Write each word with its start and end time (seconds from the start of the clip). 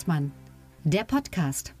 Hengstmann, 0.00 0.32
der 0.82 1.04
Podcast. 1.04 1.74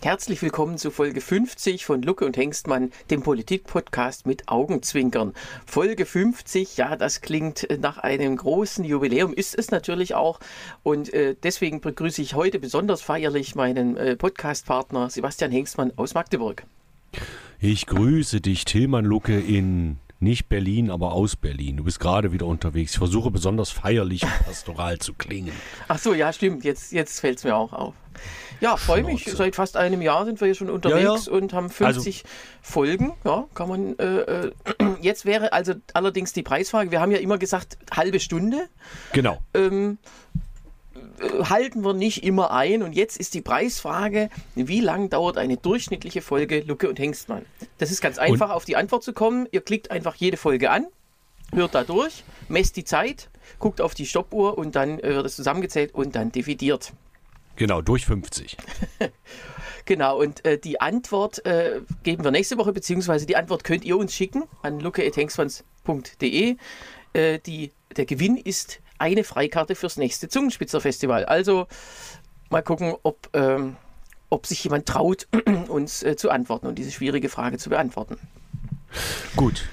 Herzlich 0.00 0.40
willkommen 0.40 0.78
zu 0.78 0.90
Folge 0.90 1.20
50 1.20 1.84
von 1.84 2.00
Lucke 2.00 2.24
und 2.24 2.38
Hengstmann, 2.38 2.92
dem 3.10 3.22
Politik-Podcast 3.22 4.24
mit 4.24 4.48
Augenzwinkern. 4.48 5.34
Folge 5.66 6.06
50, 6.06 6.78
ja, 6.78 6.96
das 6.96 7.20
klingt 7.20 7.68
nach 7.78 7.98
einem 7.98 8.36
großen 8.36 8.86
Jubiläum, 8.86 9.34
ist 9.34 9.54
es 9.54 9.70
natürlich 9.70 10.14
auch. 10.14 10.40
Und 10.82 11.12
äh, 11.12 11.36
deswegen 11.42 11.82
begrüße 11.82 12.22
ich 12.22 12.32
heute 12.32 12.58
besonders 12.58 13.02
feierlich 13.02 13.54
meinen 13.54 13.98
äh, 13.98 14.16
Podcast-Partner 14.16 15.10
Sebastian 15.10 15.50
Hengstmann 15.50 15.92
aus 15.96 16.14
Magdeburg. 16.14 16.64
Ich 17.60 17.84
grüße 17.84 18.40
dich, 18.40 18.64
Tillmann 18.64 19.04
Lucke 19.04 19.38
in 19.38 19.98
nicht 20.18 20.48
Berlin, 20.48 20.90
aber 20.90 21.12
aus 21.12 21.36
Berlin. 21.36 21.76
Du 21.76 21.84
bist 21.84 22.00
gerade 22.00 22.32
wieder 22.32 22.46
unterwegs. 22.46 22.92
Ich 22.92 22.98
versuche 22.98 23.30
besonders 23.30 23.70
feierlich 23.70 24.22
und 24.22 24.44
pastoral 24.44 24.98
zu 24.98 25.14
klingen. 25.14 25.52
Ach 25.88 25.98
so, 25.98 26.14
ja, 26.14 26.32
stimmt. 26.32 26.64
Jetzt, 26.64 26.92
jetzt 26.92 27.20
fällt 27.20 27.38
es 27.38 27.44
mir 27.44 27.54
auch 27.54 27.72
auf. 27.72 27.94
Ja, 28.60 28.76
freue 28.76 29.02
mich. 29.02 29.24
Seit 29.26 29.54
fast 29.54 29.76
einem 29.76 30.00
Jahr 30.00 30.24
sind 30.24 30.40
wir 30.40 30.46
hier 30.46 30.54
schon 30.54 30.70
unterwegs 30.70 31.26
ja, 31.26 31.32
ja. 31.32 31.38
und 31.38 31.52
haben 31.52 31.68
50 31.68 32.24
also, 32.24 32.28
Folgen. 32.62 33.12
Ja, 33.24 33.44
kann 33.54 33.68
man. 33.68 33.98
Äh, 33.98 34.20
äh, 34.20 34.52
jetzt 35.00 35.26
wäre 35.26 35.52
also 35.52 35.74
allerdings 35.92 36.32
die 36.32 36.42
Preisfrage. 36.42 36.90
Wir 36.90 37.00
haben 37.00 37.10
ja 37.10 37.18
immer 37.18 37.38
gesagt, 37.38 37.76
halbe 37.94 38.20
Stunde. 38.20 38.68
Genau. 39.12 39.38
Ähm, 39.52 39.98
äh, 40.04 40.38
halten 41.20 41.84
wir 41.84 41.94
nicht 41.94 42.24
immer 42.24 42.50
ein. 42.50 42.82
Und 42.82 42.94
jetzt 42.94 43.16
ist 43.16 43.34
die 43.34 43.40
Preisfrage, 43.40 44.30
wie 44.54 44.80
lang 44.80 45.10
dauert 45.10 45.38
eine 45.38 45.56
durchschnittliche 45.56 46.22
Folge 46.22 46.60
Lucke 46.60 46.88
und 46.88 46.98
Hengstmann? 46.98 47.44
Das 47.78 47.90
ist 47.90 48.00
ganz 48.00 48.18
einfach, 48.18 48.48
und? 48.48 48.54
auf 48.54 48.64
die 48.64 48.76
Antwort 48.76 49.02
zu 49.02 49.12
kommen. 49.12 49.46
Ihr 49.50 49.60
klickt 49.60 49.90
einfach 49.90 50.14
jede 50.14 50.36
Folge 50.36 50.70
an, 50.70 50.86
hört 51.52 51.74
da 51.74 51.84
durch, 51.84 52.24
messt 52.48 52.76
die 52.76 52.84
Zeit, 52.84 53.28
guckt 53.58 53.80
auf 53.80 53.94
die 53.94 54.06
Stoppuhr 54.06 54.58
und 54.58 54.76
dann 54.76 54.98
äh, 55.00 55.14
wird 55.14 55.26
es 55.26 55.36
zusammengezählt 55.36 55.94
und 55.94 56.16
dann 56.16 56.32
dividiert. 56.32 56.92
Genau, 57.56 57.80
durch 57.80 58.04
50. 58.04 58.56
genau, 59.86 60.20
und 60.20 60.44
äh, 60.44 60.58
die 60.58 60.80
Antwort 60.80 61.44
äh, 61.46 61.80
geben 62.02 62.22
wir 62.22 62.30
nächste 62.30 62.58
Woche, 62.58 62.72
beziehungsweise 62.72 63.24
die 63.24 63.36
Antwort 63.36 63.64
könnt 63.64 63.84
ihr 63.84 63.96
uns 63.96 64.14
schicken 64.14 64.44
an 64.62 64.78
luke.hengstmanns.de. 64.78 66.56
Äh, 67.14 67.38
der 67.96 68.04
Gewinn 68.04 68.36
ist 68.36 68.80
eine 68.98 69.24
Freikarte 69.24 69.74
fürs 69.74 69.96
nächste 69.96 70.28
Zungenspitzerfestival. 70.28 71.24
Also 71.24 71.66
mal 72.50 72.62
gucken, 72.62 72.94
ob, 73.02 73.28
ähm, 73.34 73.76
ob 74.30 74.46
sich 74.46 74.62
jemand 74.64 74.86
traut, 74.86 75.28
uns 75.68 76.02
äh, 76.02 76.16
zu 76.16 76.30
antworten 76.30 76.66
und 76.66 76.76
diese 76.76 76.90
schwierige 76.90 77.28
Frage 77.28 77.58
zu 77.58 77.70
beantworten. 77.70 78.18
Gut. 79.36 79.64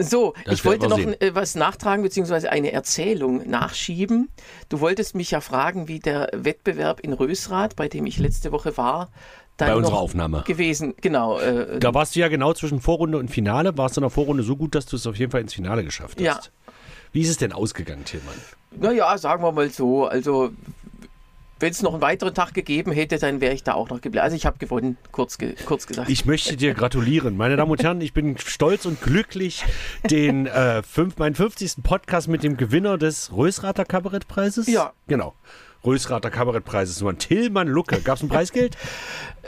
So, 0.00 0.34
das 0.44 0.54
ich 0.54 0.64
wollte 0.64 0.88
noch 0.88 0.98
äh, 0.98 1.34
was 1.34 1.56
nachtragen, 1.56 2.04
beziehungsweise 2.04 2.50
eine 2.50 2.70
Erzählung 2.70 3.48
nachschieben. 3.50 4.28
Du 4.68 4.78
wolltest 4.80 5.16
mich 5.16 5.32
ja 5.32 5.40
fragen, 5.40 5.88
wie 5.88 5.98
der 5.98 6.30
Wettbewerb 6.32 7.00
in 7.00 7.12
Rösrath, 7.12 7.74
bei 7.74 7.88
dem 7.88 8.06
ich 8.06 8.18
letzte 8.18 8.52
Woche 8.52 8.76
war, 8.76 9.10
bei 9.56 9.74
unserer 9.74 9.98
Aufnahme 9.98 10.44
gewesen. 10.46 10.94
Genau. 11.00 11.40
Äh, 11.40 11.80
da 11.80 11.92
warst 11.92 12.14
du 12.14 12.20
ja 12.20 12.28
genau 12.28 12.52
zwischen 12.52 12.80
Vorrunde 12.80 13.18
und 13.18 13.28
Finale. 13.28 13.76
Warst 13.76 13.96
du 13.96 14.00
in 14.00 14.02
der 14.02 14.10
Vorrunde 14.10 14.44
so 14.44 14.56
gut, 14.56 14.76
dass 14.76 14.86
du 14.86 14.94
es 14.94 15.04
auf 15.06 15.16
jeden 15.16 15.32
Fall 15.32 15.40
ins 15.40 15.54
Finale 15.54 15.82
geschafft 15.82 16.18
hast. 16.18 16.24
Ja. 16.24 16.40
Wie 17.12 17.22
ist 17.22 17.30
es 17.30 17.36
denn 17.36 17.52
ausgegangen, 17.52 18.04
Tillmann? 18.04 18.34
Naja, 18.70 19.16
sagen 19.18 19.42
wir 19.42 19.52
mal 19.52 19.70
so. 19.70 20.06
Also 20.06 20.52
wenn 21.60 21.72
es 21.72 21.82
noch 21.82 21.92
einen 21.92 22.02
weiteren 22.02 22.34
Tag 22.34 22.54
gegeben 22.54 22.92
hätte, 22.92 23.18
dann 23.18 23.40
wäre 23.40 23.54
ich 23.54 23.64
da 23.64 23.74
auch 23.74 23.90
noch 23.90 24.00
geblieben. 24.00 24.22
Also 24.22 24.36
ich 24.36 24.46
habe 24.46 24.58
gewonnen, 24.58 24.96
kurz, 25.10 25.38
ge 25.38 25.54
kurz 25.66 25.86
gesagt. 25.86 26.08
Ich 26.08 26.24
möchte 26.24 26.56
dir 26.56 26.74
gratulieren. 26.74 27.36
Meine 27.36 27.56
Damen 27.56 27.70
und 27.70 27.82
Herren, 27.82 28.00
ich 28.00 28.12
bin 28.12 28.38
stolz 28.38 28.86
und 28.86 29.00
glücklich, 29.00 29.64
den 30.08 30.46
äh, 30.46 30.82
fünf, 30.82 31.18
meinen 31.18 31.34
50. 31.34 31.82
Podcast 31.82 32.28
mit 32.28 32.44
dem 32.44 32.56
Gewinner 32.56 32.96
des 32.98 33.32
Rösrater 33.32 33.84
Kabarettpreises. 33.84 34.68
Ja. 34.68 34.92
Genau. 35.08 35.34
Rösrater 35.84 36.30
Kabarettpreises. 36.30 37.00
Nur 37.00 37.18
Tillmann 37.18 37.68
Lucke. 37.68 38.00
Gab 38.02 38.18
es 38.18 38.22
ein 38.22 38.28
Preisgeld? 38.28 38.76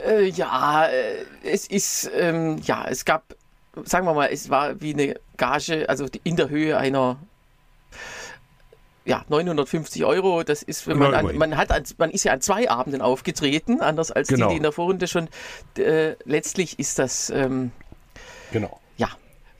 äh, 0.05 0.27
ja, 0.29 0.87
äh, 0.87 1.25
es 1.43 1.67
ist, 1.67 2.09
ähm, 2.15 2.59
ja, 2.63 2.85
es 2.89 3.05
gab, 3.05 3.35
sagen 3.83 4.05
wir 4.05 4.13
mal, 4.13 4.29
es 4.31 4.49
war 4.49 4.81
wie 4.81 4.93
eine 4.93 5.15
Gage, 5.37 5.87
also 5.87 6.07
in 6.23 6.35
der 6.35 6.49
Höhe 6.49 6.77
einer 6.77 7.17
ja, 9.05 9.25
950 9.29 10.05
Euro, 10.05 10.43
das 10.43 10.63
ist, 10.63 10.87
wenn 10.87 10.97
man, 10.97 11.13
an, 11.13 11.35
man 11.37 11.57
hat, 11.57 11.71
an, 11.71 11.83
man 11.97 12.11
ist 12.11 12.23
ja 12.23 12.33
an 12.33 12.41
zwei 12.41 12.69
Abenden 12.69 13.01
aufgetreten, 13.01 13.81
anders 13.81 14.11
als 14.11 14.27
genau. 14.27 14.47
die, 14.47 14.53
die 14.53 14.57
in 14.57 14.63
der 14.63 14.71
Vorrunde 14.71 15.07
schon. 15.07 15.27
Äh, 15.77 16.15
letztlich 16.25 16.77
ist 16.79 16.99
das, 16.99 17.29
ähm, 17.29 17.71
genau 18.51 18.80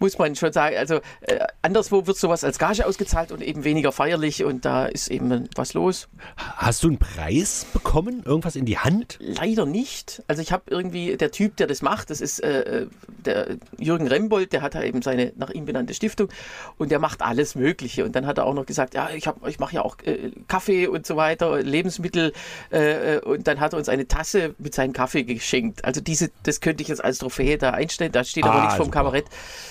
muss 0.02 0.18
man 0.18 0.36
schon 0.36 0.52
sagen. 0.52 0.76
Also 0.76 0.96
äh, 1.22 1.40
anderswo 1.62 2.08
wird 2.08 2.18
sowas 2.18 2.44
als 2.44 2.60
Gage 2.60 2.86
ausgezahlt 2.86 3.32
und 3.32 3.42
eben 3.42 3.64
weniger 3.64 3.92
feierlich 3.92 4.44
und 4.44 4.66
da 4.66 4.88
ist 4.88 5.10
eben 5.10 5.48
was 5.56 5.74
los. 5.74 6.10
Hast 6.36 6.84
du 6.84 6.88
einen 6.88 6.98
Preis 6.98 7.66
bekommen? 7.72 8.24
Irgendwas 8.26 8.56
in 8.56 8.66
die 8.66 8.80
Hand? 8.80 9.18
Leider 9.22 9.66
nicht. 9.66 10.24
Also 10.28 10.42
ich 10.42 10.52
habe 10.52 10.64
irgendwie, 10.70 11.16
der 11.16 11.32
Typ, 11.32 11.56
der 11.58 11.68
das 11.68 11.82
macht, 11.82 12.10
das 12.10 12.20
ist 12.20 12.40
äh, 12.40 12.88
der 13.26 13.58
Jürgen 13.78 14.08
Rembold, 14.08 14.52
der 14.54 14.64
hat 14.64 14.74
da 14.76 14.82
eben 14.82 15.04
seine 15.04 15.34
nach 15.36 15.52
ihm 15.52 15.66
benannte 15.66 15.94
Stiftung 15.94 16.30
und 16.78 16.92
der 16.92 17.00
macht 17.00 17.22
alles 17.22 17.54
Mögliche. 17.54 18.04
Und 18.04 18.16
dann 18.16 18.26
hat 18.26 18.40
er 18.40 18.48
auch 18.48 18.56
noch 18.56 18.66
gesagt, 18.66 18.96
ja, 18.96 19.10
ich, 19.12 19.30
ich 19.48 19.60
mache 19.60 19.76
ja 19.76 19.84
auch 19.84 19.98
äh, 20.04 20.32
Kaffee 20.48 20.88
und 20.88 21.06
so 21.06 21.16
weiter, 21.16 21.62
Lebensmittel 21.62 22.34
äh, 22.72 23.20
und 23.20 23.48
dann 23.48 23.60
hat 23.60 23.74
er 23.74 23.78
uns 23.78 23.88
eine 23.88 24.08
Tasse 24.08 24.56
mit 24.58 24.74
seinem 24.74 24.94
Kaffee 24.94 25.24
geschenkt. 25.24 25.86
Also 25.86 26.02
diese, 26.02 26.32
das 26.42 26.60
könnte 26.60 26.82
ich 26.82 26.90
jetzt 26.90 27.04
als 27.04 27.20
Trophäe 27.20 27.60
da 27.60 27.70
einstellen, 27.72 28.12
da 28.12 28.24
steht 28.24 28.46
aber 28.46 28.56
ah, 28.56 28.62
nichts 28.62 28.78
vom 28.78 28.86
super. 28.86 28.98
Kabarett. 28.98 29.26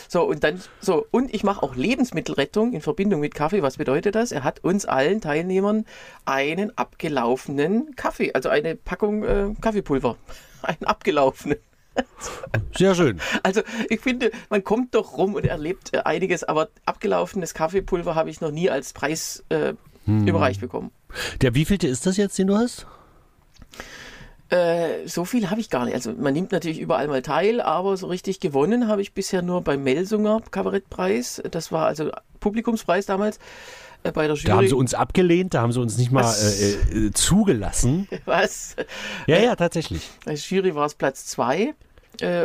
So, 0.08 0.19
und 0.28 0.44
dann, 0.44 0.60
so, 0.80 1.06
und 1.10 1.34
ich 1.34 1.44
mache 1.44 1.62
auch 1.62 1.74
Lebensmittelrettung 1.74 2.72
in 2.72 2.80
Verbindung 2.80 3.20
mit 3.20 3.34
Kaffee. 3.34 3.62
Was 3.62 3.76
bedeutet 3.76 4.14
das? 4.14 4.32
Er 4.32 4.44
hat 4.44 4.62
uns 4.64 4.86
allen 4.86 5.20
Teilnehmern 5.20 5.86
einen 6.24 6.76
abgelaufenen 6.76 7.94
Kaffee, 7.96 8.32
also 8.32 8.48
eine 8.48 8.76
Packung 8.76 9.24
äh, 9.24 9.54
Kaffeepulver, 9.60 10.16
einen 10.62 10.84
abgelaufenen. 10.84 11.58
Sehr 12.76 12.94
schön. 12.94 13.20
Also 13.42 13.62
ich 13.88 14.00
finde, 14.00 14.30
man 14.48 14.64
kommt 14.64 14.94
doch 14.94 15.16
rum 15.18 15.34
und 15.34 15.44
erlebt 15.44 15.92
äh, 15.92 15.98
einiges, 15.98 16.44
aber 16.44 16.68
abgelaufenes 16.86 17.52
Kaffeepulver 17.52 18.14
habe 18.14 18.30
ich 18.30 18.40
noch 18.40 18.52
nie 18.52 18.70
als 18.70 18.92
Preis 18.92 19.44
äh, 19.48 19.74
hm. 20.06 20.26
überreicht 20.26 20.60
bekommen. 20.60 20.92
Der 21.42 21.54
wievielte 21.54 21.88
ist 21.88 22.06
das 22.06 22.16
jetzt, 22.16 22.38
den 22.38 22.46
du 22.46 22.56
hast? 22.56 22.86
Äh, 24.50 25.06
so 25.06 25.24
viel 25.24 25.48
habe 25.48 25.60
ich 25.60 25.70
gar 25.70 25.84
nicht. 25.84 25.94
Also 25.94 26.12
man 26.12 26.34
nimmt 26.34 26.50
natürlich 26.50 26.80
überall 26.80 27.06
mal 27.06 27.22
teil, 27.22 27.60
aber 27.60 27.96
so 27.96 28.08
richtig 28.08 28.40
gewonnen 28.40 28.88
habe 28.88 29.00
ich 29.00 29.14
bisher 29.14 29.42
nur 29.42 29.62
beim 29.62 29.84
Melsunger 29.84 30.42
Kabarettpreis. 30.50 31.40
Das 31.50 31.70
war 31.70 31.86
also 31.86 32.10
Publikumspreis 32.40 33.06
damals 33.06 33.38
äh, 34.02 34.10
bei 34.10 34.26
der 34.26 34.34
Jury. 34.34 34.48
Da 34.48 34.56
haben 34.56 34.68
sie 34.68 34.74
uns 34.74 34.92
abgelehnt, 34.92 35.54
da 35.54 35.62
haben 35.62 35.70
sie 35.70 35.80
uns 35.80 35.96
nicht 35.98 36.10
mal 36.10 36.24
äh, 36.24 37.06
äh, 37.06 37.10
zugelassen. 37.12 38.08
Was? 38.24 38.74
Ja, 39.28 39.38
ja, 39.38 39.54
tatsächlich. 39.54 40.10
Der 40.26 40.34
Jury 40.34 40.74
war 40.74 40.86
es 40.86 40.94
Platz 40.94 41.26
zwei. 41.26 41.74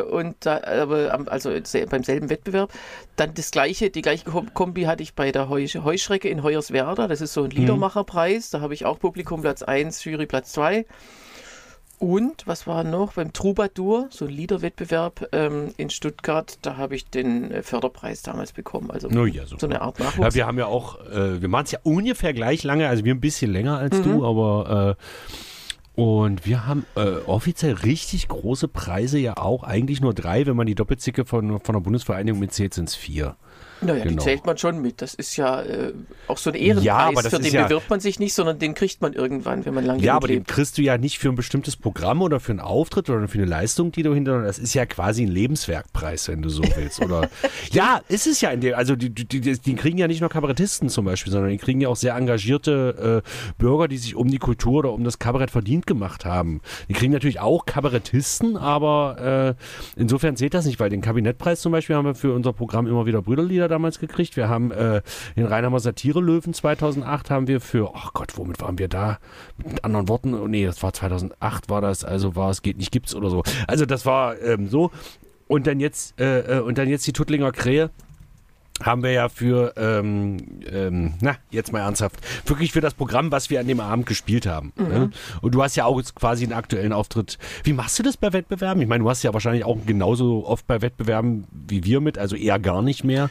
Und 0.10 0.38
da, 0.40 0.62
aber 0.64 1.26
also 1.28 1.52
beim 1.90 2.04
selben 2.04 2.30
Wettbewerb. 2.30 2.72
Dann 3.18 3.34
das 3.34 3.52
gleiche, 3.52 3.90
die 3.90 4.04
gleiche 4.04 4.24
Kombi 4.54 4.84
hatte 4.84 5.04
ich 5.04 5.16
bei 5.16 5.34
der 5.34 5.50
Heu, 5.50 5.66
Heuschrecke 5.68 6.30
in 6.30 6.44
Hoyerswerda. 6.44 7.10
Das 7.10 7.20
ist 7.20 7.34
so 7.34 7.44
ein 7.44 7.50
mhm. 7.50 7.58
Liedermacherpreis. 7.58 8.52
Da 8.52 8.62
habe 8.62 8.74
ich 8.74 8.86
auch 8.86 9.00
Publikum 9.00 9.42
Platz 9.42 9.64
1, 9.64 10.06
Jury 10.06 10.28
Platz 10.28 10.54
2. 10.54 10.86
Und 11.98 12.46
was 12.46 12.68
war 12.68 12.84
noch 12.84 13.14
beim 13.14 13.32
Troubadour, 13.32 14.08
so 14.10 14.26
ein 14.26 14.32
Liederwettbewerb 14.32 15.30
ähm, 15.32 15.74
in 15.78 15.90
Stuttgart, 15.90 16.58
da 16.62 16.78
habe 16.78 16.96
ich 16.96 17.06
den 17.10 17.52
äh, 17.52 17.64
Förderpreis 17.64 18.22
damals 18.22 18.52
bekommen. 18.52 18.92
Also 18.92 19.08
oh 19.10 19.26
ja, 19.26 19.46
so 19.46 19.66
eine 19.66 19.82
Art 19.82 20.00
Nachwuchs. 20.00 20.34
Ja, 20.34 20.34
wir 20.36 20.48
haben 20.48 20.58
ja 20.58 20.66
auch, 20.66 21.00
äh, 21.06 21.42
wir 21.42 21.48
machen 21.48 21.66
es 21.66 21.72
ja 21.72 21.80
ungefähr 21.84 22.34
gleich 22.34 22.64
lange, 22.64 22.90
also 22.90 23.06
wir 23.06 23.14
ein 23.14 23.22
bisschen 23.22 23.52
länger 23.52 23.78
als 23.78 23.98
mhm. 24.00 24.04
du, 24.04 24.26
aber 24.26 24.98
äh, 24.98 26.02
und 26.02 26.46
wir 26.46 26.68
haben 26.68 26.86
äh, 26.96 27.20
offiziell 27.26 27.74
richtig 27.74 28.28
große 28.28 28.68
Preise 28.68 29.18
ja 29.18 29.38
auch, 29.38 29.64
eigentlich 29.64 30.02
nur 30.02 30.14
drei, 30.14 30.46
wenn 30.46 30.58
man 30.58 30.68
die 30.68 30.76
Doppelzicke 30.76 31.24
von, 31.24 31.60
von 31.62 31.74
der 31.74 31.80
Bundesvereinigung 31.80 32.40
mitzählt, 32.40 32.74
sind 32.74 32.90
es 32.90 32.96
vier. 32.96 33.38
Naja, 33.82 34.04
genau. 34.04 34.18
die 34.18 34.24
zählt 34.24 34.46
man 34.46 34.58
schon 34.58 34.82
mit. 34.82 35.02
Das 35.02 35.14
ist 35.14 35.36
ja 35.36 35.62
äh, 35.62 35.94
auch 36.28 36.38
so 36.38 36.50
ein 36.50 36.56
Ehrenpreis, 36.56 37.24
ja, 37.24 37.30
für 37.30 37.40
den 37.40 37.54
ja, 37.54 37.64
bewirbt 37.64 37.90
man 37.90 38.00
sich 38.00 38.20
nicht, 38.20 38.34
sondern 38.34 38.58
den 38.60 38.74
kriegt 38.74 39.02
man 39.02 39.14
irgendwann, 39.14 39.66
wenn 39.66 39.74
man 39.74 39.86
lange 39.86 40.02
Ja, 40.02 40.16
aber 40.16 40.28
lebt. 40.28 40.50
den 40.50 40.54
kriegst 40.54 40.78
du 40.78 40.82
ja 40.82 40.98
nicht 40.98 41.20
für 41.20 41.30
ein 41.30 41.36
bestimmtes 41.36 41.76
Programm 41.76 42.22
oder 42.22 42.40
für 42.40 42.52
einen 42.52 42.62
Auftritt 42.62 43.10
oder 43.10 43.28
für 43.28 43.38
eine 43.38 43.48
Leistung, 43.48 43.92
die 43.92 44.04
du 44.04 44.14
hinter. 44.14 44.42
Das 44.44 44.60
ist 44.60 44.74
ja 44.74 44.86
quasi 44.86 45.24
ein 45.24 45.32
Lebenswerkpreis, 45.32 46.28
wenn 46.30 46.42
du 46.42 46.50
so 46.50 46.64
willst. 46.76 47.02
Oder 47.02 47.30
ja, 47.72 48.02
ist 48.08 48.28
es 48.28 48.42
ja 48.42 48.50
in 48.52 48.62
dem. 48.62 48.76
Also 48.76 48.96
die, 48.96 49.10
die, 49.10 49.26
die, 49.26 49.42
die, 49.42 49.76
kriegen 49.76 49.98
ja 49.98 50.08
nicht 50.08 50.22
nur 50.22 50.30
Kabarettisten 50.30 50.90
zum 50.90 51.06
Beispiel, 51.06 51.32
sondern 51.32 51.52
die 51.52 51.58
kriegen 51.58 51.82
ja 51.82 51.90
auch 51.90 51.96
sehr 51.96 52.16
engagierte 52.16 53.24
äh, 53.26 53.54
Bürger, 53.58 53.88
die 53.88 53.98
sich 53.98 54.16
um 54.16 54.30
die 54.30 54.40
Kultur 54.40 54.80
oder 54.80 54.94
um 54.94 55.04
das 55.04 55.20
Kabarett 55.20 55.52
verdient 55.52 55.86
gemacht 55.86 56.26
haben. 56.26 56.62
Die 56.90 56.94
kriegen 56.94 57.12
natürlich 57.12 57.40
auch 57.40 57.66
Kabarettisten, 57.66 58.58
aber 58.58 59.56
äh, 59.98 60.00
insofern 60.00 60.36
zählt 60.38 60.54
das 60.54 60.66
nicht, 60.66 60.80
weil 60.80 60.90
den 60.90 61.02
Kabinettpreis 61.02 61.62
zum 61.62 61.72
Beispiel 61.72 61.96
haben 61.96 62.06
wir 62.06 62.16
für 62.16 62.34
unser 62.34 62.54
Programm 62.54 62.88
immer 62.88 63.06
wieder 63.06 63.22
Brüderlieder 63.22 63.65
damals 63.68 64.00
gekriegt. 64.00 64.36
Wir 64.36 64.50
haben 64.50 64.72
äh, 64.72 65.02
den 65.36 65.46
Rheinhammer 65.46 65.80
Satire-Löwen 65.80 66.54
2008 66.54 67.30
haben 67.30 67.48
wir 67.48 67.62
für, 67.62 67.92
ach 67.94 68.08
oh 68.08 68.12
Gott, 68.14 68.38
womit 68.38 68.62
waren 68.62 68.78
wir 68.78 68.88
da? 68.88 69.20
Mit 69.58 69.84
anderen 69.84 70.08
Worten, 70.08 70.34
oh 70.34 70.48
nee, 70.48 70.66
das 70.66 70.82
war 70.84 70.94
2008 70.94 71.70
war 71.70 71.82
das, 71.82 72.04
also 72.04 72.36
war 72.36 72.50
es 72.50 72.62
geht 72.62 72.78
nicht, 72.78 72.92
gibt's 72.92 73.16
oder 73.16 73.30
so. 73.30 73.44
Also 73.68 73.86
das 73.86 74.06
war 74.06 74.42
ähm, 74.42 74.70
so. 74.70 74.92
Und 75.48 75.68
dann 75.68 75.80
jetzt, 75.80 76.20
äh, 76.20 76.58
äh 76.58 76.60
und 76.60 76.78
dann 76.78 76.90
jetzt 76.90 77.06
die 77.06 77.14
Tuttlinger 77.14 77.52
Krähe 77.52 77.92
haben 78.84 79.04
wir 79.04 79.12
ja 79.12 79.30
für, 79.30 79.74
ähm, 79.78 80.62
ähm, 80.70 81.14
na, 81.22 81.38
jetzt 81.50 81.72
mal 81.72 81.80
ernsthaft, 81.80 82.18
wirklich 82.46 82.74
für 82.74 82.82
das 82.82 82.94
Programm, 82.94 83.32
was 83.32 83.50
wir 83.50 83.60
an 83.60 83.68
dem 83.68 83.80
Abend 83.80 84.06
gespielt 84.06 84.46
haben. 84.46 84.74
Mhm. 84.76 84.88
Ne? 84.88 85.10
Und 85.42 85.56
du 85.56 85.64
hast 85.64 85.76
ja 85.76 85.86
auch 85.86 85.98
jetzt 85.98 86.16
quasi 86.16 86.44
einen 86.44 86.54
aktuellen 86.54 86.92
Auftritt. 86.92 87.38
Wie 87.64 87.74
machst 87.74 87.98
du 88.00 88.04
das 88.04 88.18
bei 88.18 88.34
Wettbewerben? 88.34 88.82
Ich 88.82 88.88
meine, 88.88 89.04
du 89.04 89.10
hast 89.10 89.24
ja 89.24 89.34
wahrscheinlich 89.34 89.64
auch 89.64 89.78
genauso 89.86 90.46
oft 90.46 90.68
bei 90.68 90.82
Wettbewerben 90.82 91.46
wie 91.52 91.84
wir 91.86 92.02
mit, 92.02 92.18
also 92.18 92.36
eher 92.36 92.60
gar 92.60 92.82
nicht 92.82 93.04
mehr. 93.04 93.30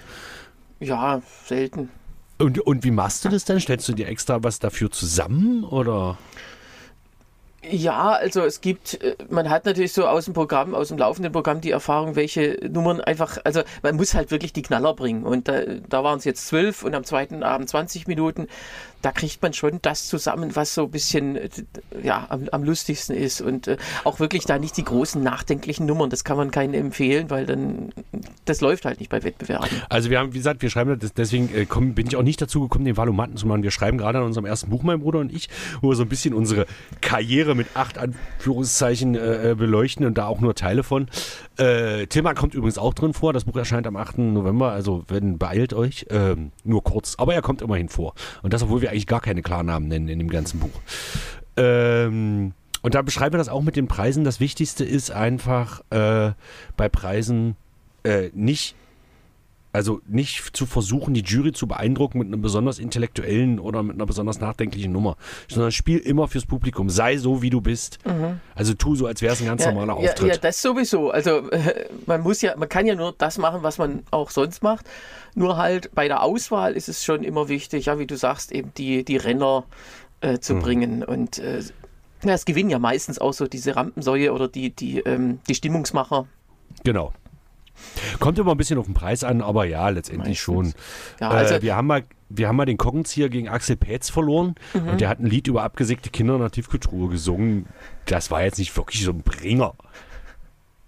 Ja, 0.80 1.20
selten. 1.44 1.90
Und, 2.38 2.58
und 2.60 2.84
wie 2.84 2.90
machst 2.90 3.24
du 3.24 3.28
das 3.28 3.44
dann? 3.44 3.60
Stellst 3.60 3.88
du 3.88 3.92
dir 3.92 4.08
extra 4.08 4.42
was 4.42 4.58
dafür 4.58 4.90
zusammen 4.90 5.64
oder? 5.64 6.18
Ja, 7.70 8.12
also 8.12 8.42
es 8.42 8.60
gibt, 8.60 9.02
äh, 9.02 9.16
man 9.30 9.48
hat 9.48 9.64
natürlich 9.64 9.92
so 9.92 10.06
aus 10.06 10.26
dem 10.26 10.34
Programm, 10.34 10.74
aus 10.74 10.88
dem 10.88 10.98
laufenden 10.98 11.32
Programm 11.32 11.60
die 11.60 11.70
Erfahrung, 11.70 12.16
welche 12.16 12.58
Nummern 12.70 13.00
einfach, 13.00 13.38
also 13.44 13.62
man 13.82 13.96
muss 13.96 14.14
halt 14.14 14.30
wirklich 14.30 14.52
die 14.52 14.62
Knaller 14.62 14.94
bringen. 14.94 15.24
Und 15.24 15.48
da, 15.48 15.60
da 15.88 16.04
waren 16.04 16.18
es 16.18 16.24
jetzt 16.24 16.46
zwölf 16.46 16.82
und 16.84 16.94
am 16.94 17.04
zweiten 17.04 17.42
Abend 17.42 17.68
20 17.68 18.06
Minuten. 18.06 18.48
Da 19.04 19.12
kriegt 19.12 19.42
man 19.42 19.52
schon 19.52 19.80
das 19.82 20.08
zusammen, 20.08 20.56
was 20.56 20.74
so 20.74 20.84
ein 20.84 20.90
bisschen 20.90 21.36
äh, 21.36 21.48
ja, 22.02 22.26
am, 22.30 22.48
am 22.50 22.64
lustigsten 22.64 23.14
ist. 23.14 23.40
Und 23.40 23.68
äh, 23.68 23.76
auch 24.04 24.18
wirklich 24.18 24.44
da 24.44 24.58
nicht 24.58 24.76
die 24.76 24.84
großen 24.84 25.22
nachdenklichen 25.22 25.86
Nummern. 25.86 26.10
Das 26.10 26.24
kann 26.24 26.36
man 26.36 26.50
keinen 26.50 26.74
empfehlen, 26.74 27.28
weil 27.28 27.46
dann 27.46 27.92
das 28.44 28.60
läuft 28.60 28.84
halt 28.84 29.00
nicht 29.00 29.10
bei 29.10 29.22
Wettbewerben. 29.22 29.68
Also 29.88 30.10
wir 30.10 30.18
haben, 30.18 30.32
wie 30.32 30.38
gesagt, 30.38 30.62
wir 30.62 30.70
schreiben, 30.70 30.98
das, 30.98 31.12
deswegen 31.12 31.54
äh, 31.54 31.66
komm, 31.66 31.94
bin 31.94 32.06
ich 32.06 32.16
auch 32.16 32.22
nicht 32.22 32.40
dazu 32.40 32.62
gekommen, 32.62 32.84
den 32.84 32.96
Valomaten 32.96 33.36
zu 33.36 33.46
machen. 33.46 33.62
Wir 33.62 33.70
schreiben 33.70 33.98
gerade 33.98 34.18
an 34.18 34.24
unserem 34.24 34.46
ersten 34.46 34.70
Buch, 34.70 34.82
mein 34.82 35.00
Bruder 35.00 35.18
und 35.18 35.32
ich, 35.32 35.48
wo 35.80 35.90
wir 35.90 35.96
so 35.96 36.02
ein 36.02 36.08
bisschen 36.08 36.34
unsere 36.34 36.66
Karriere 37.00 37.54
mit 37.54 37.68
acht 37.74 37.98
Anführungszeichen 37.98 39.14
äh, 39.14 39.50
äh, 39.50 39.54
beleuchten 39.54 40.06
und 40.06 40.18
da 40.18 40.26
auch 40.26 40.40
nur 40.40 40.54
Teile 40.54 40.82
von. 40.82 41.08
Äh, 41.56 42.06
Tillmann 42.06 42.34
kommt 42.34 42.54
übrigens 42.54 42.78
auch 42.78 42.94
drin 42.94 43.12
vor. 43.12 43.32
Das 43.32 43.44
Buch 43.44 43.56
erscheint 43.56 43.86
am 43.86 43.96
8. 43.96 44.18
November, 44.18 44.72
also 44.72 45.04
wenn 45.08 45.38
beeilt 45.38 45.72
euch. 45.72 46.06
Ähm, 46.10 46.52
nur 46.64 46.82
kurz, 46.82 47.14
aber 47.18 47.34
er 47.34 47.42
kommt 47.42 47.62
immerhin 47.62 47.88
vor. 47.88 48.14
Und 48.42 48.52
das, 48.52 48.62
obwohl 48.62 48.82
wir 48.82 48.90
eigentlich 48.90 49.06
gar 49.06 49.20
keine 49.20 49.42
Klarnamen 49.42 49.88
nennen 49.88 50.08
in 50.08 50.18
dem 50.18 50.30
ganzen 50.30 50.60
Buch. 50.60 50.80
Ähm, 51.56 52.52
und 52.82 52.94
da 52.94 53.02
beschreiben 53.02 53.34
wir 53.34 53.38
das 53.38 53.48
auch 53.48 53.62
mit 53.62 53.76
den 53.76 53.88
Preisen. 53.88 54.24
Das 54.24 54.40
Wichtigste 54.40 54.84
ist 54.84 55.10
einfach 55.10 55.80
äh, 55.90 56.32
bei 56.76 56.88
Preisen 56.88 57.56
äh, 58.02 58.30
nicht 58.34 58.74
also 59.74 60.00
nicht 60.06 60.56
zu 60.56 60.66
versuchen, 60.66 61.14
die 61.14 61.22
Jury 61.22 61.52
zu 61.52 61.66
beeindrucken 61.66 62.18
mit 62.18 62.28
einem 62.28 62.40
besonders 62.40 62.78
intellektuellen 62.78 63.58
oder 63.58 63.82
mit 63.82 63.96
einer 63.96 64.06
besonders 64.06 64.40
nachdenklichen 64.40 64.92
Nummer, 64.92 65.16
sondern 65.48 65.72
spiel 65.72 65.98
immer 65.98 66.28
fürs 66.28 66.46
Publikum. 66.46 66.88
Sei 66.88 67.18
so, 67.18 67.42
wie 67.42 67.50
du 67.50 67.60
bist. 67.60 67.98
Also 68.54 68.74
tu 68.74 68.94
so, 68.94 69.06
als 69.06 69.20
wäre 69.20 69.34
es 69.34 69.40
ein 69.40 69.46
ganz 69.46 69.64
ja, 69.64 69.72
normaler 69.72 70.00
ja, 70.00 70.10
Auftritt. 70.10 70.28
Ja, 70.28 70.36
das 70.38 70.62
sowieso. 70.62 71.10
Also 71.10 71.50
äh, 71.50 71.86
man 72.06 72.22
muss 72.22 72.40
ja, 72.40 72.56
man 72.56 72.68
kann 72.68 72.86
ja 72.86 72.94
nur 72.94 73.14
das 73.18 73.36
machen, 73.36 73.62
was 73.62 73.78
man 73.78 74.04
auch 74.10 74.30
sonst 74.30 74.62
macht. 74.62 74.86
Nur 75.34 75.56
halt 75.56 75.94
bei 75.94 76.06
der 76.06 76.22
Auswahl 76.22 76.74
ist 76.74 76.88
es 76.88 77.04
schon 77.04 77.24
immer 77.24 77.48
wichtig, 77.48 77.86
ja, 77.86 77.98
wie 77.98 78.06
du 78.06 78.16
sagst, 78.16 78.52
eben 78.52 78.72
die, 78.78 79.04
die 79.04 79.16
Renner 79.16 79.64
äh, 80.20 80.32
Mhm. 80.34 80.42
zu 80.42 80.54
bringen. 80.56 81.02
Und 81.02 81.38
äh, 81.38 81.62
ja, 82.24 82.32
es 82.32 82.44
gewinnen 82.44 82.70
ja 82.70 82.78
meistens 82.78 83.18
auch 83.18 83.32
so 83.32 83.46
diese 83.46 83.76
Rampensäue 83.76 84.32
oder 84.32 84.48
die, 84.48 84.70
die, 84.70 85.00
ähm, 85.00 85.40
die 85.48 85.54
Stimmungsmacher. 85.54 86.26
Genau. 86.84 87.12
Kommt 88.20 88.38
immer 88.38 88.52
ein 88.52 88.56
bisschen 88.56 88.78
auf 88.78 88.86
den 88.86 88.94
Preis 88.94 89.24
an, 89.24 89.40
aber 89.42 89.64
ja, 89.64 89.88
letztendlich 89.88 90.40
schon. 90.40 90.64
Meistens. 90.66 90.82
Ja, 91.20 91.28
also 91.30 91.54
äh, 91.54 91.62
wir, 91.62 91.76
haben 91.76 91.86
mal, 91.86 92.02
wir 92.28 92.48
haben 92.48 92.56
mal 92.56 92.64
den 92.66 92.76
Kockenzieher 92.78 93.28
gegen 93.28 93.48
Axel 93.48 93.76
Pätz 93.76 94.10
verloren 94.10 94.54
Mhm. 94.74 94.88
und 94.88 95.00
der 95.00 95.08
hat 95.08 95.20
ein 95.20 95.26
Lied 95.26 95.46
über 95.46 95.62
abgesägte 95.62 96.10
Kinder 96.10 96.34
in 96.34 96.40
der 96.40 96.50
Tiefkultur 96.50 97.10
gesungen. 97.10 97.66
Das 98.06 98.30
war 98.30 98.42
jetzt 98.42 98.58
nicht 98.58 98.76
wirklich 98.76 99.02
so 99.04 99.10
ein 99.12 99.22
Bringer. 99.22 99.74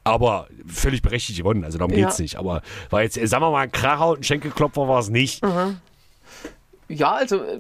Aber 0.05 0.47
völlig 0.67 1.03
berechtigt 1.03 1.39
gewonnen, 1.39 1.65
also 1.65 1.79
darum 1.79 1.93
Ja. 1.93 2.05
geht's 2.07 2.19
nicht. 2.21 2.37
Aber 2.37 2.63
war 2.91 3.03
jetzt, 3.03 3.15
sagen 3.15 3.43
wir 3.43 3.51
mal, 3.51 3.63
ein 3.63 3.73
Kracher 3.73 4.09
und 4.11 4.21
ein 4.21 4.23
Schenkelklopfer 4.23 4.87
war 4.87 5.01
es 5.01 5.09
nicht. 5.09 5.43
Ja, 6.89 7.15
also 7.15 7.43
äh, 7.43 7.59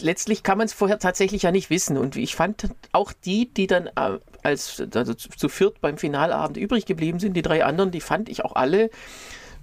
letztlich 0.00 0.42
kann 0.42 0.58
man 0.58 0.66
es 0.66 0.72
vorher 0.72 0.98
tatsächlich 0.98 1.42
ja 1.42 1.52
nicht 1.52 1.70
wissen. 1.70 1.96
Und 1.96 2.16
ich 2.16 2.34
fand 2.34 2.70
auch 2.92 3.12
die, 3.12 3.52
die 3.52 3.66
dann 3.66 3.86
äh, 3.88 4.18
als 4.42 4.82
also 4.94 5.14
zu, 5.14 5.48
viert 5.48 5.80
beim 5.80 5.98
Finalabend 5.98 6.56
übrig 6.56 6.86
geblieben 6.86 7.18
sind, 7.18 7.34
die 7.34 7.42
drei 7.42 7.64
anderen, 7.64 7.90
die 7.90 8.00
fand 8.00 8.28
ich 8.28 8.44
auch 8.44 8.54
alle 8.54 8.90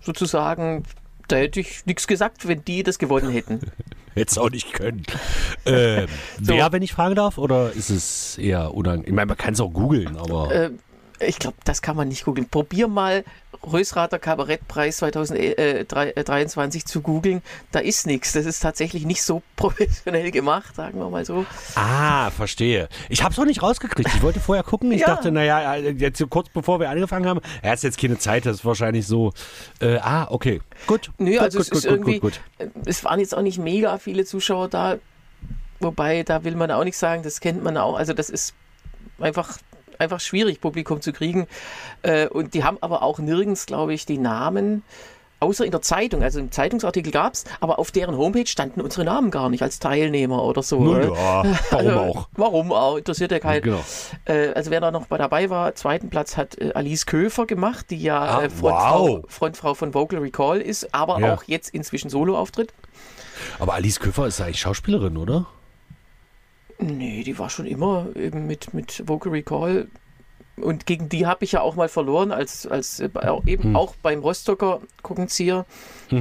sozusagen, 0.01 0.83
da 1.27 1.37
hätte 1.37 1.59
ich 1.59 1.85
nichts 1.85 2.07
gesagt, 2.07 2.47
wenn 2.47 2.63
die 2.65 2.83
das 2.83 2.99
gewonnen 2.99 3.31
hätten. 3.31 3.59
Hättest 4.13 4.37
auch 4.37 4.49
nicht 4.49 4.73
können. 4.73 5.03
Ähm, 5.65 6.07
Wer, 6.39 6.73
wenn 6.73 6.81
ich 6.81 6.91
fragen 6.91 7.15
darf? 7.15 7.37
Oder 7.37 7.71
ist 7.71 7.89
es 7.89 8.37
eher 8.37 8.73
unangenehm? 8.73 9.07
Ich 9.07 9.13
meine, 9.13 9.27
man 9.27 9.37
kann 9.37 9.53
es 9.53 9.61
auch 9.61 9.71
googeln, 9.71 10.17
aber. 10.17 10.53
Äh, 10.53 10.71
ich 11.25 11.39
glaube, 11.39 11.55
das 11.63 11.81
kann 11.81 11.95
man 11.95 12.09
nicht 12.09 12.25
googeln. 12.25 12.49
Probier 12.49 12.89
mal 12.89 13.23
Rösrater 13.71 14.19
Kabarettpreis 14.19 14.97
2023 14.97 16.85
zu 16.85 17.01
googeln. 17.01 17.41
Da 17.71 17.79
ist 17.79 18.05
nichts. 18.07 18.33
Das 18.33 18.45
ist 18.45 18.59
tatsächlich 18.59 19.05
nicht 19.05 19.23
so 19.23 19.41
professionell 19.55 20.31
gemacht, 20.31 20.75
sagen 20.75 20.99
wir 20.99 21.09
mal 21.09 21.25
so. 21.25 21.45
Ah, 21.75 22.29
verstehe. 22.31 22.89
Ich 23.09 23.23
habe 23.23 23.33
es 23.33 23.39
auch 23.39 23.45
nicht 23.45 23.61
rausgekriegt. 23.61 24.09
Ich 24.15 24.21
wollte 24.21 24.39
vorher 24.39 24.63
gucken. 24.63 24.91
Ich 24.91 25.01
Ja. 25.01 25.07
dachte, 25.07 25.31
naja, 25.31 25.75
jetzt 25.75 26.17
so 26.19 26.27
kurz 26.27 26.49
bevor 26.49 26.79
wir 26.79 26.89
angefangen 26.89 27.25
haben, 27.27 27.39
er 27.61 27.71
hat 27.71 27.81
jetzt 27.83 27.97
keine 27.99 28.17
Zeit, 28.17 28.45
das 28.45 28.57
ist 28.57 28.65
wahrscheinlich 28.65 29.07
so. 29.07 29.33
Äh, 29.79 29.97
ah, 29.97 30.27
okay. 30.29 30.61
Gut. 30.87 31.11
Nö, 31.17 31.31
gut, 31.31 31.39
also 31.39 31.57
gut, 31.59 31.65
es 31.65 31.69
gut, 31.71 31.77
ist 31.79 31.83
gut, 31.83 31.91
irgendwie, 31.91 32.19
gut, 32.19 32.41
äh, 32.59 32.67
es 32.85 33.03
waren 33.03 33.19
jetzt 33.19 33.35
auch 33.35 33.41
nicht 33.41 33.57
mega 33.59 33.97
viele 33.97 34.25
Zuschauer 34.25 34.67
da. 34.67 34.97
Wobei, 35.79 36.23
da 36.23 36.43
will 36.43 36.55
man 36.55 36.71
auch 36.71 36.83
nicht 36.83 36.97
sagen, 36.97 37.23
das 37.23 37.39
kennt 37.41 37.63
man 37.63 37.77
auch. 37.77 37.95
Also 37.97 38.13
das 38.13 38.29
ist 38.29 38.53
einfach, 39.19 39.57
einfach 39.99 40.19
schwierig, 40.19 40.61
Publikum 40.61 41.01
zu 41.01 41.13
kriegen. 41.13 41.47
Äh, 42.01 42.27
Und 42.27 42.53
die 42.53 42.63
haben 42.63 42.77
aber 42.81 43.01
auch 43.03 43.19
nirgends, 43.19 43.65
glaube 43.65 43.93
ich, 43.93 44.05
die 44.05 44.17
Namen, 44.17 44.83
außer 45.39 45.65
in 45.65 45.71
der 45.71 45.81
Zeitung. 45.81 46.23
Also 46.23 46.39
im 46.39 46.51
Zeitungsartikel 46.51 47.11
gab 47.11 47.33
es, 47.33 47.43
aber 47.59 47.77
auf 47.77 47.91
deren 47.91 48.15
Homepage 48.17 48.47
standen 48.47 48.79
unsere 48.79 49.03
Namen 49.03 49.29
gar 49.29 49.49
nicht 49.49 49.61
als 49.61 49.77
Teilnehmer 49.79 50.41
oder 50.43 50.63
so. 50.63 50.79
Nun 50.81 51.01
ja, 51.01 51.09
warum 51.13 51.57
Also, 51.71 51.91
auch? 51.99 52.27
Warum 52.37 52.71
auch? 52.71 52.95
Interessiert 52.97 53.31
ja 53.33 53.39
keinen. 53.39 53.61
Genau. 53.63 53.83
Äh, 54.23 54.49
also 54.53 54.71
wer 54.71 54.79
da 54.79 54.89
noch 54.91 55.07
bei 55.07 55.17
dabei 55.17 55.49
war, 55.49 55.75
zweiten 55.75 56.09
Platz 56.09 56.37
hat 56.37 56.57
äh, 56.59 56.71
Alice 56.73 57.05
Köfer 57.05 57.45
gemacht, 57.45 57.87
die 57.89 58.01
ja 58.01 58.21
Ah, 58.21 58.43
äh, 58.43 58.49
Frontfrau, 58.49 59.07
wow. 59.07 59.23
Frontfrau 59.27 59.73
von 59.73 59.93
Vocal 59.93 60.19
Recall 60.19 60.61
ist, 60.61 60.93
aber 60.93 61.19
Ja. 61.19 61.33
auch 61.33 61.43
jetzt 61.43 61.73
inzwischen 61.73 62.09
Solo 62.09 62.37
auftritt. 62.37 62.73
Aber 63.59 63.73
Alice 63.73 63.99
Köfer 63.99 64.27
ist 64.27 64.39
eigentlich 64.39 64.61
Schauspielerin, 64.61 65.17
oder? 65.17 65.45
Nee, 66.79 67.23
die 67.23 67.37
war 67.37 67.49
schon 67.49 67.65
immer 67.65 68.07
eben 68.15 68.47
mit, 68.47 68.73
mit 68.73 69.03
Vocal 69.07 69.31
Recall. 69.31 69.87
Und 70.55 70.85
gegen 70.85 71.09
die 71.09 71.25
habe 71.25 71.45
ich 71.45 71.53
ja 71.53 71.61
auch 71.61 71.75
mal 71.75 71.89
verloren, 71.89 72.31
als, 72.31 72.67
als 72.67 72.99
äh, 72.99 73.09
eben 73.47 73.75
auch 73.75 73.95
beim 73.95 74.19
Rostocker 74.19 74.81
Guckenzieher. 75.01 75.65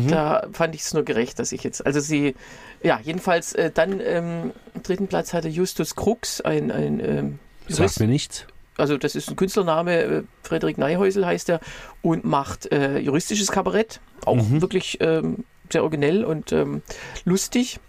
Da 0.09 0.47
fand 0.53 0.75
ich 0.75 0.81
es 0.81 0.95
nur 0.95 1.05
gerecht, 1.05 1.39
dass 1.39 1.53
ich 1.53 1.63
jetzt, 1.65 1.85
also 1.85 2.01
sie, 2.01 2.35
ja, 2.83 2.99
jedenfalls 3.03 3.53
äh, 3.53 3.71
dann 3.71 4.01
ähm, 4.01 4.53
dritten 4.83 5.07
Platz 5.07 5.35
hatte 5.35 5.49
Justus 5.49 5.95
Krux, 5.97 6.41
ein, 6.41 6.71
ein 6.71 7.01
ähm, 7.01 7.39
Sagt 7.69 8.01
mir 8.01 8.07
nichts. 8.07 8.47
also 8.79 8.97
das 8.97 9.15
ist 9.15 9.29
ein 9.29 9.37
Künstlername, 9.37 10.03
äh, 10.03 10.23
Frederik 10.43 10.79
Neihäusel 10.79 11.27
heißt 11.27 11.51
er, 11.51 11.61
und 12.01 12.25
macht 12.25 12.73
äh, 12.73 12.99
juristisches 12.99 13.53
Kabarett, 13.53 14.01
auch 14.25 14.39
wirklich 14.49 14.97
ähm, 15.01 15.45
sehr 15.71 15.83
originell 15.83 16.25
und 16.25 16.53
ähm, 16.53 16.81
lustig. 17.25 17.81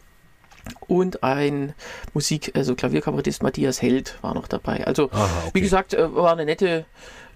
Und 0.88 1.24
ein 1.24 1.74
Musik, 2.14 2.52
also 2.56 2.76
Klavierkabarettist 2.76 3.44
Matthias 3.44 3.82
Held 3.82 4.18
war 4.22 4.34
noch 4.34 4.48
dabei. 4.48 4.86
Also, 4.86 5.10
Aha, 5.12 5.44
okay. 5.44 5.52
wie 5.54 5.62
gesagt, 5.62 5.94
äh, 5.94 6.16
war 6.16 6.32
eine 6.34 6.46
nette. 6.46 6.86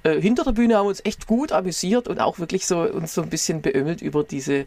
Äh, 0.04 0.22
hinter 0.22 0.44
der 0.44 0.52
Bühne 0.52 0.78
haben 0.78 0.86
wir 0.86 0.90
uns 0.90 1.04
echt 1.04 1.28
gut 1.28 1.52
amüsiert 1.52 2.08
und 2.08 2.20
auch 2.20 2.40
wirklich 2.40 2.66
so 2.66 2.82
uns 2.82 3.14
so 3.14 3.22
ein 3.22 3.30
bisschen 3.30 3.62
beömmelt 3.62 4.02
über 4.02 4.24
diese. 4.24 4.66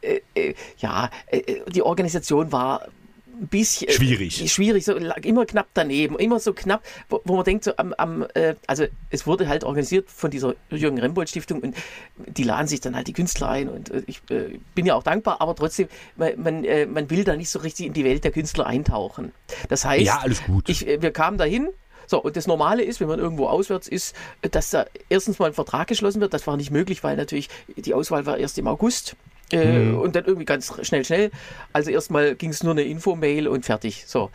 Äh, 0.00 0.20
äh, 0.34 0.54
ja, 0.78 1.10
äh, 1.26 1.60
die 1.70 1.82
Organisation 1.82 2.52
war 2.52 2.88
bisschen 3.34 3.90
Schwierig. 3.90 4.52
schwierig, 4.52 4.84
so 4.84 4.94
immer 4.94 5.46
knapp 5.46 5.68
daneben, 5.74 6.18
immer 6.18 6.40
so 6.40 6.52
knapp, 6.52 6.82
wo, 7.08 7.20
wo 7.24 7.36
man 7.36 7.44
denkt, 7.44 7.64
so 7.64 7.76
am, 7.76 7.92
am 7.94 8.26
äh, 8.34 8.54
also 8.66 8.84
es 9.10 9.26
wurde 9.26 9.48
halt 9.48 9.64
organisiert 9.64 10.10
von 10.10 10.30
dieser 10.30 10.54
Jürgen 10.70 10.98
Rembold 10.98 11.28
Stiftung 11.28 11.60
und 11.60 11.76
die 12.16 12.42
laden 12.44 12.66
sich 12.66 12.80
dann 12.80 12.94
halt 12.96 13.06
die 13.06 13.12
Künstler 13.12 13.48
ein 13.48 13.68
und 13.68 13.90
äh, 13.90 14.02
ich 14.06 14.20
äh, 14.30 14.58
bin 14.74 14.86
ja 14.86 14.94
auch 14.94 15.02
dankbar, 15.02 15.40
aber 15.40 15.54
trotzdem, 15.54 15.88
man, 16.16 16.32
man, 16.40 16.64
äh, 16.64 16.86
man 16.86 17.10
will 17.10 17.24
da 17.24 17.36
nicht 17.36 17.50
so 17.50 17.58
richtig 17.58 17.86
in 17.86 17.92
die 17.92 18.04
Welt 18.04 18.24
der 18.24 18.32
Künstler 18.32 18.66
eintauchen. 18.66 19.32
Das 19.68 19.84
heißt, 19.84 20.04
Ja, 20.04 20.18
alles 20.22 20.42
gut. 20.44 20.68
ich, 20.68 20.86
äh, 20.86 21.00
wir 21.02 21.10
kamen 21.10 21.38
dahin. 21.38 21.68
So, 22.06 22.22
und 22.22 22.36
das 22.36 22.46
Normale 22.46 22.82
ist, 22.82 23.00
wenn 23.00 23.08
man 23.08 23.18
irgendwo 23.18 23.46
auswärts 23.46 23.88
ist, 23.88 24.14
äh, 24.42 24.48
dass 24.50 24.70
da 24.70 24.86
erstens 25.08 25.38
mal 25.38 25.46
ein 25.46 25.54
Vertrag 25.54 25.88
geschlossen 25.88 26.20
wird. 26.20 26.34
Das 26.34 26.46
war 26.46 26.56
nicht 26.56 26.70
möglich, 26.70 27.02
weil 27.02 27.16
natürlich 27.16 27.48
die 27.76 27.94
Auswahl 27.94 28.26
war 28.26 28.36
erst 28.38 28.58
im 28.58 28.66
August. 28.66 29.16
Äh, 29.52 29.90
Und 29.90 30.16
dann 30.16 30.24
irgendwie 30.24 30.46
ganz 30.46 30.72
schnell, 30.86 31.04
schnell. 31.04 31.30
Also 31.72 31.90
erstmal 31.90 32.34
ging 32.34 32.50
es 32.50 32.62
nur 32.62 32.72
eine 32.72 32.82
Info-Mail 32.82 33.48
und 33.48 33.64
fertig. 33.64 34.04
So. 34.06 34.30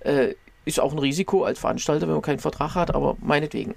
Äh, 0.00 0.34
ist 0.64 0.78
auch 0.80 0.92
ein 0.92 0.98
Risiko 0.98 1.44
als 1.44 1.58
Veranstalter, 1.58 2.06
wenn 2.06 2.14
man 2.14 2.22
keinen 2.22 2.38
Vertrag 2.38 2.74
hat, 2.74 2.94
aber 2.94 3.16
meinetwegen. 3.20 3.74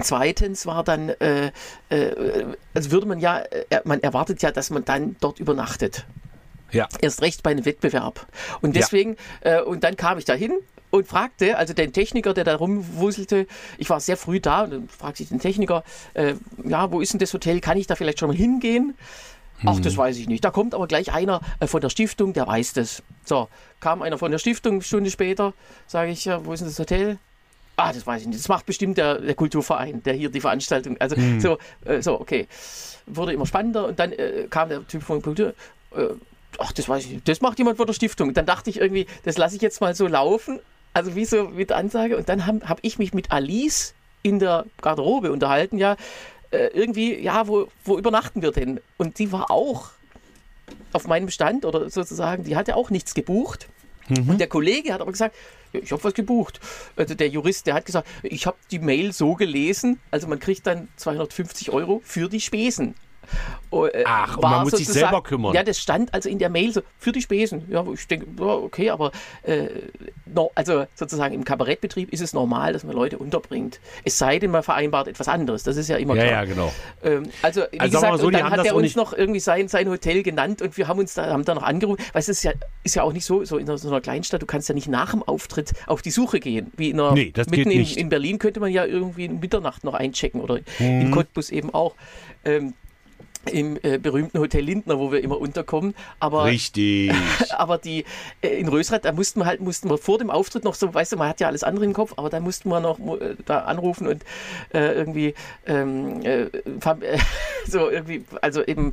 Zweitens 0.00 0.66
war 0.66 0.84
dann, 0.84 1.08
äh, 1.08 1.50
äh, 1.88 2.44
also 2.74 2.90
würde 2.90 3.06
man 3.06 3.18
ja, 3.20 3.38
äh, 3.38 3.80
man 3.84 4.00
erwartet 4.02 4.42
ja, 4.42 4.50
dass 4.50 4.70
man 4.70 4.84
dann 4.84 5.16
dort 5.20 5.40
übernachtet. 5.40 6.06
Ja. 6.70 6.86
Erst 7.00 7.22
recht 7.22 7.42
bei 7.42 7.50
einem 7.50 7.64
Wettbewerb. 7.64 8.26
Und 8.60 8.76
deswegen, 8.76 9.16
äh, 9.40 9.60
und 9.62 9.84
dann 9.84 9.96
kam 9.96 10.18
ich 10.18 10.24
da 10.24 10.34
hin 10.34 10.52
und 10.90 11.06
fragte, 11.06 11.56
also 11.56 11.72
den 11.72 11.92
Techniker, 11.92 12.34
der 12.34 12.44
da 12.44 12.56
rumwuselte, 12.56 13.46
ich 13.78 13.88
war 13.88 14.00
sehr 14.00 14.16
früh 14.16 14.40
da 14.40 14.64
und 14.64 14.70
dann 14.70 14.88
fragte 14.88 15.22
ich 15.22 15.30
den 15.30 15.40
Techniker, 15.40 15.82
äh, 16.14 16.34
ja, 16.64 16.92
wo 16.92 17.00
ist 17.00 17.12
denn 17.12 17.20
das 17.20 17.32
Hotel? 17.32 17.60
Kann 17.60 17.78
ich 17.78 17.86
da 17.86 17.94
vielleicht 17.94 18.18
schon 18.20 18.28
mal 18.28 18.36
hingehen? 18.36 18.94
Ach, 19.64 19.80
das 19.80 19.96
weiß 19.96 20.18
ich 20.18 20.28
nicht. 20.28 20.44
Da 20.44 20.50
kommt 20.50 20.74
aber 20.74 20.86
gleich 20.86 21.12
einer 21.12 21.40
äh, 21.60 21.66
von 21.66 21.80
der 21.80 21.90
Stiftung, 21.90 22.32
der 22.32 22.46
weiß 22.46 22.74
das. 22.74 23.02
So, 23.24 23.48
kam 23.80 24.02
einer 24.02 24.18
von 24.18 24.30
der 24.30 24.38
Stiftung, 24.38 24.74
eine 24.74 24.82
Stunde 24.82 25.10
später, 25.10 25.52
sage 25.86 26.10
ich, 26.10 26.26
wo 26.26 26.52
ist 26.52 26.60
denn 26.60 26.68
das 26.68 26.78
Hotel? 26.78 27.18
Ah, 27.76 27.92
das 27.92 28.06
weiß 28.06 28.22
ich 28.22 28.28
nicht. 28.28 28.40
Das 28.40 28.48
macht 28.48 28.66
bestimmt 28.66 28.98
der, 28.98 29.20
der 29.20 29.34
Kulturverein, 29.34 30.02
der 30.02 30.14
hier 30.14 30.30
die 30.30 30.40
Veranstaltung. 30.40 30.96
Also 30.98 31.14
so, 31.38 31.58
äh, 31.84 32.02
so, 32.02 32.20
okay. 32.20 32.48
Wurde 33.06 33.32
immer 33.32 33.46
spannender 33.46 33.86
und 33.86 33.98
dann 34.00 34.12
äh, 34.12 34.48
kam 34.50 34.68
der 34.68 34.86
Typ 34.86 35.02
von 35.02 35.22
Kultur. 35.22 35.54
Äh, 35.94 36.08
ach, 36.58 36.72
das 36.72 36.88
weiß 36.88 37.04
ich 37.04 37.10
nicht. 37.12 37.28
Das 37.28 37.40
macht 37.40 37.56
jemand 37.58 37.76
von 37.76 37.86
der 37.86 37.94
Stiftung. 37.94 38.34
Dann 38.34 38.46
dachte 38.46 38.68
ich 38.68 38.80
irgendwie, 38.80 39.06
das 39.24 39.38
lasse 39.38 39.54
ich 39.54 39.62
jetzt 39.62 39.80
mal 39.80 39.94
so 39.94 40.08
laufen. 40.08 40.58
Also 40.92 41.14
wie 41.14 41.24
so 41.24 41.44
mit 41.44 41.70
Ansage. 41.70 42.16
Und 42.16 42.28
dann 42.28 42.46
habe 42.46 42.68
hab 42.68 42.80
ich 42.82 42.98
mich 42.98 43.14
mit 43.14 43.30
Alice 43.30 43.94
in 44.22 44.40
der 44.40 44.66
Garderobe 44.82 45.30
unterhalten, 45.30 45.78
ja, 45.78 45.96
äh, 46.50 46.68
irgendwie, 46.68 47.18
ja, 47.18 47.46
wo, 47.48 47.68
wo 47.84 47.98
übernachten 47.98 48.42
wir 48.42 48.52
denn? 48.52 48.80
Und 48.96 49.18
die 49.18 49.32
war 49.32 49.50
auch 49.50 49.90
auf 50.92 51.06
meinem 51.06 51.30
Stand 51.30 51.64
oder 51.64 51.90
sozusagen, 51.90 52.44
die 52.44 52.56
hatte 52.56 52.76
auch 52.76 52.90
nichts 52.90 53.14
gebucht. 53.14 53.68
Und 54.30 54.38
der 54.38 54.46
Kollege 54.46 54.92
hat 54.92 55.00
aber 55.00 55.12
gesagt, 55.12 55.36
ich 55.72 55.92
habe 55.92 56.02
was 56.02 56.14
gebucht. 56.14 56.60
Also 56.96 57.14
der 57.14 57.28
Jurist, 57.28 57.66
der 57.66 57.74
hat 57.74 57.84
gesagt, 57.84 58.08
ich 58.22 58.46
habe 58.46 58.56
die 58.70 58.78
Mail 58.78 59.12
so 59.12 59.34
gelesen, 59.34 60.00
also 60.10 60.26
man 60.26 60.38
kriegt 60.38 60.66
dann 60.66 60.88
250 60.96 61.70
Euro 61.70 62.00
für 62.04 62.28
die 62.28 62.40
Spesen. 62.40 62.94
Oh, 63.70 63.84
äh, 63.86 64.02
Ach, 64.06 64.36
und 64.36 64.42
man 64.42 64.62
muss 64.62 64.72
sich 64.72 64.88
selber 64.88 65.22
kümmern. 65.22 65.52
Ja, 65.54 65.62
das 65.62 65.78
stand 65.78 66.14
also 66.14 66.28
in 66.28 66.38
der 66.38 66.48
Mail 66.48 66.72
so 66.72 66.80
für 66.98 67.12
die 67.12 67.20
Spesen. 67.20 67.66
Ja, 67.70 67.84
ich 67.92 68.06
denke, 68.08 68.26
okay, 68.42 68.88
aber 68.90 69.12
äh, 69.42 69.66
no, 70.26 70.50
also 70.54 70.86
sozusagen 70.94 71.34
im 71.34 71.44
Kabarettbetrieb 71.44 72.10
ist 72.12 72.20
es 72.22 72.32
normal, 72.32 72.72
dass 72.72 72.84
man 72.84 72.94
Leute 72.96 73.18
unterbringt. 73.18 73.78
Es 74.04 74.16
sei 74.16 74.38
denn, 74.38 74.50
man 74.50 74.62
vereinbart 74.62 75.06
etwas 75.08 75.28
anderes. 75.28 75.64
Das 75.64 75.76
ist 75.76 75.88
ja 75.88 75.96
immer 75.98 76.14
klar. 76.14 76.26
ja, 76.26 76.44
genau. 76.44 76.72
Ähm, 77.04 77.28
also, 77.42 77.62
wie 77.70 77.80
Also 77.80 77.98
gesagt, 77.98 78.18
so, 78.20 78.30
dann 78.30 78.50
hat 78.50 78.64
er 78.64 78.74
uns 78.74 78.96
noch 78.96 79.12
irgendwie 79.12 79.40
sein, 79.40 79.68
sein 79.68 79.88
Hotel 79.90 80.22
genannt 80.22 80.62
und 80.62 80.76
wir 80.78 80.88
haben 80.88 80.98
uns 80.98 81.14
da, 81.14 81.26
haben 81.26 81.44
da 81.44 81.54
noch 81.54 81.62
angerufen. 81.62 82.02
Weil 82.12 82.20
es 82.20 82.28
ist 82.30 82.42
ja, 82.44 82.52
ist 82.84 82.94
ja 82.96 83.02
auch 83.02 83.12
nicht 83.12 83.24
so, 83.26 83.44
so 83.44 83.58
in 83.58 83.66
so 83.76 83.88
einer 83.88 84.00
Kleinstadt, 84.00 84.40
du 84.40 84.46
kannst 84.46 84.68
ja 84.70 84.74
nicht 84.74 84.88
nach 84.88 85.10
dem 85.10 85.22
Auftritt 85.22 85.72
auf 85.86 86.00
die 86.00 86.10
Suche 86.10 86.40
gehen. 86.40 86.72
Wie 86.76 86.88
in 86.90 86.98
einer, 86.98 87.12
Nee, 87.12 87.32
das 87.34 87.48
mitten 87.48 87.64
geht 87.64 87.72
in, 87.74 87.78
nicht. 87.80 87.96
in 87.98 88.08
Berlin 88.08 88.38
könnte 88.38 88.60
man 88.60 88.70
ja 88.72 88.86
irgendwie 88.86 89.26
in 89.26 89.40
Mitternacht 89.40 89.84
noch 89.84 89.94
einchecken 89.94 90.40
oder 90.40 90.60
Mhm. 90.78 91.00
in 91.02 91.10
Cottbus 91.10 91.50
eben 91.50 91.72
auch. 91.74 91.94
Ähm, 92.44 92.72
im 93.46 93.78
äh, 93.82 93.98
berühmten 93.98 94.38
Hotel 94.38 94.62
Lindner, 94.64 94.98
wo 94.98 95.12
wir 95.12 95.22
immer 95.22 95.38
unterkommen. 95.38 95.94
Aber 96.20 96.44
Richtig. 96.44 97.12
aber 97.50 97.78
die 97.78 98.04
äh, 98.42 98.48
in 98.48 98.68
Rösrath, 98.68 99.04
da 99.04 99.12
mussten 99.12 99.40
wir 99.40 99.46
halt, 99.46 99.60
mussten 99.60 99.88
wir 99.88 99.98
vor 99.98 100.18
dem 100.18 100.30
Auftritt 100.30 100.64
noch 100.64 100.74
so, 100.74 100.92
weißt 100.92 101.12
du, 101.12 101.16
man 101.16 101.28
hat 101.28 101.40
ja 101.40 101.46
alles 101.46 101.62
andere 101.62 101.84
im 101.84 101.92
Kopf, 101.92 102.14
aber 102.16 102.30
da 102.30 102.40
mussten 102.40 102.68
wir 102.68 102.80
noch 102.80 102.98
äh, 102.98 103.36
da 103.46 103.60
anrufen 103.60 104.06
und 104.06 104.24
äh, 104.72 104.92
irgendwie 104.92 105.34
ähm, 105.66 106.22
äh, 106.24 106.46
so 107.66 107.90
irgendwie, 107.90 108.24
also 108.40 108.64
eben 108.64 108.92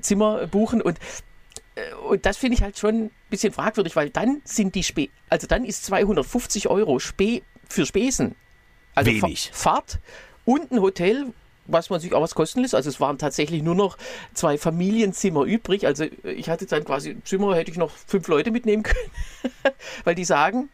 Zimmer 0.00 0.46
buchen 0.46 0.80
und 0.80 0.98
und 2.08 2.24
das 2.24 2.36
finde 2.36 2.56
ich 2.56 2.62
halt 2.62 2.78
schon 2.78 3.06
ein 3.06 3.10
bisschen 3.30 3.52
fragwürdig, 3.52 3.96
weil 3.96 4.08
dann 4.08 4.40
sind 4.44 4.76
die 4.76 4.84
Spe 4.84 5.08
also 5.28 5.48
dann 5.48 5.64
ist 5.64 5.84
250 5.86 6.68
Euro 6.68 7.00
Spe 7.00 7.42
für 7.68 7.84
Spesen. 7.84 8.36
Also 8.94 9.10
Wenig. 9.10 9.50
Fahrt 9.52 9.98
und 10.44 10.70
ein 10.70 10.80
Hotel, 10.80 11.32
was 11.66 11.90
man 11.90 12.00
sich 12.00 12.12
auch 12.14 12.22
was 12.22 12.34
kosten 12.34 12.60
lässt. 12.60 12.74
Also 12.74 12.90
es 12.90 13.00
waren 13.00 13.18
tatsächlich 13.18 13.62
nur 13.62 13.74
noch 13.74 13.96
zwei 14.34 14.58
Familienzimmer 14.58 15.44
übrig. 15.44 15.86
Also 15.86 16.04
ich 16.22 16.48
hatte 16.48 16.66
dann 16.66 16.84
quasi 16.84 17.10
im 17.10 17.24
Zimmer, 17.24 17.54
hätte 17.54 17.70
ich 17.70 17.76
noch 17.76 17.90
fünf 17.90 18.28
Leute 18.28 18.50
mitnehmen 18.50 18.82
können, 18.82 19.10
weil 20.04 20.14
die 20.14 20.24
sagen, 20.24 20.68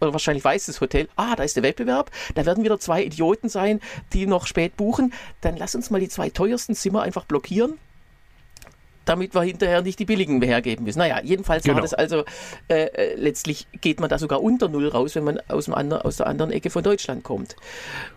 oder 0.00 0.12
wahrscheinlich 0.12 0.44
weiß 0.44 0.66
das 0.66 0.80
Hotel, 0.80 1.08
ah, 1.16 1.34
da 1.36 1.42
ist 1.42 1.56
der 1.56 1.62
Wettbewerb, 1.62 2.10
da 2.34 2.44
werden 2.44 2.64
wieder 2.64 2.78
zwei 2.78 3.04
Idioten 3.04 3.48
sein, 3.48 3.80
die 4.12 4.26
noch 4.26 4.46
spät 4.46 4.76
buchen. 4.76 5.12
Dann 5.40 5.56
lass 5.56 5.74
uns 5.74 5.90
mal 5.90 6.00
die 6.00 6.08
zwei 6.08 6.30
teuersten 6.30 6.74
Zimmer 6.74 7.02
einfach 7.02 7.24
blockieren. 7.24 7.78
Damit 9.04 9.34
wir 9.34 9.42
hinterher 9.42 9.82
nicht 9.82 9.98
die 9.98 10.04
billigen 10.04 10.38
mehr 10.38 10.48
hergeben 10.48 10.84
müssen. 10.84 10.98
Naja, 10.98 11.20
jedenfalls 11.22 11.64
Genau. 11.64 11.76
war 11.76 11.82
das 11.82 11.94
also, 11.94 12.24
äh, 12.68 12.84
äh, 12.86 13.14
letztlich 13.16 13.66
geht 13.80 14.00
man 14.00 14.08
da 14.08 14.18
sogar 14.18 14.42
unter 14.42 14.68
Null 14.68 14.88
raus, 14.88 15.14
wenn 15.14 15.24
man 15.24 15.40
aus, 15.48 15.66
dem 15.66 15.74
ander, 15.74 16.04
aus 16.06 16.16
der 16.16 16.26
anderen 16.26 16.50
Ecke 16.52 16.70
von 16.70 16.82
Deutschland 16.82 17.22
kommt. 17.24 17.56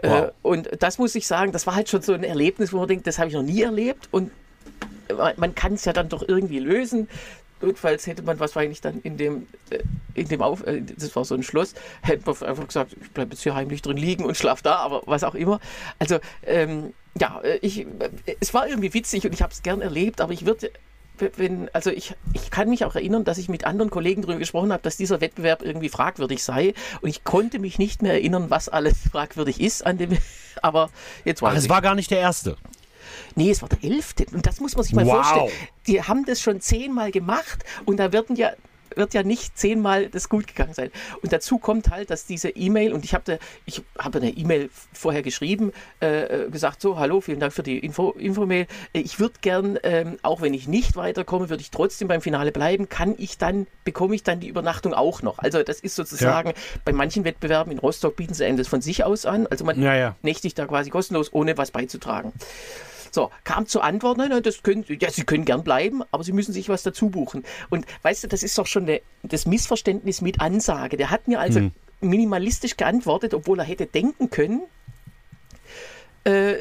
Äh, 0.01 0.09
Wow. 0.09 0.31
und 0.43 0.69
das 0.79 0.97
muss 0.97 1.13
ich 1.15 1.27
sagen, 1.27 1.51
das 1.51 1.67
war 1.67 1.75
halt 1.75 1.89
schon 1.89 2.01
so 2.01 2.13
ein 2.13 2.23
Erlebnis, 2.23 2.71
wo 2.73 2.77
man 2.77 2.87
denkt, 2.87 3.05
das 3.07 3.19
habe 3.19 3.27
ich 3.29 3.33
noch 3.35 3.43
nie 3.43 3.61
erlebt. 3.61 4.07
Und 4.11 4.31
man, 5.15 5.33
man 5.37 5.55
kann 5.55 5.73
es 5.73 5.85
ja 5.85 5.93
dann 5.93 6.09
doch 6.09 6.27
irgendwie 6.27 6.59
lösen. 6.59 7.07
Notfalls 7.61 8.05
hätte 8.07 8.21
man 8.23 8.39
wahrscheinlich 8.39 8.81
dann 8.81 9.01
in 9.01 9.17
dem, 9.17 9.47
äh, 9.69 9.79
in 10.13 10.27
dem 10.27 10.41
Auf, 10.41 10.65
äh, 10.65 10.81
das 10.81 11.15
war 11.15 11.25
so 11.25 11.35
ein 11.35 11.43
Schloss, 11.43 11.73
hätte 12.01 12.23
man 12.25 12.49
einfach 12.49 12.67
gesagt, 12.67 12.95
ich 12.99 13.11
bleibe 13.11 13.31
jetzt 13.31 13.43
hier 13.43 13.55
heimlich 13.55 13.81
drin 13.81 13.97
liegen 13.97 14.25
und 14.25 14.37
schlaf 14.37 14.61
da, 14.61 14.75
aber 14.75 15.01
was 15.05 15.23
auch 15.23 15.35
immer. 15.35 15.59
Also, 15.99 16.19
ähm, 16.45 16.93
ja, 17.19 17.39
äh, 17.41 17.57
ich, 17.61 17.85
es 18.39 18.53
war 18.53 18.67
irgendwie 18.67 18.93
witzig 18.93 19.25
und 19.25 19.33
ich 19.33 19.41
habe 19.41 19.53
es 19.53 19.63
gern 19.63 19.81
erlebt, 19.81 20.21
aber 20.21 20.33
ich 20.33 20.45
würde, 20.45 20.71
wenn, 21.35 21.69
also 21.73 21.89
ich, 21.89 22.15
ich 22.33 22.51
kann 22.51 22.69
mich 22.69 22.85
auch 22.85 22.95
erinnern, 22.95 23.23
dass 23.23 23.37
ich 23.37 23.49
mit 23.49 23.65
anderen 23.65 23.89
Kollegen 23.89 24.21
darüber 24.21 24.39
gesprochen 24.39 24.71
habe, 24.71 24.83
dass 24.83 24.97
dieser 24.97 25.21
Wettbewerb 25.21 25.63
irgendwie 25.63 25.89
fragwürdig 25.89 26.43
sei 26.43 26.73
und 27.01 27.09
ich 27.09 27.23
konnte 27.23 27.59
mich 27.59 27.79
nicht 27.79 28.01
mehr 28.01 28.13
erinnern, 28.13 28.49
was 28.49 28.69
alles 28.69 28.97
fragwürdig 29.11 29.59
ist 29.59 29.85
an 29.85 29.97
dem, 29.97 30.17
aber 30.61 30.89
jetzt 31.25 31.41
Ach, 31.43 31.55
es 31.55 31.65
ich. 31.65 31.69
war 31.69 31.81
gar 31.81 31.95
nicht 31.95 32.11
der 32.11 32.19
erste. 32.19 32.57
Nee, 33.37 33.51
es 33.51 33.61
war 33.61 33.69
der 33.69 33.83
elfte. 33.89 34.25
Und 34.33 34.45
das 34.45 34.59
muss 34.59 34.75
man 34.75 34.83
sich 34.83 34.93
mal 34.93 35.05
Wow. 35.05 35.13
vorstellen. 35.25 35.51
Die 35.87 36.01
haben 36.01 36.25
das 36.25 36.41
schon 36.41 36.59
zehnmal 36.59 37.11
gemacht 37.11 37.63
und 37.85 37.97
da 37.97 38.11
werden 38.11 38.35
ja 38.35 38.51
wird 38.95 39.13
ja 39.13 39.21
nicht 39.21 39.55
zehnmal 39.59 40.07
das 40.07 40.27
gut 40.27 40.47
gegangen 40.47 40.73
sein. 40.73 40.89
Und 41.21 41.31
dazu 41.31 41.59
kommt 41.59 41.91
halt, 41.91 42.09
dass 42.09 42.25
diese 42.25 42.49
E-Mail, 42.49 42.93
und 42.93 43.05
ich 43.05 43.13
habe 43.13 43.37
ich 43.67 43.83
habe 43.99 44.17
eine 44.17 44.31
E-Mail 44.31 44.71
vorher 44.91 45.21
geschrieben, 45.21 45.71
äh, 46.01 46.45
äh, 46.45 46.49
gesagt, 46.49 46.81
so, 46.81 46.97
hallo, 46.97 47.21
vielen 47.21 47.39
Dank 47.39 47.53
für 47.53 47.61
die 47.61 47.77
Info- 47.77 48.13
Info-Mail. 48.13 48.65
Äh, 48.93 48.99
ich 49.01 49.19
würde 49.19 49.35
gern, 49.41 49.77
ähm, 49.83 50.17
auch 50.23 50.41
wenn 50.41 50.55
ich 50.55 50.67
nicht 50.67 50.95
weiterkomme, 50.95 51.49
würde 51.51 51.61
ich 51.61 51.69
trotzdem 51.69 52.07
beim 52.07 52.21
Finale 52.21 52.51
bleiben. 52.51 52.89
Kann 52.89 53.13
ich 53.19 53.37
dann, 53.37 53.67
bekomme 53.83 54.15
ich 54.15 54.23
dann 54.23 54.39
die 54.39 54.47
Übernachtung 54.47 54.95
auch 54.95 55.21
noch? 55.21 55.37
Also 55.37 55.61
das 55.61 55.79
ist 55.79 55.95
sozusagen, 55.95 56.53
bei 56.83 56.91
manchen 56.91 57.23
Wettbewerben 57.23 57.71
in 57.71 57.77
Rostock 57.77 58.15
bieten 58.15 58.33
sie 58.33 58.45
einem 58.45 58.57
das 58.57 58.67
von 58.67 58.81
sich 58.81 59.03
aus 59.03 59.27
an. 59.27 59.45
Also 59.45 59.63
man 59.63 59.79
Ja, 59.79 59.93
ja. 59.95 60.15
nächtigt 60.23 60.57
da 60.57 60.65
quasi 60.65 60.89
kostenlos, 60.89 61.31
ohne 61.31 61.55
was 61.55 61.69
beizutragen. 61.69 62.33
So, 63.17 63.31
kam 63.45 63.65
zur 63.65 63.83
Antwort, 63.83 64.19
nein, 64.19 64.29
nein, 64.29 64.43
das 64.43 64.61
können, 64.61 64.85
ja, 64.87 65.09
Sie 65.09 65.23
können 65.23 65.43
gern 65.43 65.63
bleiben, 65.63 66.03
aber 66.11 66.23
Sie 66.23 66.33
müssen 66.33 66.53
sich 66.53 66.69
was 66.69 66.83
dazu 66.83 67.09
buchen. 67.09 67.43
Und 67.71 67.87
weißt 68.03 68.23
du, 68.23 68.27
das 68.27 68.43
ist 68.43 68.55
doch 68.59 68.67
schon 68.67 68.83
eine, 68.83 69.01
das 69.23 69.47
Missverständnis 69.47 70.21
mit 70.21 70.39
Ansage. 70.39 70.97
Der 70.97 71.09
hat 71.09 71.27
mir 71.27 71.39
also 71.39 71.61
Hm. 71.61 71.71
minimalistisch 71.99 72.77
geantwortet, 72.77 73.33
obwohl 73.33 73.57
er 73.57 73.65
hätte 73.65 73.87
denken 73.87 74.29
können, 74.29 74.61
äh, 76.25 76.57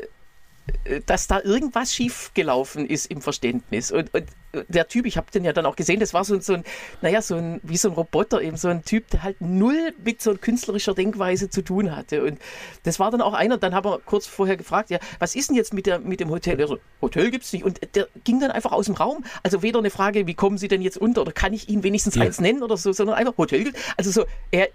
dass 1.06 1.26
da 1.26 1.40
irgendwas 1.40 1.94
schief 1.94 2.32
gelaufen 2.35 2.87
ist 2.87 3.06
im 3.06 3.20
Verständnis. 3.20 3.92
Und, 3.92 4.12
und 4.14 4.25
der 4.68 4.88
Typ, 4.88 5.06
ich 5.06 5.16
habe 5.16 5.30
den 5.30 5.44
ja 5.44 5.52
dann 5.52 5.66
auch 5.66 5.76
gesehen, 5.76 6.00
das 6.00 6.14
war 6.14 6.25
so, 6.25 6.35
ein- 6.35 6.40
so 6.40 6.54
ein, 6.54 6.64
naja, 7.02 7.20
so 7.23 7.35
ein, 7.37 7.61
wie 7.62 7.76
so 7.76 7.88
ein 7.88 7.94
Roboter, 7.94 8.40
eben 8.40 8.56
so 8.56 8.68
ein 8.68 8.85
Typ, 8.85 9.08
der 9.11 9.23
halt 9.23 9.40
null 9.40 9.92
mit 10.02 10.23
so 10.23 10.35
künstlerischer 10.35 10.94
Denkweise 10.94 11.50
zu 11.50 11.62
tun 11.62 11.94
hatte. 11.94 12.25
Und 12.25 12.38
das 12.85 12.99
war 12.99 13.11
dann 13.11 13.20
auch 13.20 13.35
einer, 13.35 13.58
dann 13.58 13.75
haben 13.75 13.85
wir 13.85 14.00
kurz 14.04 14.26
vorher 14.26 14.56
gefragt, 14.56 14.90
ja, 14.90 14.99
was 15.18 15.35
ist 15.37 15.50
denn 15.50 15.56
jetzt 15.56 15.75
mit, 15.75 15.87
der, 15.87 15.99
mit 15.99 16.20
dem 16.20 16.30
Hotel? 16.30 16.58
Er 16.58 16.68
so, 16.68 16.78
Hotel 17.02 17.30
gibt's 17.30 17.52
nicht. 17.52 17.64
Und 17.64 17.80
der 17.94 18.08
ging 18.25 18.40
dann 18.40 18.50
einfach 18.50 18.73
aus 18.73 18.87
dem 18.87 18.94
Raum. 18.94 19.25
Also 19.42 19.62
weder 19.62 19.78
eine 19.78 19.90
Frage, 19.90 20.26
wie 20.26 20.35
kommen 20.35 20.58
Sie 20.58 20.68
denn 20.68 20.80
jetzt 20.82 20.96
unter 20.99 21.20
oder 21.23 21.32
kann 21.32 21.52
ich 21.52 21.68
Ihnen 21.68 21.82
wenigstens 21.82 22.14
Ja. 22.14 22.23
eins 22.23 22.40
nennen 22.40 22.62
oder 22.62 22.76
so, 22.76 22.92
sondern 22.92 23.16
einfach 23.16 23.37
Hotel. 23.37 23.73
Also 23.96 24.11
so, 24.11 24.25
er, 24.50 24.68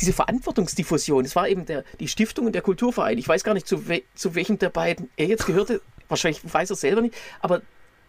diese 0.00 0.12
Verantwortungsdiffusion, 0.12 1.24
es 1.24 1.36
war 1.36 1.48
eben 1.48 1.64
der, 1.66 1.84
die 2.00 2.08
Stiftung 2.08 2.46
und 2.46 2.52
der 2.54 2.62
Kulturverein. 2.62 3.18
Ich 3.18 3.28
weiß 3.28 3.44
gar 3.44 3.54
nicht, 3.54 3.66
zu, 3.66 3.88
we 3.88 4.02
zu 4.14 4.34
welchem 4.34 4.58
der 4.58 4.70
beiden 4.70 5.10
er 5.16 5.26
jetzt 5.26 5.46
gehörte. 5.46 5.80
Wahrscheinlich 6.08 6.40
weiß 6.52 6.70
er 6.70 6.76
selber 6.76 7.00
nicht. 7.02 7.14
Aber 7.40 7.62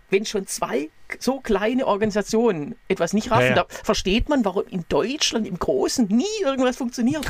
wenn 0.10 0.26
schon 0.26 0.48
zwei 0.48 0.90
so 1.20 1.40
kleine 1.40 1.86
Organisationen 1.86 2.76
etwas 2.88 3.14
nicht 3.14 3.32
raffen, 3.32 3.44
Ja, 3.44 3.50
ja. 3.50 3.56
da 3.56 3.66
versteht 3.70 4.30
man, 4.30 4.46
warum 4.46 4.64
in 4.70 4.86
Deutschland 4.90 5.48
im 5.48 5.58
Großen 5.60 6.08
nie 6.08 6.26
irgendwas 6.44 6.78
funktioniert. 6.78 7.26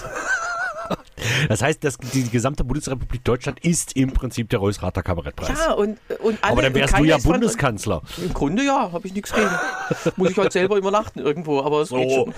Das 1.49 1.61
heißt, 1.61 1.83
das, 1.83 1.97
die 1.97 2.29
gesamte 2.29 2.63
Bundesrepublik 2.63 3.23
Deutschland 3.23 3.59
ist 3.65 3.95
im 3.97 4.13
Prinzip 4.13 4.49
der 4.49 4.61
Rösrater 4.61 5.03
Kabarettpreis. 5.03 5.57
Ja, 5.57 5.73
und, 5.73 5.97
und 6.19 6.41
alle, 6.43 6.51
Aber 6.53 6.61
dann 6.61 6.73
wärst 6.75 6.97
du 6.97 7.03
ja 7.03 7.17
Bundeskanzler. 7.17 8.01
Im 8.23 8.33
Grunde 8.33 8.63
ja, 8.63 8.91
habe 8.91 9.07
ich 9.07 9.13
nichts 9.13 9.33
gegen. 9.33 9.49
Muss 10.15 10.31
ich 10.31 10.37
halt 10.37 10.53
selber 10.53 10.77
übernachten 10.77 11.19
irgendwo, 11.19 11.61
aber 11.61 11.81
es 11.81 11.89
geht 11.89 12.09
So. 12.09 12.15
schon. 12.25 12.33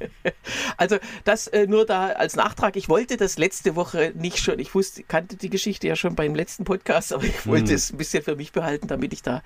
Also 0.76 0.98
das 1.24 1.46
äh, 1.48 1.66
nur 1.66 1.86
da 1.86 2.08
als 2.08 2.36
Nachtrag. 2.36 2.76
Ich 2.76 2.88
wollte 2.88 3.16
das 3.16 3.38
letzte 3.38 3.76
Woche 3.76 4.12
nicht 4.14 4.38
schon. 4.38 4.58
Ich 4.58 4.74
wusste, 4.74 5.02
kannte 5.02 5.36
die 5.36 5.50
Geschichte 5.50 5.86
ja 5.86 5.96
schon 5.96 6.14
beim 6.14 6.34
letzten 6.34 6.64
Podcast, 6.64 7.12
aber 7.12 7.24
ich 7.24 7.46
wollte 7.46 7.68
Hm. 7.68 7.74
es 7.74 7.92
ein 7.92 7.98
bisschen 7.98 8.22
für 8.22 8.36
mich 8.36 8.52
behalten, 8.52 8.88
damit 8.88 9.12
ich 9.12 9.22
da 9.22 9.42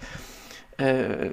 äh, 0.78 1.30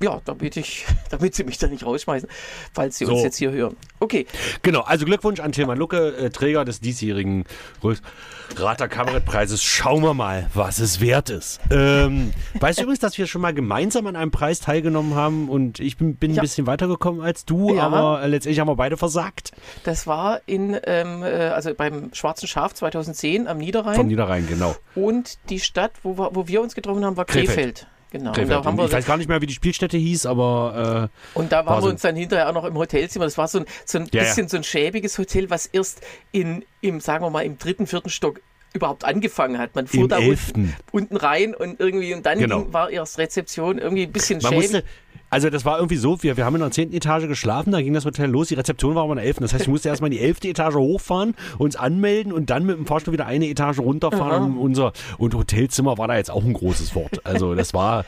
ja, 0.00 0.20
damit 0.24 0.56
ich, 0.56 0.86
damit 1.10 1.34
sie 1.34 1.44
mich 1.44 1.58
da 1.58 1.66
nicht 1.66 1.84
rausschmeißen, 1.86 2.28
falls 2.72 2.98
sie 2.98 3.04
uns 3.06 3.18
So. 3.18 3.24
jetzt 3.24 3.36
hier 3.36 3.52
hören. 3.52 3.76
Okay, 4.00 4.26
Genau, 4.62 4.80
also 4.80 5.04
Glückwunsch 5.04 5.40
an 5.40 5.52
Tilman 5.52 5.78
Lucke, 5.78 6.16
äh, 6.16 6.30
Träger 6.30 6.64
des 6.64 6.80
diesjährigen 6.80 7.44
Rösrater 7.82 8.88
Kabarettpreises. 8.88 9.62
Schauen 9.62 10.02
wir 10.02 10.14
mal, 10.14 10.48
was 10.54 10.78
es 10.78 11.00
wert 11.00 11.30
ist. 11.30 11.60
Ähm, 11.70 12.32
weißt 12.60 12.78
du 12.78 12.82
übrigens, 12.84 13.00
dass 13.00 13.16
wir 13.18 13.26
schon 13.26 13.40
mal 13.42 13.54
gemeinsam 13.54 14.06
an 14.06 14.16
einem 14.16 14.30
Preis 14.30 14.60
teilgenommen 14.60 15.14
haben 15.14 15.48
und 15.48 15.80
ich 15.80 15.96
bin, 15.96 16.16
bin 16.16 16.32
ein 16.32 16.34
Ja. 16.36 16.42
bisschen 16.42 16.66
weitergekommen 16.66 17.20
als 17.22 17.44
du, 17.44 17.74
Ja. 17.74 17.82
aber 17.86 18.22
äh, 18.22 18.26
letztendlich 18.26 18.60
haben 18.60 18.68
wir 18.68 18.76
beide 18.76 18.96
versagt. 18.96 19.52
das 19.84 20.06
war 20.06 20.40
in, 20.46 20.76
ähm, 20.84 21.22
äh, 21.22 21.26
also 21.48 21.74
beim 21.74 22.12
Schwarzen 22.14 22.46
Schaf 22.48 22.74
2010 22.74 23.46
am 23.46 23.58
Niederrhein 23.58 23.96
Vom 23.96 24.06
Niederrhein, 24.08 24.46
genau. 24.46 24.74
und 24.94 25.38
die 25.48 25.60
Stadt, 25.60 25.92
wo 26.02 26.18
wir, 26.18 26.30
wo 26.34 26.48
wir 26.48 26.60
uns 26.62 26.74
getroffen 26.74 27.04
haben, 27.04 27.16
war 27.16 27.24
Krefeld. 27.24 27.46
Krefeld. 27.48 27.86
Genau. 28.12 28.30
Und 28.38 28.46
da 28.50 28.62
haben 28.62 28.76
wir, 28.76 28.84
ich 28.84 28.92
weiß 28.92 29.06
gar 29.06 29.16
nicht 29.16 29.28
mehr, 29.28 29.40
wie 29.40 29.46
die 29.46 29.54
Spielstätte 29.54 29.96
hieß, 29.96 30.26
aber 30.26 31.08
äh, 31.10 31.38
und 31.38 31.50
da 31.50 31.64
waren 31.64 31.82
wir 31.82 31.88
uns 31.88 32.02
dann 32.02 32.14
hinterher 32.14 32.46
auch 32.50 32.52
noch 32.52 32.64
im 32.64 32.76
Hotelzimmer. 32.76 33.24
Das 33.24 33.38
war 33.38 33.48
so 33.48 33.60
ein, 33.60 33.64
so 33.86 33.98
ein 33.98 34.08
ja. 34.12 34.22
bisschen 34.22 34.48
so 34.48 34.58
ein 34.58 34.64
schäbiges 34.64 35.16
Hotel, 35.16 35.48
was 35.48 35.64
erst 35.64 36.02
in, 36.30 36.62
im, 36.82 37.00
sagen 37.00 37.24
wir 37.24 37.30
mal, 37.30 37.40
im 37.46 37.56
dritten, 37.56 37.86
vierten 37.86 38.10
Stock 38.10 38.40
überhaupt 38.74 39.04
angefangen 39.04 39.58
hat. 39.58 39.74
Man 39.74 39.86
fuhr 39.86 40.02
Im 40.02 40.08
da 40.08 40.18
unten, 40.18 40.76
unten 40.92 41.16
rein 41.16 41.54
und 41.54 41.80
irgendwie, 41.80 42.12
und 42.12 42.26
dann 42.26 42.38
Genau. 42.38 42.64
ging, 42.64 42.72
war 42.74 42.90
erst 42.90 43.18
Rezeption 43.18 43.78
irgendwie 43.78 44.02
ein 44.04 44.12
bisschen 44.12 44.40
man 44.42 44.52
schäbig. 44.52 44.72
musste. 44.72 44.84
Also 45.32 45.48
das 45.48 45.64
war 45.64 45.78
irgendwie 45.78 45.96
so, 45.96 46.22
wir, 46.22 46.36
wir 46.36 46.44
haben 46.44 46.56
in 46.56 46.60
der 46.60 46.70
zehnten 46.72 46.94
Etage 46.94 47.26
geschlafen, 47.26 47.72
da 47.72 47.80
ging 47.80 47.94
das 47.94 48.04
Hotel 48.04 48.28
los, 48.28 48.48
die 48.48 48.54
Rezeption 48.54 48.94
war 48.94 49.04
aber 49.04 49.14
in 49.14 49.16
der 49.16 49.24
elften. 49.24 49.42
Das 49.42 49.54
heißt, 49.54 49.62
ich 49.62 49.68
musste 49.70 49.88
erstmal 49.88 50.12
in 50.12 50.18
die 50.18 50.22
elfte 50.22 50.46
Etage 50.46 50.74
hochfahren, 50.74 51.34
uns 51.56 51.74
anmelden 51.74 52.34
und 52.34 52.50
dann 52.50 52.66
mit 52.66 52.76
dem 52.76 52.84
Fahrstuhl 52.84 53.14
wieder 53.14 53.24
eine 53.24 53.48
Etage 53.48 53.78
runterfahren. 53.78 54.52
Und 54.52 54.58
unser 54.58 54.92
und 55.16 55.34
Hotelzimmer 55.34 55.96
war 55.96 56.06
da 56.06 56.16
jetzt 56.18 56.30
auch 56.30 56.44
ein 56.44 56.52
großes 56.52 56.94
Wort. 56.94 57.24
Also 57.24 57.54
das 57.54 57.72
war, 57.72 58.04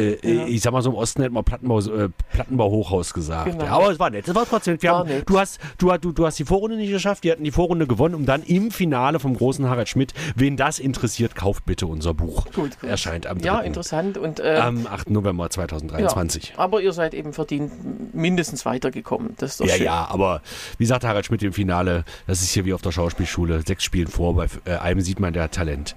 äh, 0.00 0.44
ich 0.46 0.60
sag 0.62 0.72
mal 0.72 0.82
so 0.82 0.90
im 0.90 0.96
Osten 0.96 1.22
hätte 1.22 1.34
man 1.34 1.44
Plattenbau, 1.44 1.80
äh, 1.80 2.08
Plattenbau-Hochhaus 2.32 3.12
gesagt. 3.14 3.50
Genau. 3.52 3.64
Ja, 3.64 3.72
aber 3.72 3.90
es 3.90 3.98
war 3.98 4.10
nett, 4.10 4.26
es 4.28 4.34
war 4.34 4.46
trotzdem. 4.46 4.80
Wir 4.80 4.90
War 4.92 4.98
haben, 5.00 5.08
nett. 5.08 5.28
du, 5.28 5.38
hast, 5.38 5.60
du, 5.78 5.90
du, 5.98 6.12
du 6.12 6.26
hast 6.26 6.38
die 6.38 6.44
Vorrunde 6.44 6.76
nicht 6.76 6.90
geschafft, 6.90 7.24
die 7.24 7.32
hatten 7.32 7.44
die 7.44 7.50
Vorrunde 7.50 7.86
gewonnen, 7.86 8.14
um 8.14 8.26
dann 8.26 8.42
im 8.42 8.70
Finale 8.70 9.20
vom 9.20 9.36
großen 9.36 9.68
Harald 9.68 9.88
Schmidt, 9.88 10.14
wen 10.36 10.56
das 10.56 10.78
interessiert, 10.78 11.34
kauft 11.34 11.64
bitte 11.66 11.86
unser 11.86 12.14
Buch. 12.14 12.46
Gut, 12.54 12.78
gut. 12.80 12.88
Erscheint 12.88 13.26
am 13.26 13.38
3. 13.38 13.46
ja, 13.46 13.60
interessant. 13.60 14.18
Und, 14.18 14.40
äh, 14.40 14.56
am 14.56 14.86
8. 14.86 15.10
November 15.10 15.44
ja, 15.44 15.50
2023. 15.50 16.54
aber 16.56 16.80
ihr 16.80 16.92
seid 16.92 17.14
eben 17.14 17.32
verdient 17.32 18.14
mindestens 18.14 18.64
weitergekommen. 18.66 19.34
Das 19.38 19.52
ist 19.52 19.60
doch 19.60 19.66
Ja, 19.66 19.74
schön. 19.74 19.84
ja, 19.86 20.06
aber 20.10 20.42
wie 20.78 20.86
sagt 20.86 21.04
Harald 21.04 21.26
Schmidt 21.26 21.42
im 21.42 21.52
Finale, 21.52 22.04
das 22.26 22.42
ist 22.42 22.50
hier 22.52 22.64
wie 22.64 22.72
auf 22.74 22.82
der 22.82 22.92
Schauspielschule, 22.92 23.62
sechs 23.66 23.84
Spielen 23.84 24.08
vor, 24.08 24.34
bei 24.34 24.46
äh, 24.64 24.76
einem 24.76 25.00
sieht 25.00 25.20
man, 25.20 25.32
der 25.32 25.50
Talent. 25.50 25.94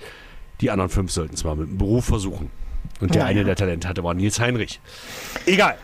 Die 0.62 0.72
anderen 0.72 0.90
fünf 0.90 1.12
sollten 1.12 1.34
es 1.36 1.44
mal 1.44 1.56
mit 1.56 1.68
dem 1.70 1.78
Beruf 1.78 2.06
versuchen. 2.06 2.50
Und 3.00 3.16
der 3.16 3.22
Ja, 3.22 3.28
eine, 3.28 3.44
der 3.44 3.56
Talent 3.56 3.88
hatte, 3.88 4.04
war 4.04 4.14
Nils 4.14 4.40
Heinrich. 4.40 4.80
Egal. 5.46 5.76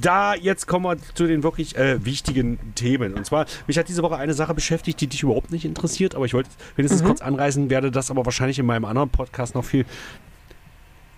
Da 0.00 0.34
jetzt 0.34 0.66
kommen 0.66 0.84
wir 0.84 0.96
zu 1.14 1.26
den 1.26 1.42
wirklich 1.42 1.76
äh, 1.76 2.04
wichtigen 2.04 2.58
Themen. 2.74 3.14
Und 3.14 3.24
zwar, 3.24 3.46
mich 3.66 3.78
hat 3.78 3.88
diese 3.88 4.02
Woche 4.02 4.16
eine 4.16 4.34
Sache 4.34 4.52
beschäftigt, 4.52 5.00
die 5.00 5.06
dich 5.06 5.22
überhaupt 5.22 5.52
nicht 5.52 5.64
interessiert, 5.64 6.14
aber 6.14 6.26
ich 6.26 6.34
wollte 6.34 6.50
wenigstens 6.76 7.02
kurz 7.02 7.22
anreißen, 7.22 7.70
werde 7.70 7.90
das 7.90 8.10
aber 8.10 8.24
wahrscheinlich 8.26 8.58
in 8.58 8.66
meinem 8.66 8.84
anderen 8.84 9.08
Podcast 9.08 9.54
noch 9.54 9.64
viel 9.64 9.86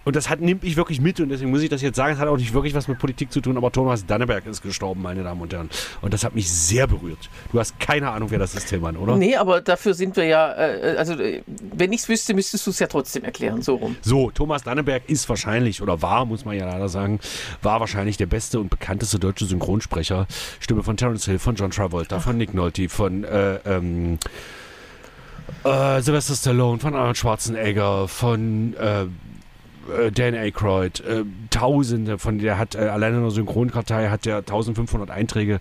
und 0.05 0.17
das 0.17 0.29
hat, 0.29 0.41
nimmt 0.41 0.65
ich 0.65 0.77
wirklich 0.77 1.01
mit 1.01 1.21
und 1.21 1.29
deswegen 1.29 1.51
muss 1.51 1.63
ich 1.63 1.69
das 1.69 1.83
jetzt 1.83 1.97
sagen. 1.97 2.15
Es 2.15 2.19
hat 2.19 2.29
auch 2.29 2.37
nicht 2.37 2.53
wirklich 2.53 2.75
was 2.75 2.89
mit 2.89 2.99
Politik 2.99 3.33
zu 3.33 3.41
tun, 3.41 3.57
aber 3.57 3.71
Thomas 3.71 4.07
Danneberg 4.07 4.47
ist 4.47 4.63
gestorben, 4.63 5.03
meine 5.03 5.23
Damen 5.23 5.41
und 5.41 5.53
Herren. 5.53 5.71
Und 6.01 6.13
das 6.13 6.25
hat 6.25 6.35
mich 6.35 6.51
sehr 6.51 6.87
berührt. 6.87 7.31
Du 7.53 7.59
hast 7.59 7.79
keine 7.79 8.11
Ahnung, 8.11 8.31
wer 8.31 8.39
das 8.39 8.55
ist, 8.55 8.69
Tillmann, 8.69 8.97
oder? 8.97 9.17
Nee, 9.17 9.37
aber 9.37 9.61
dafür 9.61 9.95
sind 9.95 10.17
wir 10.17 10.25
ja, 10.25 10.53
äh, 10.53 10.97
also 10.97 11.15
äh, 11.15 11.43
wenn 11.75 11.93
ich 11.93 12.01
es 12.03 12.09
wüsste, 12.09 12.35
müsstest 12.35 12.67
du 12.67 12.71
es 12.71 12.79
ja 12.79 12.87
trotzdem 12.87 13.25
erklären, 13.25 13.63
so 13.63 13.77
rum. 13.77 13.97
So, 14.03 14.31
Thomas 14.31 14.63
Danneberg 14.63 15.09
ist 15.09 15.29
wahrscheinlich, 15.29 15.83
oder 15.83 16.03
war, 16.03 16.25
muss 16.25 16.45
man 16.45 16.57
ja 16.57 16.67
leider 16.67 16.89
sagen, 16.89 17.21
war 17.63 17.81
wahrscheinlich 17.81 18.17
der 18.17 18.27
beste 18.27 18.61
und 18.61 18.71
bekannteste 18.71 19.19
deutsche 19.19 19.45
Synchronsprecher. 19.45 20.27
Stimme 20.61 20.83
von 20.83 20.97
Terence 20.97 21.25
Hill, 21.27 21.39
von 21.39 21.55
John 21.55 21.71
Travolta, 21.71 22.21
von 22.21 22.37
Nick 22.37 22.55
Nolte, 22.55 22.89
von 22.89 23.25
äh, 23.25 23.57
ähm, 23.65 24.19
äh, 25.65 26.01
Sylvester 26.03 26.35
Stallone, 26.35 26.79
von 26.79 26.95
Arnold 26.95 27.17
Schwarzenegger, 27.17 28.09
von 28.09 28.75
äh, 28.75 29.07
äh, 29.99 30.11
Dan 30.13 30.35
Aykroyd, 30.35 31.01
äh, 31.01 31.25
Tausende 31.51 32.19
von 32.19 32.39
der 32.39 32.59
hat 32.59 32.75
äh, 32.75 32.79
alleine 32.79 33.17
in 33.17 33.23
der 33.23 33.31
Synchronkartei 33.31 34.09
hat 34.09 34.25
der 34.25 34.39
1500 34.39 35.11
Einträge 35.11 35.61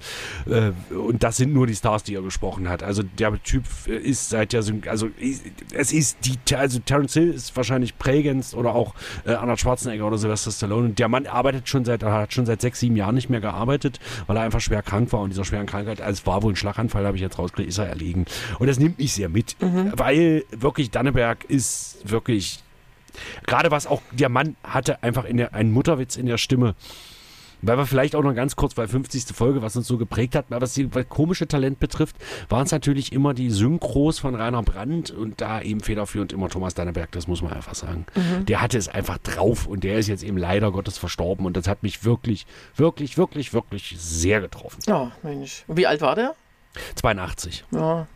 äh, 0.50 0.72
und 0.94 1.24
das 1.24 1.38
sind 1.38 1.54
nur 1.54 1.68
die 1.68 1.76
Stars, 1.76 2.04
die 2.04 2.16
er 2.16 2.22
gesprochen 2.22 2.70
hat. 2.70 2.84
Also 2.84 3.04
der 3.04 3.42
Typ 3.44 3.64
ist 3.88 4.30
seit 4.30 4.54
der 4.54 4.64
Syn 4.64 4.84
also 4.88 5.08
ist- 5.20 5.44
es 5.74 5.92
ist 5.94 6.18
die 6.26 6.56
also 6.56 6.80
Terence 6.80 7.14
Hill 7.14 7.30
ist 7.30 7.56
wahrscheinlich 7.56 7.98
prägendst 7.98 8.56
oder 8.56 8.74
auch 8.76 8.94
äh, 9.26 9.34
Arnold 9.34 9.60
Schwarzenegger 9.60 10.06
oder 10.08 10.18
Sylvester 10.18 10.52
Stallone. 10.52 10.88
Und 10.90 11.00
der 11.00 11.08
Mann 11.08 11.28
arbeitet 11.28 11.68
schon 11.70 11.86
seit 11.86 12.04
hat 12.04 12.34
schon 12.34 12.46
seit 12.46 12.62
sechs 12.62 12.80
sieben 12.80 12.96
Jahren 12.96 13.16
nicht 13.16 13.30
mehr 13.30 13.42
gearbeitet, 13.42 14.00
weil 14.28 14.38
er 14.38 14.44
einfach 14.44 14.62
schwer 14.62 14.82
krank 14.82 15.12
war 15.14 15.22
und 15.22 15.30
dieser 15.32 15.46
schweren 15.46 15.66
Krankheit, 15.66 16.02
als 16.02 16.26
war 16.26 16.42
wohl 16.44 16.54
ein 16.54 16.56
Schlaganfall, 16.56 17.06
habe 17.06 17.16
ich 17.18 17.22
jetzt 17.22 17.38
rausgekriegt, 17.40 17.70
ist 17.70 17.78
er 17.78 17.88
erlegen. 17.88 18.26
Und 18.60 18.68
das 18.68 18.80
nimmt 18.80 18.98
mich 19.00 19.14
sehr 19.14 19.30
mit, 19.30 19.56
weil 19.96 20.44
wirklich 20.52 20.92
Danneberg 20.92 21.44
ist 21.46 21.98
wirklich 22.04 22.60
gerade 23.46 23.72
was 23.72 23.88
auch 23.88 24.02
der 24.12 24.30
Mann 24.30 24.56
hatte, 24.64 25.04
einfach 25.04 25.26
in 25.26 25.38
der, 25.38 25.54
einen 25.54 25.72
Mutterwitz 25.72 26.16
in 26.16 26.26
der 26.26 26.38
Stimme. 26.38 26.76
Weil 27.64 27.78
wir 27.78 27.86
vielleicht 27.86 28.16
auch 28.16 28.24
noch 28.24 28.34
ganz 28.34 28.56
kurz, 28.56 28.76
weil 28.76 28.88
50. 28.88 29.36
Folge, 29.36 29.62
was 29.62 29.76
uns 29.76 29.88
so 29.88 29.98
geprägt 29.98 30.36
hat, 30.36 30.46
was 30.50 30.74
die 30.74 30.94
was 30.94 31.08
komische 31.08 31.48
Talent 31.48 31.80
betrifft, 31.80 32.16
waren 32.50 32.66
es 32.66 32.72
natürlich 32.72 33.14
immer 33.14 33.34
die 33.34 33.52
Synchros 33.52 34.20
von 34.20 34.34
Rainer 34.36 34.64
Brandt 34.64 35.12
und 35.12 35.42
da 35.42 35.62
eben 35.62 35.80
federführend 35.82 36.34
immer 36.34 36.50
Thomas 36.50 36.74
Danneberg, 36.74 37.12
das 37.12 37.28
muss 37.28 37.42
man 37.42 37.54
einfach 37.54 37.76
sagen. 37.76 38.06
Der 38.48 38.62
hatte 38.62 38.78
es 38.78 38.88
einfach 38.88 39.20
drauf 39.20 39.68
und 39.68 39.84
der 39.84 40.00
ist 40.00 40.08
jetzt 40.08 40.24
eben 40.24 40.38
leider 40.38 40.72
Gottes 40.72 40.98
verstorben 40.98 41.46
und 41.46 41.56
das 41.56 41.68
hat 41.68 41.84
mich 41.84 42.04
wirklich, 42.04 42.48
wirklich, 42.76 43.18
wirklich, 43.18 43.54
wirklich 43.54 43.96
sehr 43.98 44.42
getroffen. 44.42 44.80
Ja, 44.88 45.12
Mensch. 45.22 45.64
Und 45.68 45.78
wie 45.78 45.86
alt 45.86 46.02
war 46.02 46.16
der? 46.16 46.34
82. 46.96 47.66
Ja, 47.72 48.08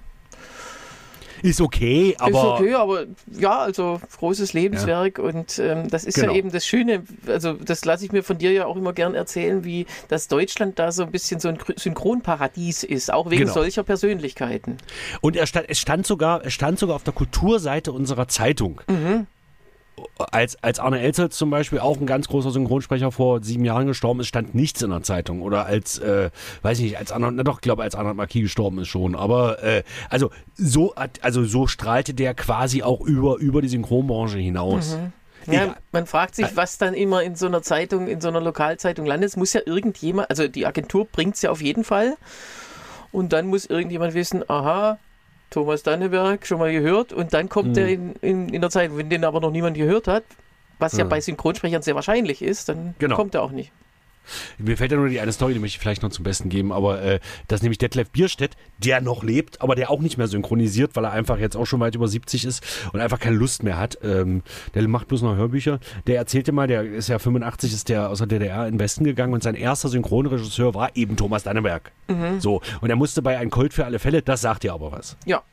Ist 1.46 1.62
okay, 1.62 2.16
aber. 2.18 2.30
ist 2.30 2.36
okay, 2.62 2.74
aber 2.74 3.06
ja, 3.38 3.60
also 3.60 4.02
großes 4.18 4.54
Lebenswerk 4.54 5.20
und 5.20 5.60
ähm, 5.60 5.90
das 5.90 6.04
ist 6.04 6.16
Genau. 6.16 6.32
ja 6.32 6.38
eben 6.38 6.52
das 6.52 6.66
Schöne, 6.66 7.04
also 7.28 7.54
das 7.54 7.86
lasse 7.86 8.04
ich 8.06 8.12
mir 8.12 8.24
von 8.24 8.38
dir 8.38 8.52
ja 8.52 8.66
auch 8.66 8.76
immer 8.76 8.94
gern 8.94 9.14
erzählen, 9.16 9.64
wie 9.64 9.86
das 10.08 10.28
Deutschland 10.28 10.80
da 10.80 10.92
so 10.92 11.04
ein 11.04 11.12
bisschen 11.12 11.40
so 11.40 11.50
ein 11.50 11.58
Synchronparadies 11.76 12.84
ist, 12.84 13.14
auch 13.14 13.30
wegen 13.30 13.44
Genau. 13.44 13.54
solcher 13.54 13.84
Persönlichkeiten. 13.84 14.78
Und 15.22 15.36
er 15.36 15.46
stand, 15.48 15.68
es 15.70 15.80
stand 15.80 16.08
sogar, 16.08 16.44
es 16.46 16.54
stand 16.54 16.80
sogar 16.80 16.96
auf 16.96 17.04
der 17.04 17.14
Kulturseite 17.14 17.92
unserer 17.92 18.28
Zeitung. 18.28 18.82
Als, 20.32 20.62
als 20.64 20.80
Arne 20.80 21.00
Elzels 21.00 21.38
zum 21.38 21.50
Beispiel 21.50 21.80
auch 21.80 21.98
ein 21.98 22.06
ganz 22.06 22.28
großer 22.28 22.52
Synchronsprecher 22.52 23.12
vor 23.12 23.42
sieben 23.44 23.64
Jahren 23.66 23.88
gestorben 23.88 24.20
ist, 24.22 24.28
stand 24.28 24.54
nichts 24.56 24.82
in 24.82 24.90
der 24.90 25.04
Zeitung. 25.04 25.42
Oder 25.42 25.66
als, 25.66 26.00
äh, 26.00 26.30
weiß 26.62 26.80
ich 26.80 26.86
nicht, 26.86 26.98
als 26.98 27.12
Arnold, 27.12 27.36
na 27.36 27.44
doch, 27.44 27.56
ich 27.58 27.62
glaube, 27.62 27.84
als 27.84 27.96
Arnold 27.96 28.16
Marquis 28.18 28.42
gestorben 28.44 28.80
ist 28.80 28.88
schon. 28.90 29.16
Aber 29.16 29.64
äh, 29.64 29.84
also 30.10 30.32
so 30.56 30.94
hat- 30.96 31.24
also 31.24 31.44
so 31.46 31.68
strahlte 31.68 32.14
der 32.14 32.34
quasi 32.34 32.84
auch 32.84 33.02
über, 33.02 33.38
über 33.38 33.62
die 33.62 33.68
Synchronbranche 33.70 34.38
hinaus. 34.38 34.98
Ja, 35.48 35.64
Egal. 35.64 35.76
man 35.92 36.06
fragt 36.08 36.36
sich, 36.36 36.56
was 36.56 36.78
dann 36.78 36.94
immer 36.94 37.22
in 37.22 37.36
so 37.36 37.46
einer 37.46 37.62
Zeitung, 37.62 38.08
in 38.08 38.20
so 38.20 38.30
einer 38.30 38.42
Lokalzeitung 38.42 39.06
landet. 39.06 39.30
Es 39.30 39.38
muss 39.38 39.54
ja 39.54 39.62
irgendjemand, 39.66 40.30
also 40.30 40.48
die 40.48 40.66
Agentur 40.66 41.06
bringt 41.06 41.36
es 41.36 41.42
ja 41.44 41.52
auf 41.52 41.62
jeden 41.62 41.84
Fall. 41.84 42.16
Und 43.12 43.32
dann 43.32 43.48
muss 43.48 43.66
irgendjemand 43.66 44.14
wissen, 44.14 44.44
aha, 44.50 44.98
Thomas 45.56 45.84
Danneberg, 45.84 46.46
schon 46.46 46.60
mal 46.60 46.72
gehört. 46.72 47.14
Und 47.14 47.34
dann 47.34 47.48
kommt 47.48 47.68
Hm. 47.70 47.74
der 47.76 47.88
in, 47.88 48.14
in, 48.22 48.50
in 48.50 48.60
der 48.60 48.70
Zeitung. 48.70 48.98
Wenn 48.98 49.10
den 49.10 49.24
aber 49.24 49.40
noch 49.40 49.52
niemand 49.52 49.78
gehört 49.78 50.08
hat, 50.08 50.24
was 50.80 50.98
ja 50.98 51.04
Hm. 51.04 51.10
bei 51.10 51.22
Synchronsprechern 51.22 51.82
sehr 51.82 51.96
wahrscheinlich 51.96 52.42
ist, 52.42 52.68
dann 52.68 52.94
Genau. 53.00 53.16
kommt 53.16 53.34
er 53.36 53.42
auch 53.42 53.52
nicht. 53.52 53.72
Mir 54.58 54.78
fällt 54.78 54.92
ja 54.92 54.98
nur 54.98 55.10
die 55.10 55.20
eine 55.20 55.32
Story, 55.32 55.54
die 55.54 55.60
möchte 55.60 55.76
ich 55.76 55.80
vielleicht 55.80 56.04
noch 56.04 56.10
zum 56.10 56.24
Besten 56.24 56.50
geben, 56.50 56.72
aber 56.72 57.02
äh, 57.02 57.20
das 57.48 57.58
ist 57.60 57.64
nämlich 57.64 57.78
Detlef 57.78 58.10
Bierstedt, 58.10 58.56
der 58.78 59.02
noch 59.02 59.24
lebt, 59.24 59.62
aber 59.62 59.76
der 59.76 59.90
auch 59.90 60.02
nicht 60.02 60.18
mehr 60.18 60.28
synchronisiert, 60.28 60.96
weil 60.96 61.06
er 61.06 61.12
einfach 61.12 61.38
jetzt 61.38 61.56
auch 61.56 61.66
schon 61.66 61.80
weit 61.80 61.96
über 61.96 62.08
70 62.08 62.46
ist 62.46 62.64
und 62.94 63.00
einfach 63.00 63.20
keine 63.20 63.36
Lust 63.36 63.64
mehr 63.64 63.78
hat. 63.78 63.98
Ähm, 64.04 64.42
der 64.74 64.88
macht 64.88 65.08
bloß 65.08 65.22
noch 65.22 65.36
Hörbücher. 65.36 65.80
Der 66.08 66.18
erzählte 66.18 66.52
mal, 66.52 66.68
der 66.68 66.84
ist 66.84 67.10
ja 67.10 67.20
85, 67.20 67.74
ist 67.74 67.90
der 67.90 68.10
aus 68.10 68.20
der 68.20 68.28
DDR 68.28 68.66
in 68.68 68.76
den 68.76 68.80
Westen 68.80 69.04
gegangen 69.04 69.34
und 69.34 69.44
sein 69.44 69.56
erster 69.56 69.90
Synchronregisseur 69.90 70.74
war 70.74 70.96
eben 70.96 71.16
Thomas 71.16 71.44
Danneberg. 71.44 71.92
So, 72.40 72.62
und 72.82 72.90
er 72.90 72.96
musste 72.96 73.22
bei 73.22 73.38
Ein 73.38 73.50
Colt 73.50 73.74
für 73.74 73.86
alle 73.86 74.00
Fälle, 74.00 74.22
das 74.22 74.42
sagt 74.42 74.64
dir 74.64 74.74
aber 74.74 74.92
was. 74.92 75.18
Ja, 75.26 75.44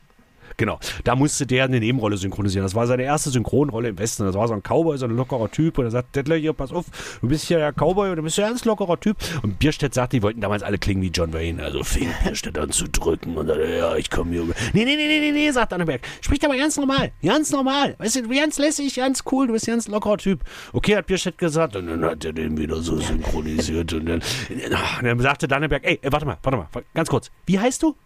Genau. 0.56 0.78
Da 1.04 1.16
musste 1.16 1.46
der 1.46 1.64
eine 1.64 1.80
Nebenrolle 1.80 2.16
synchronisieren. 2.16 2.64
Das 2.64 2.74
war 2.74 2.86
seine 2.86 3.02
erste 3.02 3.30
Synchronrolle 3.30 3.88
im 3.88 3.98
Westen. 3.98 4.24
Das 4.24 4.34
war 4.34 4.48
so 4.48 4.54
ein 4.54 4.62
Cowboy, 4.62 4.98
so 4.98 5.06
ein 5.06 5.16
lockerer 5.16 5.50
Typ. 5.50 5.78
Und 5.78 5.86
er 5.86 5.90
sagt, 5.90 6.14
Dettler, 6.14 6.36
hier, 6.36 6.52
pass 6.52 6.72
auf, 6.72 6.86
du 7.20 7.28
bist 7.28 7.48
ja 7.48 7.58
der 7.58 7.72
Cowboy 7.72 8.10
und 8.10 8.16
du 8.16 8.22
bist 8.22 8.36
ja 8.38 8.46
ein 8.46 8.52
ganz 8.52 8.64
lockerer 8.64 8.98
Typ. 9.00 9.16
Und 9.42 9.58
Bierstedt 9.58 9.94
sagt, 9.94 10.12
die 10.12 10.22
wollten 10.22 10.40
damals 10.40 10.62
alle 10.62 10.78
klingen 10.78 11.02
wie 11.02 11.08
John 11.08 11.32
Wayne. 11.32 11.62
Also 11.62 11.82
fing 11.84 12.08
Bierstedt 12.24 12.58
an 12.58 12.70
zu 12.70 12.88
drücken 12.88 13.36
und 13.36 13.46
dann, 13.46 13.58
ja, 13.60 13.96
ich 13.96 14.10
komme 14.10 14.32
hier. 14.32 14.42
Nee, 14.72 14.84
nee, 14.84 14.96
nee, 14.96 15.08
nee, 15.08 15.20
nee, 15.20 15.32
nee, 15.32 15.50
sagt 15.50 15.72
Anneberg. 15.72 16.02
Sprich 16.20 16.44
aber 16.44 16.56
ganz 16.56 16.76
normal. 16.76 17.12
Ganz 17.22 17.50
normal. 17.50 17.94
Weißt 17.98 18.16
du, 18.16 18.28
ganz 18.28 18.58
lässig, 18.58 18.94
ganz 18.94 19.24
cool. 19.30 19.46
Du 19.46 19.52
bist 19.52 19.68
ein 19.68 19.72
ganz 19.72 19.88
lockerer 19.88 20.18
Typ. 20.18 20.40
Okay, 20.72 20.96
hat 20.96 21.06
Bierstedt 21.06 21.38
gesagt. 21.38 21.76
Und 21.76 21.86
dann 21.86 22.04
hat 22.04 22.24
er 22.24 22.32
den 22.32 22.56
wieder 22.56 22.76
so 22.76 22.98
synchronisiert. 22.98 23.92
Und 23.92 24.06
dann, 24.06 24.22
und 24.50 25.04
dann 25.04 25.20
sagte 25.20 25.48
Danneberg, 25.48 25.84
ey, 25.84 25.98
ey, 26.02 26.12
warte 26.12 26.26
mal, 26.26 26.38
warte 26.42 26.58
mal, 26.58 26.68
ganz 26.94 27.08
kurz. 27.08 27.30
Wie 27.46 27.58
heißt 27.58 27.82
du? 27.82 27.96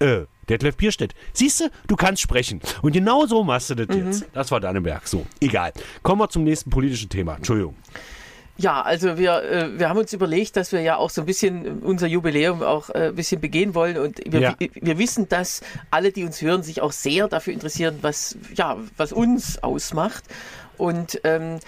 Äh, 0.00 0.26
Detlef 0.48 0.76
Bierstedt. 0.76 1.14
Siehst 1.32 1.60
du, 1.60 1.70
du 1.86 1.94
kannst 1.94 2.22
sprechen. 2.22 2.60
Und 2.82 2.92
genau 2.92 3.26
so 3.26 3.44
machst 3.44 3.70
du 3.70 3.74
das 3.76 3.94
jetzt. 3.96 4.24
Das 4.32 4.50
war 4.50 4.58
Dannenberg. 4.58 5.06
So, 5.06 5.24
egal. 5.40 5.72
Kommen 6.02 6.20
wir 6.20 6.28
zum 6.28 6.42
nächsten 6.42 6.70
politischen 6.70 7.08
Thema. 7.08 7.36
Entschuldigung. 7.36 7.76
Ja, 8.56 8.82
also 8.82 9.16
wir, 9.16 9.42
äh, 9.42 9.78
wir 9.78 9.88
haben 9.88 9.98
uns 9.98 10.12
überlegt, 10.12 10.56
dass 10.56 10.72
wir 10.72 10.80
ja 10.82 10.96
auch 10.96 11.08
so 11.08 11.22
ein 11.22 11.26
bisschen 11.26 11.78
unser 11.78 12.06
Jubiläum 12.06 12.62
auch 12.62 12.90
äh, 12.90 13.08
ein 13.08 13.14
bisschen 13.14 13.40
begehen 13.40 13.74
wollen 13.74 13.96
und 13.96 14.20
wir, 14.26 14.40
Ja. 14.40 14.54
wir 14.58 14.98
wissen, 14.98 15.28
dass 15.30 15.62
alle, 15.90 16.12
die 16.12 16.24
uns 16.24 16.42
hören, 16.42 16.62
sich 16.62 16.82
auch 16.82 16.92
sehr 16.92 17.28
dafür 17.28 17.54
interessieren, 17.54 17.98
was, 18.02 18.36
ja, 18.54 18.76
was 18.98 19.12
uns 19.12 19.62
ausmacht 19.62 20.24
und 20.76 21.20
ähm, 21.24 21.60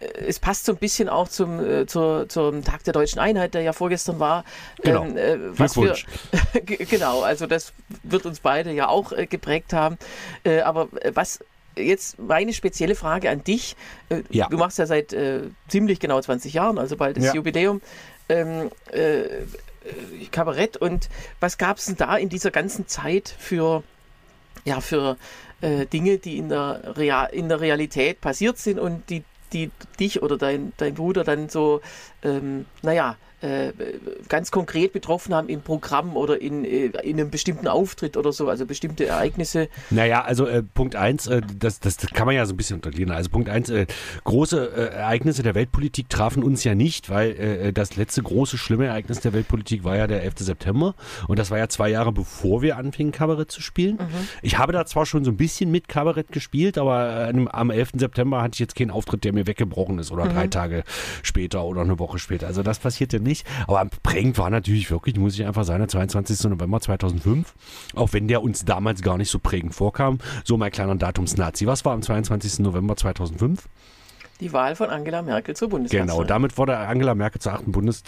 es 0.00 0.38
passt 0.38 0.64
so 0.64 0.72
ein 0.72 0.78
bisschen 0.78 1.08
auch 1.08 1.28
zum, 1.28 1.60
äh, 1.60 1.86
zur, 1.86 2.28
zum 2.28 2.64
Tag 2.64 2.84
der 2.84 2.92
deutschen 2.94 3.18
Einheit, 3.18 3.54
der 3.54 3.62
ja 3.62 3.72
vorgestern 3.72 4.18
war. 4.18 4.44
Genau. 4.82 5.04
äh, 5.04 5.38
was 5.58 5.76
wir, 5.76 5.94
genau, 6.64 7.20
also 7.22 7.46
das 7.46 7.72
wird 8.02 8.24
uns 8.24 8.40
beide 8.40 8.72
ja 8.72 8.88
auch 8.88 9.12
äh, 9.12 9.26
geprägt 9.26 9.72
haben. 9.72 9.98
Äh, 10.44 10.60
aber 10.60 10.88
äh, 11.02 11.12
was 11.14 11.40
jetzt 11.76 12.18
meine 12.18 12.52
spezielle 12.52 12.94
Frage 12.94 13.30
an 13.30 13.44
dich. 13.44 13.76
Äh, 14.08 14.22
Ja. 14.30 14.48
Du 14.48 14.56
machst 14.58 14.78
ja 14.78 14.86
seit 14.86 15.14
ziemlich 15.68 16.00
genau 16.00 16.20
20 16.20 16.52
Jahren, 16.52 16.78
also 16.78 16.96
bald 16.96 17.16
ist 17.16 17.26
Ja. 17.26 17.34
Jubiläum. 17.34 17.80
Ähm, 18.28 18.70
äh, 18.92 19.20
äh, 19.20 19.46
Kabarett 20.30 20.76
und 20.76 21.08
was 21.40 21.58
gab 21.58 21.78
es 21.78 21.86
denn 21.86 21.96
da 21.96 22.16
in 22.16 22.28
dieser 22.28 22.50
ganzen 22.50 22.86
Zeit 22.86 23.34
für, 23.38 23.82
ja, 24.64 24.80
für 24.80 25.16
Dinge, 25.62 26.16
die 26.16 26.38
in 26.38 26.48
der, 26.48 26.96
Real, 26.96 27.28
in 27.32 27.50
der 27.50 27.60
Realität 27.60 28.22
passiert 28.22 28.56
sind 28.56 28.78
und 28.78 29.10
die, 29.10 29.24
die 29.52 29.70
dich 29.98 30.22
oder 30.22 30.36
dein, 30.38 30.72
dein 30.76 30.94
Bruder 30.94 31.24
dann 31.24 31.48
so, 31.48 31.80
ähm, 32.22 32.66
naja, 32.82 33.16
äh, 33.40 33.72
ganz 34.28 34.50
konkret 34.50 34.92
betroffen 34.92 35.34
haben 35.34 35.48
im 35.48 35.62
Programm 35.62 36.16
oder 36.16 36.40
in, 36.40 36.64
äh, 36.64 36.86
in 37.02 37.18
einem 37.18 37.30
bestimmten 37.30 37.68
Auftritt 37.68 38.16
oder 38.16 38.32
so, 38.32 38.48
also 38.48 38.66
bestimmte 38.66 39.06
Ereignisse. 39.06 39.68
Naja, 39.90 40.22
also 40.22 40.46
äh, 40.46 40.62
Punkt 40.62 40.94
eins, 40.94 41.26
äh, 41.26 41.40
das, 41.58 41.80
das, 41.80 41.96
das 41.96 42.10
kann 42.10 42.26
man 42.26 42.34
ja 42.34 42.44
so 42.44 42.52
ein 42.52 42.56
bisschen 42.56 42.76
untergliedern. 42.76 43.16
Also 43.16 43.30
Punkt 43.30 43.48
eins, 43.48 43.70
äh, 43.70 43.86
große 44.24 44.92
Ereignisse 44.92 45.42
der 45.42 45.54
Weltpolitik 45.54 46.08
trafen 46.08 46.42
uns 46.42 46.64
ja 46.64 46.74
nicht, 46.74 47.08
weil 47.10 47.72
das 47.72 47.96
letzte 47.96 48.22
große, 48.22 48.58
schlimme 48.58 48.86
Ereignis 48.86 49.20
der 49.20 49.32
Weltpolitik 49.32 49.84
war 49.84 49.96
ja 49.96 50.06
der 50.06 50.22
11. 50.22 50.34
September. 50.38 50.94
Und 51.28 51.38
das 51.38 51.50
war 51.50 51.58
ja 51.58 51.68
zwei 51.68 51.88
Jahre 51.88 52.12
bevor 52.12 52.62
wir 52.62 52.76
anfingen, 52.76 53.12
Kabarett 53.12 53.50
zu 53.50 53.60
spielen. 53.62 53.98
Ich 54.42 54.58
habe 54.58 54.72
da 54.72 54.84
zwar 54.86 55.06
schon 55.06 55.24
so 55.24 55.30
ein 55.30 55.36
bisschen 55.36 55.70
mit 55.70 55.88
Kabarett 55.88 56.32
gespielt, 56.32 56.78
aber 56.78 57.32
am 57.52 57.70
11. 57.70 57.92
September 57.96 58.42
hatte 58.42 58.54
ich 58.54 58.60
jetzt 58.60 58.74
keinen 58.74 58.90
Auftritt, 58.90 59.24
der 59.24 59.32
mir 59.32 59.46
weggebrochen 59.46 59.98
ist 59.98 60.10
oder 60.10 60.28
drei 60.28 60.46
Tage 60.46 60.84
später 61.22 61.64
oder 61.64 61.82
eine 61.82 61.98
Woche 61.98 62.18
später. 62.18 62.46
Also 62.46 62.62
das 62.62 62.78
passierte 62.78 63.20
nicht. 63.20 63.29
Aber 63.66 63.88
prägend 64.02 64.38
war 64.38 64.50
natürlich 64.50 64.90
wirklich, 64.90 65.16
muss 65.16 65.34
ich 65.34 65.46
einfach 65.46 65.64
sagen, 65.64 65.80
der 65.80 65.88
22. 65.88 66.50
November 66.50 66.80
2005. 66.80 67.54
Auch 67.94 68.12
wenn 68.12 68.28
der 68.28 68.42
uns 68.42 68.64
damals 68.64 69.02
gar 69.02 69.18
nicht 69.18 69.30
so 69.30 69.38
prägend 69.38 69.74
vorkam. 69.74 70.18
So 70.44 70.56
mein 70.56 70.70
kleiner 70.70 70.96
Datumsnazi. 70.96 71.66
Was 71.66 71.84
war 71.84 71.92
am 71.92 72.02
22. 72.02 72.60
November 72.60 72.96
2005? 72.96 73.68
Die 74.40 74.54
Wahl 74.54 74.74
von 74.74 74.88
Angela 74.88 75.20
Merkel 75.20 75.54
zur 75.54 75.68
Bundeskanzlerin. 75.68 76.08
Genau, 76.08 76.24
damit 76.24 76.56
wurde 76.56 76.78
Angela 76.78 77.14
Merkel 77.14 77.42
zur 77.42 77.52
achten 77.52 77.72
Bundes, 77.72 78.02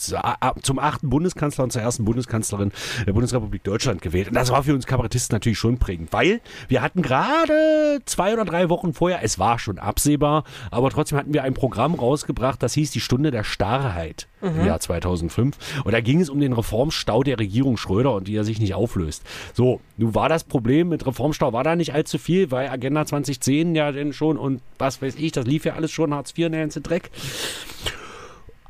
zum 0.63 0.79
achten 0.79 1.11
Bundeskanzler 1.11 1.65
und 1.65 1.73
zur 1.73 1.83
ersten 1.83 2.07
Bundeskanzlerin 2.07 2.73
der 3.07 3.13
Bundesrepublik 3.13 3.63
Deutschland 3.65 4.01
gewählt. 4.01 4.29
Und 4.29 4.35
das 4.35 4.51
war 4.51 4.63
für 4.63 4.73
uns 4.73 4.87
Kabarettisten 4.87 5.35
natürlich 5.35 5.59
schon 5.59 5.79
prägend, 5.79 6.11
weil 6.15 6.41
wir 6.69 6.81
hatten 6.81 7.03
gerade 7.03 8.01
zwei 8.07 8.33
oder 8.33 8.47
drei 8.47 8.71
Wochen 8.71 8.95
vorher, 8.95 9.23
es 9.23 9.39
war 9.39 9.59
schon 9.59 9.79
absehbar, 9.79 10.45
aber 10.71 10.89
trotzdem 10.89 11.19
hatten 11.19 11.35
wir 11.35 11.43
ein 11.43 11.53
Programm 11.53 11.95
rausgebracht, 11.95 12.63
das 12.63 12.73
hieß 12.73 12.93
die 12.93 13.01
Stunde 13.01 13.31
der 13.31 13.45
Starrheit 13.45 14.27
im 14.43 14.67
Jahr 14.67 14.81
2005. 14.81 15.83
Und 15.85 15.93
da 15.93 16.01
ging 16.01 16.21
es 16.21 16.29
um 16.29 16.41
den 16.41 16.53
Reformstau 16.53 17.23
der 17.23 17.39
Regierung 17.39 17.77
Schröder 17.77 18.15
und 18.15 18.27
wie 18.27 18.37
er 18.37 18.45
sich 18.45 18.61
nicht 18.61 18.75
auflöst. 18.75 19.23
So, 19.55 19.81
nun 19.97 20.15
war 20.15 20.29
das 20.29 20.45
Problem 20.45 20.89
mit 20.89 21.07
Reformstau, 21.07 21.53
war 21.53 21.65
da 21.65 21.77
nicht 21.77 21.95
allzu 21.95 22.19
viel, 22.19 22.51
weil 22.51 22.69
Agenda 22.69 23.07
2010 23.07 23.75
ja 23.75 23.93
denn 23.93 24.13
schon 24.13 24.37
und 24.37 24.61
was 24.79 25.01
weiß 25.01 25.17
ich, 25.17 25.33
das 25.33 25.47
lief 25.47 25.65
ja 25.65 25.75
alles 25.75 25.91
schon, 25.91 26.15
Hartz 26.15 26.31
IV, 26.31 26.51
der 26.51 26.61
ganze 26.61 26.81
Dreck. 26.81 27.11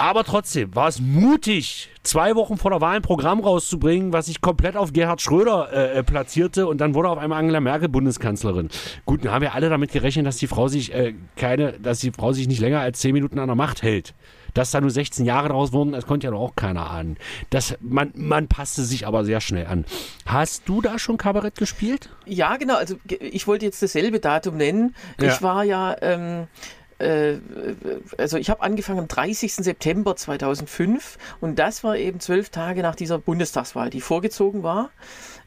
Aber 0.02 0.24
trotzdem 0.24 0.74
war 0.74 0.88
es 0.88 1.00
mutig, 1.00 1.88
zwei 2.02 2.34
Wochen 2.34 2.56
vor 2.56 2.72
der 2.72 2.80
Wahl 2.80 2.96
ein 2.96 3.02
Programm 3.02 3.38
rauszubringen, 3.38 4.12
was 4.12 4.26
sich 4.26 4.40
komplett 4.40 4.76
auf 4.76 4.92
Gerhard 4.92 5.20
Schröder 5.20 5.68
äh, 5.72 5.98
äh, 5.98 6.02
platzierte 6.02 6.66
und 6.66 6.80
dann 6.80 6.94
wurde 6.94 7.08
auf 7.08 7.18
einmal 7.18 7.38
Angela 7.38 7.60
Merkel 7.60 7.88
Bundeskanzlerin. 7.88 8.68
Gut, 9.04 9.24
dann 9.24 9.32
haben 9.32 9.42
wir 9.42 9.54
alle 9.54 9.68
damit 9.68 9.92
gerechnet, 9.92 10.26
dass 10.26 10.38
die 10.38 10.48
Frau 10.48 10.66
sich 10.66 10.92
äh, 10.92 11.14
keine, 11.36 11.74
dass 11.74 12.00
die 12.00 12.10
Frau 12.10 12.32
sich 12.32 12.48
nicht 12.48 12.60
länger 12.60 12.80
als 12.80 12.98
zehn 12.98 13.12
Minuten 13.12 13.38
an 13.38 13.46
der 13.46 13.54
Macht 13.54 13.82
hält. 13.82 14.12
Dass 14.54 14.70
da 14.70 14.80
nur 14.80 14.90
16 14.90 15.24
Jahre 15.24 15.48
draus 15.48 15.72
wurden, 15.72 15.92
das 15.92 16.06
konnte 16.06 16.26
ja 16.26 16.30
doch 16.30 16.40
auch 16.40 16.56
keiner 16.56 16.90
ahnen. 16.90 17.16
Das, 17.50 17.76
man, 17.80 18.12
man 18.14 18.48
passte 18.48 18.82
sich 18.82 19.06
aber 19.06 19.24
sehr 19.24 19.40
schnell 19.40 19.66
an. 19.66 19.84
Hast 20.26 20.68
du 20.68 20.80
da 20.80 20.98
schon 20.98 21.16
Kabarett 21.16 21.56
gespielt? 21.56 22.10
Ja, 22.26 22.56
genau. 22.56 22.76
Also 22.76 22.96
ich 23.08 23.46
wollte 23.46 23.64
jetzt 23.64 23.82
dasselbe 23.82 24.20
Datum 24.20 24.56
nennen. 24.56 24.94
Ja. 25.20 25.32
Ich 25.32 25.42
war 25.42 25.64
ja, 25.64 25.96
ähm, 26.02 26.48
äh, 27.02 27.38
also 28.16 28.36
ich 28.38 28.48
habe 28.48 28.62
angefangen 28.62 29.00
am 29.00 29.08
30. 29.08 29.54
September 29.54 30.16
2005 30.16 31.18
und 31.40 31.58
das 31.58 31.84
war 31.84 31.96
eben 31.96 32.20
zwölf 32.20 32.50
Tage 32.50 32.82
nach 32.82 32.94
dieser 32.94 33.18
Bundestagswahl, 33.18 33.90
die 33.90 34.00
vorgezogen 34.00 34.62
war. 34.62 34.90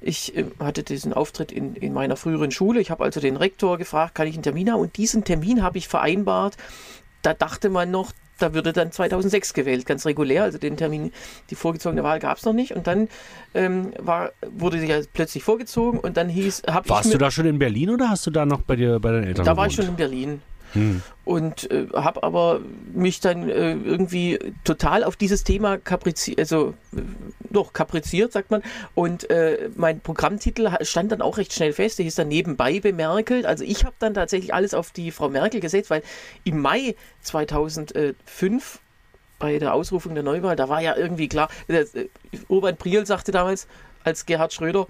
Ich 0.02 0.36
äh, 0.36 0.46
hatte 0.60 0.84
diesen 0.84 1.14
Auftritt 1.14 1.52
in, 1.52 1.76
in 1.76 1.94
meiner 1.94 2.18
früheren 2.18 2.52
Schule. 2.52 2.82
Ich 2.82 2.92
habe 2.92 3.04
also 3.04 3.20
den 3.20 3.38
Rektor 3.38 3.78
gefragt, 3.78 4.16
kann 4.16 4.28
ich 4.28 4.36
einen 4.36 4.44
Termin 4.44 4.72
haben? 4.72 4.82
Und 4.82 4.98
diesen 4.98 5.24
Termin 5.24 5.64
habe 5.64 5.78
ich 5.78 5.88
vereinbart. 5.88 6.58
Da 7.22 7.34
dachte 7.34 7.70
man 7.70 7.90
noch, 7.90 8.12
da 8.40 8.54
würde 8.54 8.74
dann 8.74 8.92
2006 8.92 9.54
gewählt, 9.54 9.86
ganz 9.86 10.06
regulär. 10.06 10.44
Also 10.44 10.58
den 10.58 10.78
Termin, 10.78 11.12
die 11.50 11.56
vorgezogene 11.56 12.04
Wahl 12.04 12.20
gab 12.20 12.38
es 12.38 12.46
noch 12.46 12.54
nicht. 12.54 12.74
Und 12.74 12.88
dann 12.88 13.08
ähm, 13.54 13.94
war, 14.00 14.32
wurde 14.42 14.80
sie 14.80 14.88
ja 14.88 15.00
plötzlich 15.14 15.44
vorgezogen 15.44 16.00
und 16.00 16.18
dann 16.18 16.30
hieß, 16.30 16.64
ich 16.68 16.90
Warst 16.90 17.06
mir, 17.08 17.14
du 17.14 17.18
da 17.18 17.32
schon 17.32 17.46
in 17.46 17.60
Berlin 17.60 17.90
oder 17.90 18.10
hast 18.10 18.26
du 18.28 18.32
da 18.32 18.46
noch 18.46 18.62
bei 18.62 18.76
dir 18.76 19.00
bei 19.00 19.12
deinen 19.12 19.26
Eltern 19.26 19.46
da 19.46 19.58
war 19.58 19.68
ich 19.68 19.76
gewohnt? 19.76 19.88
schon 19.88 19.94
in 19.94 19.98
Berlin. 19.98 20.42
Und 21.24 21.72
äh, 21.72 21.88
habe 21.94 22.24
aber 22.24 22.60
mich 22.94 23.20
dann 23.20 23.50
äh, 23.50 23.74
irgendwie 23.74 24.40
total 24.64 25.04
auf 25.04 25.16
dieses 25.16 25.44
Thema 25.44 25.78
kapriziert, 25.78 26.40
also 26.40 26.74
äh, 26.96 27.02
doch 27.50 27.74
kapriziert, 27.74 28.32
sagt 28.32 28.52
man. 28.52 28.62
Und 28.94 29.30
äh, 29.30 29.70
mein 29.76 30.02
Programmtitel 30.02 30.70
stand 30.82 31.12
dann 31.12 31.22
auch 31.22 31.38
recht 31.38 31.54
schnell 31.54 31.74
fest. 31.74 31.98
Der 31.98 32.04
hieß 32.04 32.16
dann 32.16 32.28
nebenbei 32.28 32.80
bemerkelt. 32.80 33.46
Also 33.46 33.64
ich 33.64 33.86
habe 33.86 33.96
dann 34.00 34.14
tatsächlich 34.14 34.54
alles 34.54 34.74
auf 34.74 34.92
die 34.92 35.12
Frau 35.12 35.30
Merkel 35.30 35.62
gesetzt, 35.62 35.90
weil 35.90 36.04
im 36.44 36.60
Mai 36.60 36.96
2005 37.22 38.80
bei 39.40 39.60
der 39.60 39.74
Ausrufung 39.74 40.14
der 40.14 40.24
Neuwahl, 40.24 40.56
da 40.56 40.70
war 40.70 40.82
ja 40.82 40.96
irgendwie 40.96 41.28
klar, 41.28 41.50
äh, 41.68 41.86
Urban 42.48 42.78
Priel 42.78 43.06
sagte 43.06 43.32
damals, 43.32 43.68
als 44.04 44.26
Gerhard 44.26 44.54
Schröder, 44.54 44.88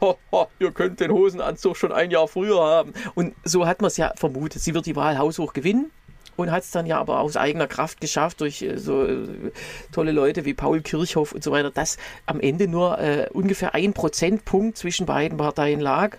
ha, 0.00 0.16
ha, 0.32 0.46
ihr 0.58 0.70
könnt 0.72 1.00
den 1.00 1.12
Hosenanzug 1.12 1.76
schon 1.76 1.92
ein 1.92 2.10
Jahr 2.10 2.28
früher 2.28 2.60
haben. 2.60 2.92
Und 3.14 3.34
so 3.44 3.66
hat 3.66 3.80
man 3.80 3.88
es 3.88 3.96
ja 3.96 4.12
vermutet. 4.16 4.62
Sie 4.62 4.74
wird 4.74 4.86
die 4.86 4.96
Wahl 4.96 5.18
haushoch 5.18 5.52
gewinnen 5.52 5.90
und 6.38 6.50
hat 6.50 6.62
es 6.62 6.70
dann 6.70 6.86
ja 6.86 6.98
aber 6.98 7.20
aus 7.20 7.36
eigener 7.36 7.66
Kraft 7.66 8.00
geschafft 8.00 8.40
durch 8.40 8.62
äh, 8.62 8.78
so 8.78 9.04
äh, 9.04 9.50
tolle 9.92 10.12
Leute 10.12 10.44
wie 10.44 10.54
Paul 10.54 10.80
Kirchhoff 10.80 11.32
und 11.32 11.42
so 11.42 11.50
weiter, 11.50 11.70
dass 11.70 11.98
am 12.26 12.40
Ende 12.40 12.68
nur 12.68 12.98
äh, 12.98 13.28
ungefähr 13.32 13.74
ein 13.74 13.92
Prozentpunkt 13.92 14.78
zwischen 14.78 15.04
beiden 15.04 15.36
Parteien 15.36 15.80
lag. 15.80 16.18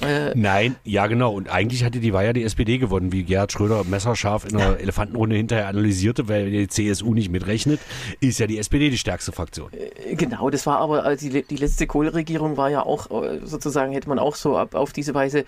Äh, 0.00 0.32
Nein, 0.34 0.76
ja 0.84 1.06
genau. 1.08 1.32
Und 1.32 1.48
eigentlich 1.48 1.82
hatte 1.84 1.98
die 2.00 2.12
Wahl 2.12 2.24
ja 2.26 2.32
die 2.32 2.44
SPD 2.44 2.78
gewonnen, 2.78 3.12
wie 3.12 3.24
Gerhard 3.24 3.50
Schröder 3.52 3.82
messerscharf 3.84 4.44
in 4.44 4.56
der 4.56 4.78
Elefantenrunde 4.80 5.34
hinterher 5.36 5.66
analysierte, 5.68 6.28
weil 6.28 6.50
die 6.50 6.68
CSU 6.68 7.14
nicht 7.14 7.30
mitrechnet, 7.30 7.80
ist 8.20 8.38
ja 8.38 8.46
die 8.46 8.58
SPD 8.58 8.90
die 8.90 8.98
stärkste 8.98 9.32
Fraktion. 9.32 9.70
Genau, 10.12 10.50
das 10.50 10.66
war 10.66 10.78
aber, 10.78 11.04
also 11.04 11.28
die, 11.28 11.42
die 11.42 11.56
letzte 11.56 11.86
Kohleregierung 11.86 12.56
war 12.56 12.70
ja 12.70 12.82
auch 12.84 13.10
äh, 13.24 13.40
sozusagen, 13.44 13.92
hätte 13.92 14.08
man 14.08 14.18
auch 14.18 14.36
so 14.36 14.56
ab, 14.56 14.74
auf 14.74 14.92
diese 14.92 15.14
Weise 15.14 15.44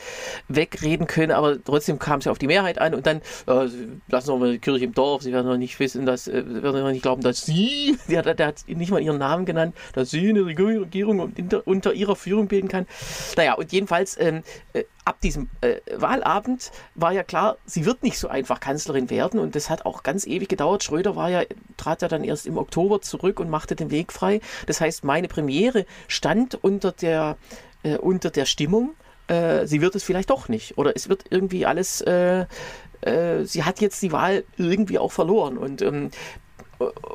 wegreden 0.48 1.06
können, 1.06 1.32
aber 1.32 1.62
trotzdem 1.62 1.98
kam 1.98 2.18
es 2.18 2.24
ja 2.24 2.32
auf 2.32 2.38
die 2.38 2.46
Mehrheit 2.46 2.80
an 2.80 2.94
und 2.94 3.06
dann 3.06 3.18
äh, 3.46 3.68
lassen 4.08 4.28
wir 4.28 4.36
mal 4.36 4.52
die 4.52 4.58
Kirche 4.58 4.84
im 4.86 4.94
Dorf, 4.94 5.22
sie 5.22 5.32
werden 5.32 5.46
noch 5.46 5.56
nicht 5.56 5.78
wissen, 5.78 6.06
dass, 6.06 6.26
äh, 6.28 6.42
werden 6.62 6.82
noch 6.82 6.90
nicht 6.90 7.02
glauben, 7.02 7.22
dass 7.22 7.44
sie, 7.46 7.96
der, 8.08 8.24
hat- 8.24 8.38
der 8.38 8.46
hat 8.48 8.64
nicht 8.66 8.90
mal 8.90 9.00
ihren 9.00 9.18
Namen 9.18 9.44
genannt, 9.44 9.76
dass 9.94 10.10
sie 10.10 10.28
eine 10.28 10.44
Regierung 10.44 11.20
unter, 11.20 11.66
unter 11.66 11.92
ihrer 11.92 12.16
Führung 12.16 12.48
bilden 12.48 12.68
kann. 12.68 12.86
Naja, 13.36 13.54
und 13.54 13.70
jedenfalls 13.72 14.18
ähm, 14.20 14.39
äh, 14.72 14.84
ab 15.04 15.20
diesem 15.20 15.48
äh, 15.60 15.76
Wahlabend 15.94 16.70
war 16.94 17.12
ja 17.12 17.22
klar, 17.22 17.56
sie 17.66 17.84
wird 17.84 18.02
nicht 18.02 18.18
so 18.18 18.28
einfach 18.28 18.60
Kanzlerin 18.60 19.10
werden 19.10 19.40
und 19.40 19.54
das 19.54 19.70
hat 19.70 19.86
auch 19.86 20.02
ganz 20.02 20.26
ewig 20.26 20.48
gedauert. 20.48 20.84
Schröder 20.84 21.16
war 21.16 21.30
ja, 21.30 21.42
trat 21.76 22.02
ja 22.02 22.08
dann 22.08 22.24
erst 22.24 22.46
im 22.46 22.58
Oktober 22.58 23.00
zurück 23.00 23.40
und 23.40 23.50
machte 23.50 23.76
den 23.76 23.90
Weg 23.90 24.12
frei. 24.12 24.40
Das 24.66 24.80
heißt, 24.80 25.04
meine 25.04 25.28
Premiere 25.28 25.86
stand 26.08 26.62
unter 26.62 26.92
der, 26.92 27.36
äh, 27.82 27.96
unter 27.96 28.30
der 28.30 28.44
Stimmung, 28.44 28.94
äh, 29.30 29.66
sie 29.66 29.80
wird 29.80 29.94
es 29.94 30.04
vielleicht 30.04 30.30
doch 30.30 30.48
nicht 30.48 30.76
oder 30.76 30.94
es 30.94 31.08
wird 31.08 31.24
irgendwie 31.30 31.64
alles, 31.64 32.00
äh, 32.00 32.46
äh, 33.00 33.44
sie 33.44 33.64
hat 33.64 33.80
jetzt 33.80 34.02
die 34.02 34.12
Wahl 34.12 34.44
irgendwie 34.56 34.98
auch 34.98 35.12
verloren 35.12 35.56
und 35.56 35.82
ähm, 35.82 36.10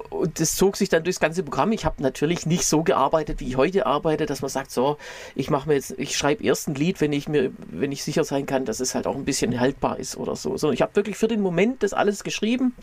und 0.09 0.39
das 0.39 0.55
zog 0.55 0.77
sich 0.77 0.89
dann 0.89 1.03
durchs 1.03 1.19
ganze 1.19 1.43
Programm. 1.43 1.71
Ich 1.71 1.85
habe 1.85 2.01
natürlich 2.01 2.45
nicht 2.45 2.65
so 2.65 2.83
gearbeitet, 2.83 3.39
wie 3.39 3.47
ich 3.47 3.57
heute 3.57 3.85
arbeite, 3.85 4.25
dass 4.25 4.41
man 4.41 4.49
sagt, 4.49 4.71
so, 4.71 4.97
ich 5.33 5.49
mache 5.49 5.67
mir 5.67 5.75
jetzt, 5.75 5.95
ich 5.97 6.15
schreibe 6.15 6.43
erst 6.43 6.67
ein 6.67 6.75
Lied, 6.75 7.01
wenn 7.01 7.13
ich 7.13 7.27
mir, 7.27 7.51
wenn 7.57 7.91
ich 7.91 8.03
sicher 8.03 8.23
sein 8.23 8.45
kann, 8.45 8.65
dass 8.65 8.79
es 8.79 8.93
halt 8.93 9.07
auch 9.07 9.15
ein 9.15 9.25
bisschen 9.25 9.59
haltbar 9.59 9.97
ist 9.97 10.17
oder 10.17 10.35
so. 10.35 10.55
Sondern 10.57 10.75
ich 10.75 10.81
habe 10.81 10.95
wirklich 10.95 11.17
für 11.17 11.27
den 11.27 11.41
Moment 11.41 11.81
das 11.81 11.93
alles 11.93 12.23
geschrieben 12.23 12.75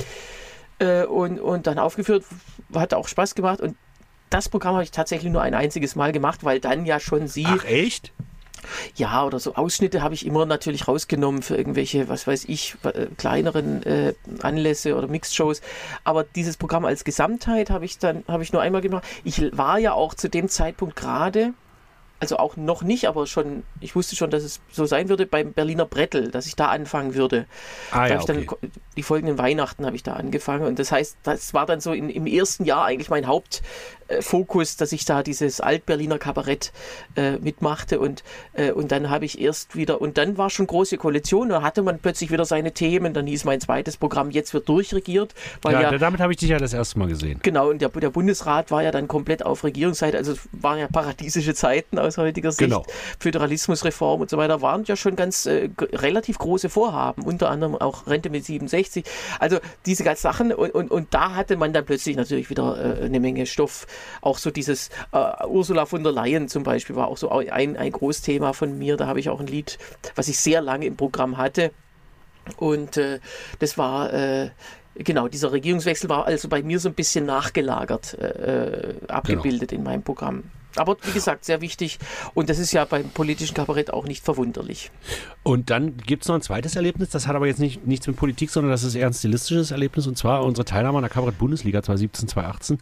äh, 0.80 1.04
und, 1.04 1.38
und 1.38 1.66
dann 1.66 1.78
aufgeführt, 1.78 2.24
hat 2.74 2.94
auch 2.94 3.06
Spaß 3.06 3.34
gemacht 3.34 3.60
und 3.60 3.76
das 4.30 4.48
Programm 4.48 4.74
habe 4.74 4.84
ich 4.84 4.90
tatsächlich 4.90 5.30
nur 5.30 5.42
ein 5.42 5.54
einziges 5.54 5.94
Mal 5.94 6.10
gemacht, 6.10 6.42
weil 6.42 6.58
dann 6.58 6.86
ja 6.86 6.98
schon 6.98 7.28
sie 7.28 7.46
Ach 7.46 7.64
echt? 7.64 8.12
Ja, 8.96 9.24
oder 9.24 9.38
so 9.38 9.54
Ausschnitte 9.54 10.02
habe 10.02 10.14
ich 10.14 10.26
immer 10.26 10.46
natürlich 10.46 10.88
rausgenommen 10.88 11.42
für 11.42 11.56
irgendwelche, 11.56 12.08
was 12.08 12.26
weiß 12.26 12.44
ich, 12.46 12.76
äh, 12.84 13.06
kleineren 13.16 13.82
äh, 13.82 14.14
Anlässe 14.42 14.96
oder 14.96 15.08
Mixed-Shows. 15.08 15.60
Aber 16.04 16.24
dieses 16.24 16.56
Programm 16.56 16.84
als 16.84 17.04
Gesamtheit 17.04 17.70
habe 17.70 17.84
ich 17.84 17.98
dann, 17.98 18.24
habe 18.28 18.42
ich 18.42 18.52
nur 18.52 18.62
einmal 18.62 18.80
gemacht. 18.80 19.04
Ich 19.24 19.56
war 19.56 19.78
ja 19.78 19.92
auch 19.92 20.14
zu 20.14 20.28
dem 20.28 20.48
Zeitpunkt 20.48 20.96
gerade, 20.96 21.54
also 22.22 22.36
auch 22.36 22.56
noch 22.56 22.82
nicht, 22.82 23.08
aber 23.08 23.26
schon, 23.26 23.64
ich 23.80 23.96
wusste 23.96 24.14
schon, 24.14 24.30
dass 24.30 24.44
es 24.44 24.60
so 24.70 24.86
sein 24.86 25.08
würde 25.08 25.26
beim 25.26 25.52
Berliner 25.52 25.86
Brettel, 25.86 26.30
dass 26.30 26.46
ich 26.46 26.54
da 26.54 26.68
anfangen 26.68 27.16
würde. 27.16 27.46
Ah 27.90 28.06
ja, 28.06 28.20
ich 28.20 28.24
dann 28.26 28.46
okay. 28.46 28.70
die 28.96 29.02
folgenden 29.02 29.38
Weihnachten 29.38 29.84
habe 29.84 29.96
ich 29.96 30.04
da 30.04 30.12
angefangen 30.12 30.64
und 30.64 30.78
das 30.78 30.92
heißt, 30.92 31.16
das 31.24 31.52
war 31.52 31.66
dann 31.66 31.80
so 31.80 31.92
in, 31.92 32.08
im 32.08 32.28
ersten 32.28 32.64
Jahr 32.64 32.84
eigentlich 32.84 33.10
mein 33.10 33.26
Haupt, 33.26 33.62
Fokus, 34.20 34.76
dass 34.76 34.92
ich 34.92 35.04
da 35.04 35.22
dieses 35.22 35.60
Altberliner 35.60 36.18
Kabarett 36.18 36.72
äh, 37.16 37.32
mitmachte 37.38 38.00
und, 38.00 38.22
äh, 38.52 38.72
und 38.72 38.92
dann 38.92 39.10
habe 39.10 39.24
ich 39.24 39.40
erst 39.40 39.76
wieder, 39.76 40.00
und 40.00 40.18
dann 40.18 40.36
war 40.36 40.50
schon 40.50 40.66
große 40.66 40.96
Koalition, 40.98 41.48
da 41.48 41.62
hatte 41.62 41.82
man 41.82 41.98
plötzlich 41.98 42.30
wieder 42.30 42.44
seine 42.44 42.72
Themen, 42.72 43.14
dann 43.14 43.26
hieß 43.26 43.44
mein 43.44 43.60
zweites 43.60 43.96
Programm, 43.96 44.30
jetzt 44.30 44.54
wird 44.54 44.68
durchregiert. 44.68 45.34
Weil 45.62 45.74
ja, 45.74 45.82
ja 45.82 45.98
damit 45.98 46.20
habe 46.20 46.32
ich 46.32 46.38
dich 46.38 46.50
ja 46.50 46.58
das 46.58 46.72
erste 46.72 46.98
Mal 46.98 47.08
gesehen. 47.08 47.40
Genau, 47.42 47.70
und 47.70 47.80
der, 47.80 47.88
der 47.88 48.10
Bundesrat 48.10 48.70
war 48.70 48.82
ja 48.82 48.90
dann 48.90 49.08
komplett 49.08 49.44
auf 49.44 49.64
Regierungsseite, 49.64 50.16
also 50.16 50.32
es 50.32 50.40
waren 50.52 50.78
ja 50.78 50.88
paradiesische 50.88 51.54
Zeiten 51.54 51.98
aus 51.98 52.18
heutiger 52.18 52.52
Sicht. 52.52 52.70
Genau. 52.70 52.84
Föderalismusreform 53.18 54.20
und 54.20 54.30
so 54.30 54.36
weiter 54.36 54.60
waren 54.62 54.84
ja 54.84 54.96
schon 54.96 55.16
ganz 55.16 55.46
äh, 55.46 55.70
relativ 55.92 56.38
große 56.38 56.68
Vorhaben, 56.68 57.22
unter 57.22 57.50
anderem 57.50 57.76
auch 57.76 58.06
Rente 58.06 58.30
mit 58.30 58.44
67. 58.44 59.04
Also 59.38 59.58
diese 59.86 60.04
ganzen 60.04 60.22
Sachen 60.22 60.52
und, 60.52 60.70
und, 60.74 60.90
und 60.90 61.14
da 61.14 61.34
hatte 61.34 61.56
man 61.56 61.72
dann 61.72 61.84
plötzlich 61.84 62.16
natürlich 62.16 62.50
wieder 62.50 63.00
äh, 63.00 63.04
eine 63.04 63.20
Menge 63.20 63.46
Stoff. 63.46 63.86
Auch 64.20 64.38
so 64.38 64.50
dieses 64.50 64.90
äh, 65.12 65.46
Ursula 65.46 65.86
von 65.86 66.02
der 66.02 66.12
Leyen 66.12 66.48
zum 66.48 66.62
Beispiel 66.62 66.96
war 66.96 67.08
auch 67.08 67.16
so 67.16 67.30
ein, 67.30 67.76
ein 67.76 67.92
Großthema 67.92 68.52
von 68.52 68.78
mir. 68.78 68.96
Da 68.96 69.06
habe 69.06 69.20
ich 69.20 69.28
auch 69.28 69.40
ein 69.40 69.46
Lied, 69.46 69.78
was 70.14 70.28
ich 70.28 70.38
sehr 70.38 70.60
lange 70.60 70.86
im 70.86 70.96
Programm 70.96 71.36
hatte. 71.36 71.72
Und 72.56 72.96
äh, 72.96 73.20
das 73.58 73.78
war 73.78 74.12
äh, 74.12 74.50
Genau, 74.94 75.26
dieser 75.26 75.52
Regierungswechsel 75.52 76.10
war 76.10 76.26
also 76.26 76.48
bei 76.48 76.62
mir 76.62 76.78
so 76.78 76.90
ein 76.90 76.94
bisschen 76.94 77.24
nachgelagert, 77.24 78.14
äh, 78.14 78.90
äh 78.90 78.94
abgebildet 79.08 79.70
genau. 79.70 79.80
in 79.80 79.84
meinem 79.84 80.02
Programm. 80.02 80.44
Aber 80.76 80.96
wie 81.02 81.12
gesagt, 81.12 81.44
sehr 81.44 81.60
wichtig. 81.60 81.98
Und 82.34 82.50
das 82.50 82.58
ist 82.58 82.72
ja 82.72 82.84
beim 82.84 83.08
politischen 83.10 83.54
Kabarett 83.54 83.92
auch 83.92 84.04
nicht 84.04 84.24
verwunderlich. 84.24 84.90
Und 85.42 85.70
dann 85.70 85.96
gibt 85.96 86.22
es 86.22 86.28
noch 86.28 86.36
ein 86.36 86.42
zweites 86.42 86.76
Erlebnis, 86.76 87.10
das 87.10 87.26
hat 87.26 87.34
aber 87.34 87.46
jetzt 87.46 87.58
nicht, 87.58 87.86
nichts 87.86 88.06
mit 88.06 88.16
Politik, 88.16 88.50
sondern 88.50 88.70
das 88.70 88.84
ist 88.84 88.94
eher 88.94 89.08
ein 89.08 89.12
stilistisches 89.12 89.72
Erlebnis. 89.72 90.06
Und 90.06 90.16
zwar 90.16 90.44
unsere 90.44 90.64
Teilnahme 90.64 90.98
an 90.98 91.02
der 91.02 91.10
Kabarett-Bundesliga 91.10 91.82
2017, 91.82 92.28
2018. 92.28 92.78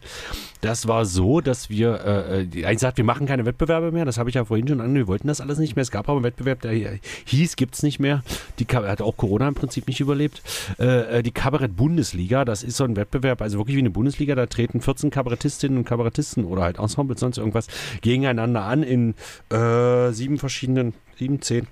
Das 0.61 0.87
war 0.87 1.05
so, 1.05 1.41
dass 1.41 1.69
wir, 1.69 2.05
äh, 2.05 2.39
eigentlich 2.41 2.65
äh, 2.65 2.77
sagt, 2.77 2.97
wir 2.97 3.03
machen 3.03 3.25
keine 3.25 3.45
Wettbewerbe 3.45 3.91
mehr. 3.91 4.05
Das 4.05 4.17
habe 4.17 4.29
ich 4.29 4.35
ja 4.35 4.45
vorhin 4.45 4.67
schon 4.67 4.79
an. 4.79 4.93
Wir 4.93 5.07
wollten 5.07 5.27
das 5.27 5.41
alles 5.41 5.57
nicht 5.57 5.75
mehr. 5.75 5.81
Es 5.81 5.91
gab 5.91 6.07
aber 6.07 6.17
einen 6.17 6.23
Wettbewerb, 6.23 6.61
der 6.61 6.99
hieß, 7.25 7.55
gibt 7.55 7.75
es 7.75 7.83
nicht 7.83 7.99
mehr. 7.99 8.23
Die 8.59 8.65
hat 8.65 9.01
auch 9.01 9.17
Corona 9.17 9.47
im 9.47 9.55
Prinzip 9.55 9.87
nicht 9.87 9.99
überlebt. 9.99 10.43
Äh, 10.79 11.19
äh, 11.19 11.23
die 11.23 11.31
Kabarett-Bundesliga, 11.31 12.45
das 12.45 12.61
ist 12.61 12.77
so 12.77 12.83
ein 12.83 12.95
Wettbewerb, 12.95 13.41
also 13.41 13.57
wirklich 13.57 13.75
wie 13.75 13.81
eine 13.81 13.89
Bundesliga. 13.89 14.35
Da 14.35 14.45
treten 14.45 14.81
14 14.81 15.09
Kabarettistinnen 15.09 15.79
und 15.79 15.85
Kabarettisten 15.85 16.45
oder 16.45 16.61
halt 16.61 16.77
Ensembles, 16.77 17.19
sonst 17.19 17.37
irgendwas 17.37 17.67
gegeneinander 18.01 18.63
an 18.63 18.83
in 18.83 19.15
äh, 19.49 20.11
sieben 20.11 20.37
verschiedenen, 20.37 20.93
sieben, 21.17 21.41
zehn, 21.41 21.67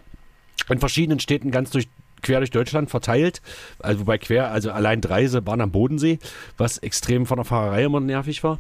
in 0.69 0.79
verschiedenen 0.79 1.19
Städten 1.19 1.51
ganz 1.51 1.71
durch 1.71 1.87
quer 2.21 2.39
durch 2.39 2.51
Deutschland 2.51 2.89
verteilt. 2.89 3.41
Also 3.79 4.01
wobei 4.01 4.17
quer, 4.17 4.51
also 4.51 4.71
allein 4.71 5.01
drei 5.01 5.31
waren 5.45 5.61
am 5.61 5.71
Bodensee, 5.71 6.19
was 6.57 6.77
extrem 6.77 7.25
von 7.25 7.37
der 7.37 7.45
Fahrerei 7.45 7.83
immer 7.83 7.99
nervig 7.99 8.43
war. 8.43 8.59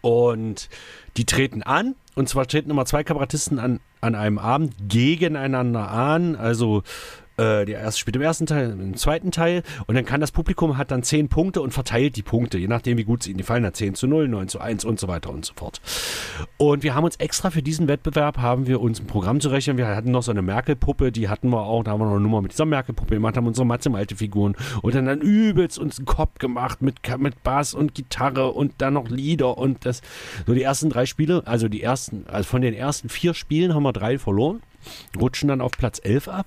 Und 0.00 0.68
die 1.16 1.24
treten 1.24 1.62
an, 1.62 1.96
und 2.14 2.28
zwar 2.28 2.46
treten 2.46 2.70
immer 2.70 2.86
zwei 2.86 3.04
Kabarettisten 3.04 3.58
an, 3.58 3.80
an 4.00 4.14
einem 4.14 4.38
Abend 4.38 4.74
gegeneinander 4.88 5.90
an. 5.90 6.36
Also 6.36 6.82
äh, 7.36 7.64
der 7.64 7.80
erste 7.80 8.00
spielt 8.00 8.16
im 8.16 8.22
ersten 8.22 8.46
Teil, 8.46 8.70
im 8.70 8.96
zweiten 8.96 9.30
Teil. 9.30 9.62
Und 9.86 9.94
dann 9.94 10.04
kann 10.04 10.20
das 10.20 10.32
Publikum 10.32 10.78
hat 10.78 10.90
dann 10.90 11.02
zehn 11.02 11.28
Punkte 11.28 11.60
und 11.60 11.72
verteilt 11.72 12.16
die 12.16 12.22
Punkte, 12.22 12.58
je 12.58 12.68
nachdem 12.68 12.98
wie 12.98 13.04
gut 13.04 13.22
sie 13.22 13.30
ihnen 13.30 13.38
gefallen 13.38 13.64
hat, 13.64 13.76
10 13.76 13.94
zu 13.94 14.06
0, 14.06 14.28
9 14.28 14.48
zu 14.48 14.60
1 14.60 14.84
und 14.84 14.98
so 14.98 15.08
weiter 15.08 15.30
und 15.30 15.44
so 15.44 15.52
fort. 15.54 15.80
Und 16.56 16.82
wir 16.82 16.94
haben 16.94 17.04
uns 17.04 17.16
extra 17.16 17.50
für 17.50 17.62
diesen 17.62 17.88
Wettbewerb, 17.88 18.38
haben 18.38 18.66
wir 18.66 18.80
uns 18.80 19.00
ein 19.00 19.06
Programm 19.06 19.40
zu 19.40 19.48
rechnen, 19.48 19.76
wir 19.76 19.88
hatten 19.88 20.10
noch 20.10 20.22
so 20.22 20.30
eine 20.30 20.42
Merkel-Puppe, 20.42 21.12
die 21.12 21.28
hatten 21.28 21.50
wir 21.50 21.62
auch, 21.62 21.84
da 21.84 21.92
haben 21.92 22.00
wir 22.00 22.06
noch 22.06 22.12
eine 22.12 22.20
Nummer 22.20 22.40
mit 22.40 22.52
dieser 22.52 22.64
Merkel-Puppe 22.64 23.14
gemacht, 23.14 23.36
haben 23.36 23.46
unsere 23.46 23.66
Matze-Malte-Figuren 23.66 24.56
und 24.82 24.94
dann, 24.94 25.06
dann 25.06 25.20
übelst 25.20 25.78
uns 25.78 25.98
einen 25.98 26.06
Kopf 26.06 26.38
gemacht 26.38 26.82
mit, 26.82 26.96
mit 27.18 27.42
Bass 27.42 27.74
und 27.74 27.94
Gitarre 27.94 28.52
und 28.52 28.74
dann 28.78 28.94
noch 28.94 29.08
Lieder 29.08 29.58
und 29.58 29.84
das, 29.84 30.02
so 30.46 30.54
die 30.54 30.62
ersten 30.62 30.90
drei 30.90 31.06
Spiele, 31.06 31.42
also 31.46 31.68
die 31.68 31.82
ersten, 31.82 32.24
also 32.28 32.48
von 32.48 32.62
den 32.62 32.74
ersten 32.74 33.08
vier 33.08 33.34
Spielen 33.34 33.74
haben 33.74 33.82
wir 33.82 33.92
drei 33.92 34.18
verloren, 34.18 34.62
rutschen 35.18 35.48
dann 35.48 35.60
auf 35.60 35.72
Platz 35.72 36.00
11 36.02 36.28
ab 36.28 36.46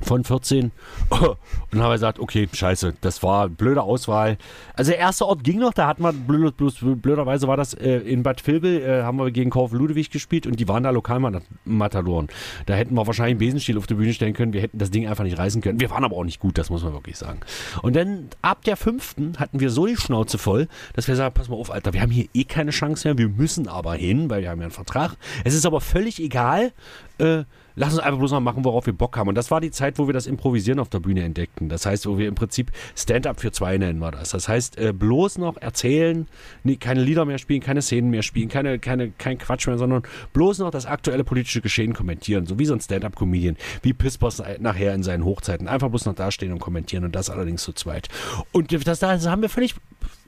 von 0.00 0.24
14 0.24 0.72
und 1.10 1.36
dann 1.70 1.80
haben 1.80 1.88
wir 1.88 1.92
gesagt, 1.92 2.18
okay, 2.18 2.48
scheiße, 2.52 2.94
das 3.00 3.22
war 3.22 3.48
blöde 3.48 3.82
Auswahl. 3.82 4.36
Also 4.74 4.90
der 4.90 5.00
erste 5.00 5.26
Ort 5.26 5.42
ging 5.42 5.58
noch, 5.58 5.72
da 5.72 5.86
hatten 5.86 6.02
wir, 6.02 6.12
blöd, 6.12 6.54
blöderweise 7.02 7.48
war 7.48 7.56
das 7.56 7.74
äh, 7.74 7.98
in 7.98 8.22
Bad 8.22 8.46
Vilbel, 8.46 8.82
äh, 8.82 9.02
haben 9.02 9.18
wir 9.18 9.30
gegen 9.30 9.50
Kauf 9.50 9.72
Ludewig 9.72 10.10
gespielt 10.10 10.46
und 10.46 10.60
die 10.60 10.68
waren 10.68 10.82
da 10.82 10.90
Lokalmatadoren. 10.90 12.28
Da 12.66 12.74
hätten 12.74 12.94
wir 12.94 13.06
wahrscheinlich 13.06 13.32
einen 13.32 13.38
Besenstiel 13.38 13.78
auf 13.78 13.86
die 13.86 13.94
Bühne 13.94 14.12
stellen 14.12 14.34
können, 14.34 14.52
wir 14.52 14.60
hätten 14.60 14.78
das 14.78 14.90
Ding 14.90 15.06
einfach 15.08 15.24
nicht 15.24 15.38
reißen 15.38 15.62
können. 15.62 15.80
Wir 15.80 15.90
waren 15.90 16.04
aber 16.04 16.16
auch 16.16 16.24
nicht 16.24 16.40
gut, 16.40 16.58
das 16.58 16.68
muss 16.68 16.84
man 16.84 16.92
wirklich 16.92 17.16
sagen. 17.16 17.40
Und 17.82 17.96
dann 17.96 18.28
ab 18.42 18.64
der 18.64 18.76
fünften 18.76 19.38
hatten 19.38 19.60
wir 19.60 19.70
so 19.70 19.86
die 19.86 19.96
Schnauze 19.96 20.36
voll, 20.38 20.68
dass 20.94 21.08
wir 21.08 21.16
sagen, 21.16 21.34
pass 21.34 21.48
mal 21.48 21.56
auf, 21.56 21.70
Alter, 21.70 21.92
wir 21.92 22.02
haben 22.02 22.10
hier 22.10 22.26
eh 22.34 22.44
keine 22.44 22.70
Chance 22.70 23.08
mehr, 23.08 23.18
wir 23.18 23.28
müssen 23.28 23.68
aber 23.68 23.94
hin, 23.94 24.28
weil 24.28 24.42
wir 24.42 24.50
haben 24.50 24.60
ja 24.60 24.66
einen 24.66 24.72
Vertrag. 24.72 25.16
Es 25.44 25.54
ist 25.54 25.64
aber 25.64 25.80
völlig 25.80 26.20
egal, 26.20 26.72
äh, 27.18 27.44
lass 27.76 27.92
uns 27.92 28.02
einfach 28.02 28.18
bloß 28.18 28.32
mal 28.32 28.40
machen, 28.40 28.64
worauf 28.64 28.86
wir 28.86 28.92
Bock 28.92 29.16
haben. 29.16 29.28
Und 29.28 29.34
das 29.36 29.50
war 29.50 29.60
die 29.60 29.70
Zeit, 29.70 29.98
wo 29.98 30.06
wir 30.06 30.14
das 30.14 30.26
Improvisieren 30.26 30.80
auf 30.80 30.88
der 30.88 31.00
Bühne 31.00 31.22
entdeckten. 31.22 31.68
Das 31.68 31.86
heißt, 31.86 32.06
wo 32.06 32.18
wir 32.18 32.28
im 32.28 32.34
Prinzip 32.34 32.72
Stand-up 32.96 33.40
für 33.40 33.52
zwei 33.52 33.78
nennen 33.78 33.98
wir 33.98 34.10
das. 34.10 34.30
Das 34.30 34.48
heißt, 34.48 34.78
äh, 34.78 34.92
bloß 34.92 35.38
noch 35.38 35.56
erzählen, 35.58 36.26
nee, 36.64 36.76
keine 36.76 37.02
Lieder 37.02 37.24
mehr 37.24 37.38
spielen, 37.38 37.60
keine 37.60 37.82
Szenen 37.82 38.10
mehr 38.10 38.22
spielen, 38.22 38.48
keine, 38.48 38.78
keine, 38.78 39.10
kein 39.10 39.38
Quatsch 39.38 39.66
mehr, 39.66 39.78
sondern 39.78 40.02
bloß 40.32 40.58
noch 40.58 40.70
das 40.70 40.86
aktuelle 40.86 41.24
politische 41.24 41.60
Geschehen 41.60 41.92
kommentieren. 41.92 42.46
So 42.46 42.58
wie 42.58 42.66
so 42.66 42.74
ein 42.74 42.80
Stand-up-Comedian, 42.80 43.56
wie 43.82 43.92
Pispers 43.92 44.42
nachher 44.58 44.94
in 44.94 45.02
seinen 45.02 45.24
Hochzeiten. 45.24 45.68
Einfach 45.68 45.88
bloß 45.88 46.06
noch 46.06 46.14
dastehen 46.14 46.52
und 46.52 46.58
kommentieren 46.58 47.04
und 47.04 47.14
das 47.14 47.30
allerdings 47.30 47.62
zu 47.62 47.72
zweit. 47.72 48.08
Und 48.52 48.72
das, 48.86 48.98
das 48.98 49.26
haben 49.26 49.42
wir 49.42 49.48
völlig 49.48 49.74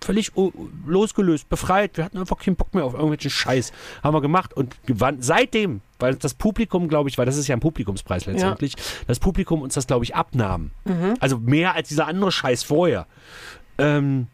völlig 0.04 0.32
losgelöst, 0.86 1.48
befreit. 1.48 1.96
Wir 1.96 2.04
hatten 2.04 2.18
einfach 2.18 2.38
keinen 2.38 2.56
Bock 2.56 2.74
mehr 2.74 2.84
auf 2.84 2.94
irgendwelchen 2.94 3.30
Scheiß. 3.30 3.72
Haben 4.02 4.14
wir 4.14 4.20
gemacht 4.20 4.54
und 4.54 4.76
gewann. 4.86 5.22
Seitdem, 5.22 5.80
weil 5.98 6.14
das 6.16 6.34
Publikum, 6.34 6.88
glaube 6.88 7.08
ich, 7.08 7.18
weil 7.18 7.26
das 7.26 7.36
ist 7.36 7.48
ja 7.48 7.56
ein 7.56 7.60
Publikumspreis 7.60 8.26
letztendlich, 8.26 8.74
ja. 8.76 8.82
das 9.06 9.18
Publikum 9.18 9.62
uns 9.62 9.74
das, 9.74 9.86
glaube 9.86 10.04
ich, 10.04 10.14
abnahm. 10.14 10.70
Mhm. 10.84 11.14
Also 11.20 11.38
mehr 11.38 11.74
als 11.74 11.88
dieser 11.88 12.06
andere 12.06 12.32
Scheiß 12.32 12.62
vorher. 12.62 13.06
Ähm, 13.78 14.28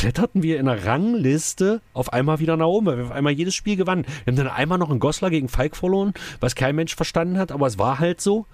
kletterten 0.00 0.42
wir 0.42 0.58
in 0.58 0.64
der 0.64 0.86
Rangliste 0.86 1.82
auf 1.92 2.14
einmal 2.14 2.38
wieder 2.38 2.56
nach 2.56 2.64
oben, 2.64 2.86
weil 2.86 2.96
wir 2.96 3.04
auf 3.04 3.10
einmal 3.10 3.34
jedes 3.34 3.54
Spiel 3.54 3.76
gewannen. 3.76 4.06
Wir 4.24 4.32
haben 4.32 4.36
dann 4.36 4.48
einmal 4.48 4.78
noch 4.78 4.88
einen 4.88 4.98
Goslar 4.98 5.30
gegen 5.30 5.50
Falk 5.50 5.76
verloren, 5.76 6.14
was 6.40 6.54
kein 6.54 6.74
Mensch 6.74 6.96
verstanden 6.96 7.36
hat, 7.36 7.52
aber 7.52 7.66
es 7.66 7.78
war 7.78 7.98
halt 7.98 8.22
so. 8.22 8.46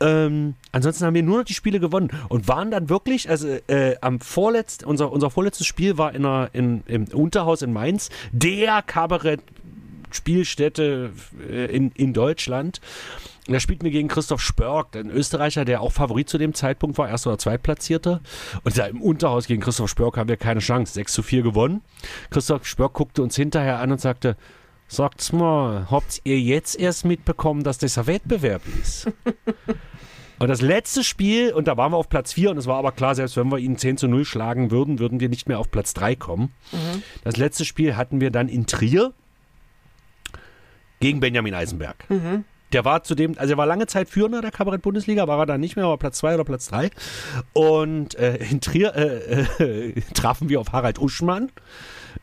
Ähm, 0.00 0.54
ansonsten 0.72 1.04
haben 1.04 1.12
wir 1.12 1.22
nur 1.22 1.40
noch 1.40 1.44
die 1.44 1.52
Spiele 1.52 1.80
gewonnen 1.80 2.08
und 2.30 2.48
waren 2.48 2.70
dann 2.70 2.88
wirklich, 2.88 3.28
also 3.28 3.46
äh, 3.66 3.96
am 4.00 4.20
vorletzt, 4.20 4.84
unser, 4.84 5.12
unser 5.12 5.28
vorletztes 5.28 5.66
Spiel 5.66 5.98
war 5.98 6.14
in 6.14 6.24
einer, 6.24 6.48
in, 6.54 6.82
im 6.86 7.04
Unterhaus 7.12 7.60
in 7.60 7.74
Mainz, 7.74 8.08
der 8.32 8.80
Kabarett 8.80 9.42
Spielstätte 10.12 11.12
äh, 11.46 11.66
in, 11.66 11.90
in 11.90 12.14
Deutschland. 12.14 12.80
Und 13.46 13.52
da 13.52 13.60
spielten 13.60 13.84
wir 13.84 13.92
gegen 13.92 14.08
Christoph 14.08 14.40
Spörk, 14.40 14.96
ein 14.96 15.10
Österreicher, 15.10 15.64
der 15.64 15.80
auch 15.80 15.92
Favorit 15.92 16.28
zu 16.28 16.36
dem 16.36 16.52
Zeitpunkt 16.52 16.98
war, 16.98 17.08
erst 17.08 17.26
oder 17.26 17.38
zweitplatzierter. 17.38 18.20
Und 18.64 18.76
da 18.76 18.86
im 18.86 19.00
Unterhaus 19.00 19.46
gegen 19.46 19.62
Christoph 19.62 19.88
Spörk 19.88 20.16
haben 20.16 20.28
wir 20.28 20.36
keine 20.36 20.60
Chance. 20.60 20.94
6 20.94 21.12
zu 21.12 21.22
4 21.22 21.42
gewonnen. 21.42 21.82
Christoph 22.30 22.66
Spörk 22.66 22.94
guckte 22.94 23.22
uns 23.22 23.36
hinterher 23.36 23.78
an 23.78 23.92
und 23.92 24.00
sagte, 24.00 24.36
Sagt's 24.88 25.32
mal, 25.32 25.90
habt 25.90 26.20
ihr 26.24 26.38
jetzt 26.38 26.78
erst 26.78 27.04
mitbekommen, 27.04 27.64
dass 27.64 27.78
das 27.78 27.98
ein 27.98 28.06
Wettbewerb 28.06 28.62
ist? 28.80 29.06
und 30.38 30.48
das 30.48 30.60
letzte 30.60 31.02
Spiel, 31.02 31.52
und 31.52 31.66
da 31.66 31.76
waren 31.76 31.92
wir 31.92 31.96
auf 31.96 32.08
Platz 32.08 32.32
4, 32.32 32.52
und 32.52 32.56
es 32.56 32.66
war 32.66 32.78
aber 32.78 32.92
klar, 32.92 33.16
selbst 33.16 33.36
wenn 33.36 33.50
wir 33.50 33.58
ihn 33.58 33.76
10 33.78 33.96
zu 33.96 34.06
0 34.06 34.24
schlagen 34.24 34.70
würden, 34.70 35.00
würden 35.00 35.18
wir 35.18 35.28
nicht 35.28 35.48
mehr 35.48 35.58
auf 35.58 35.72
Platz 35.72 35.92
3 35.94 36.14
kommen. 36.14 36.52
Mhm. 36.70 37.02
Das 37.24 37.36
letzte 37.36 37.64
Spiel 37.64 37.96
hatten 37.96 38.20
wir 38.20 38.30
dann 38.30 38.48
in 38.48 38.66
Trier 38.66 39.12
gegen 41.00 41.18
Benjamin 41.18 41.54
Eisenberg. 41.54 42.08
Mhm. 42.08 42.44
Der 42.72 42.84
war 42.84 43.04
zudem, 43.04 43.34
also 43.38 43.54
er 43.54 43.56
war 43.58 43.66
lange 43.66 43.86
Zeit 43.86 44.08
Führender 44.08 44.40
der 44.40 44.50
Kabarett-Bundesliga, 44.50 45.28
war 45.28 45.38
er 45.38 45.46
dann 45.46 45.60
nicht 45.60 45.76
mehr, 45.76 45.84
aber 45.84 45.98
Platz 45.98 46.18
2 46.18 46.34
oder 46.34 46.44
Platz 46.44 46.68
3. 46.68 46.90
Und 47.52 48.16
äh, 48.16 48.36
in 48.36 48.60
Trier 48.60 48.94
äh, 48.94 49.62
äh, 49.62 50.00
trafen 50.14 50.48
wir 50.48 50.60
auf 50.60 50.72
Harald 50.72 50.98
Uschmann. 50.98 51.50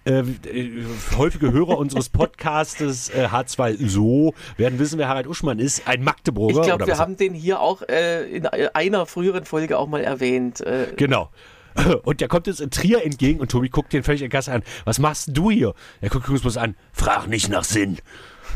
Äh, 0.05 0.19
äh, 0.19 0.83
häufige 1.17 1.53
Hörer 1.53 1.77
unseres 1.77 2.09
Podcastes 2.09 3.09
äh, 3.09 3.27
H2 3.27 3.87
So 3.87 4.33
werden 4.57 4.79
wissen, 4.79 4.99
wer 4.99 5.07
Harald 5.07 5.27
Uschmann 5.27 5.59
ist. 5.59 5.87
Ein 5.87 6.03
Magdeburger. 6.03 6.59
Ich 6.59 6.65
glaube, 6.65 6.87
wir 6.87 6.97
haben 6.97 7.15
den 7.15 7.33
hier 7.33 7.61
auch 7.61 7.81
äh, 7.83 8.23
in 8.25 8.45
einer 8.47 9.05
früheren 9.05 9.45
Folge 9.45 9.77
auch 9.77 9.87
mal 9.87 10.01
erwähnt. 10.01 10.59
Äh. 10.61 10.87
Genau. 10.97 11.29
Und 12.03 12.21
der 12.21 12.27
kommt 12.27 12.47
jetzt 12.47 12.59
in 12.59 12.69
Trier 12.69 13.03
entgegen 13.05 13.39
und 13.39 13.49
Tobi 13.49 13.69
guckt 13.69 13.93
den 13.93 14.03
völlig 14.03 14.21
in 14.21 14.29
Gasse 14.29 14.51
an. 14.51 14.61
Was 14.85 14.99
machst 14.99 15.29
du 15.33 15.49
hier? 15.49 15.73
Er 16.01 16.09
guckt 16.09 16.29
uns 16.29 16.41
bloß 16.41 16.57
an. 16.57 16.75
Frag 16.91 17.27
nicht 17.27 17.49
nach 17.49 17.63
Sinn. 17.63 17.97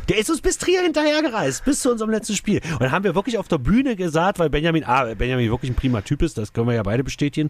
Der 0.10 0.18
ist 0.18 0.30
uns 0.30 0.42
bis 0.42 0.58
Trier 0.58 0.82
hinterhergereist, 0.82 1.66
bis 1.66 1.82
zu 1.82 1.92
unserem 1.92 2.12
letzten 2.12 2.36
Spiel. 2.36 2.62
Und 2.74 2.82
dann 2.82 2.92
haben 2.92 3.04
wir 3.04 3.16
wirklich 3.16 3.38
auf 3.38 3.48
der 3.48 3.58
Bühne 3.58 3.96
gesagt, 3.96 4.40
weil 4.40 4.50
Benjamin, 4.50 4.84
ah, 4.86 5.14
Benjamin 5.16 5.50
wirklich 5.50 5.72
ein 5.72 5.76
prima 5.76 6.02
Typ 6.02 6.22
ist, 6.22 6.38
das 6.38 6.54
können 6.54 6.68
wir 6.68 6.76
ja 6.76 6.84
beide 6.84 7.04
bestätigen. 7.04 7.50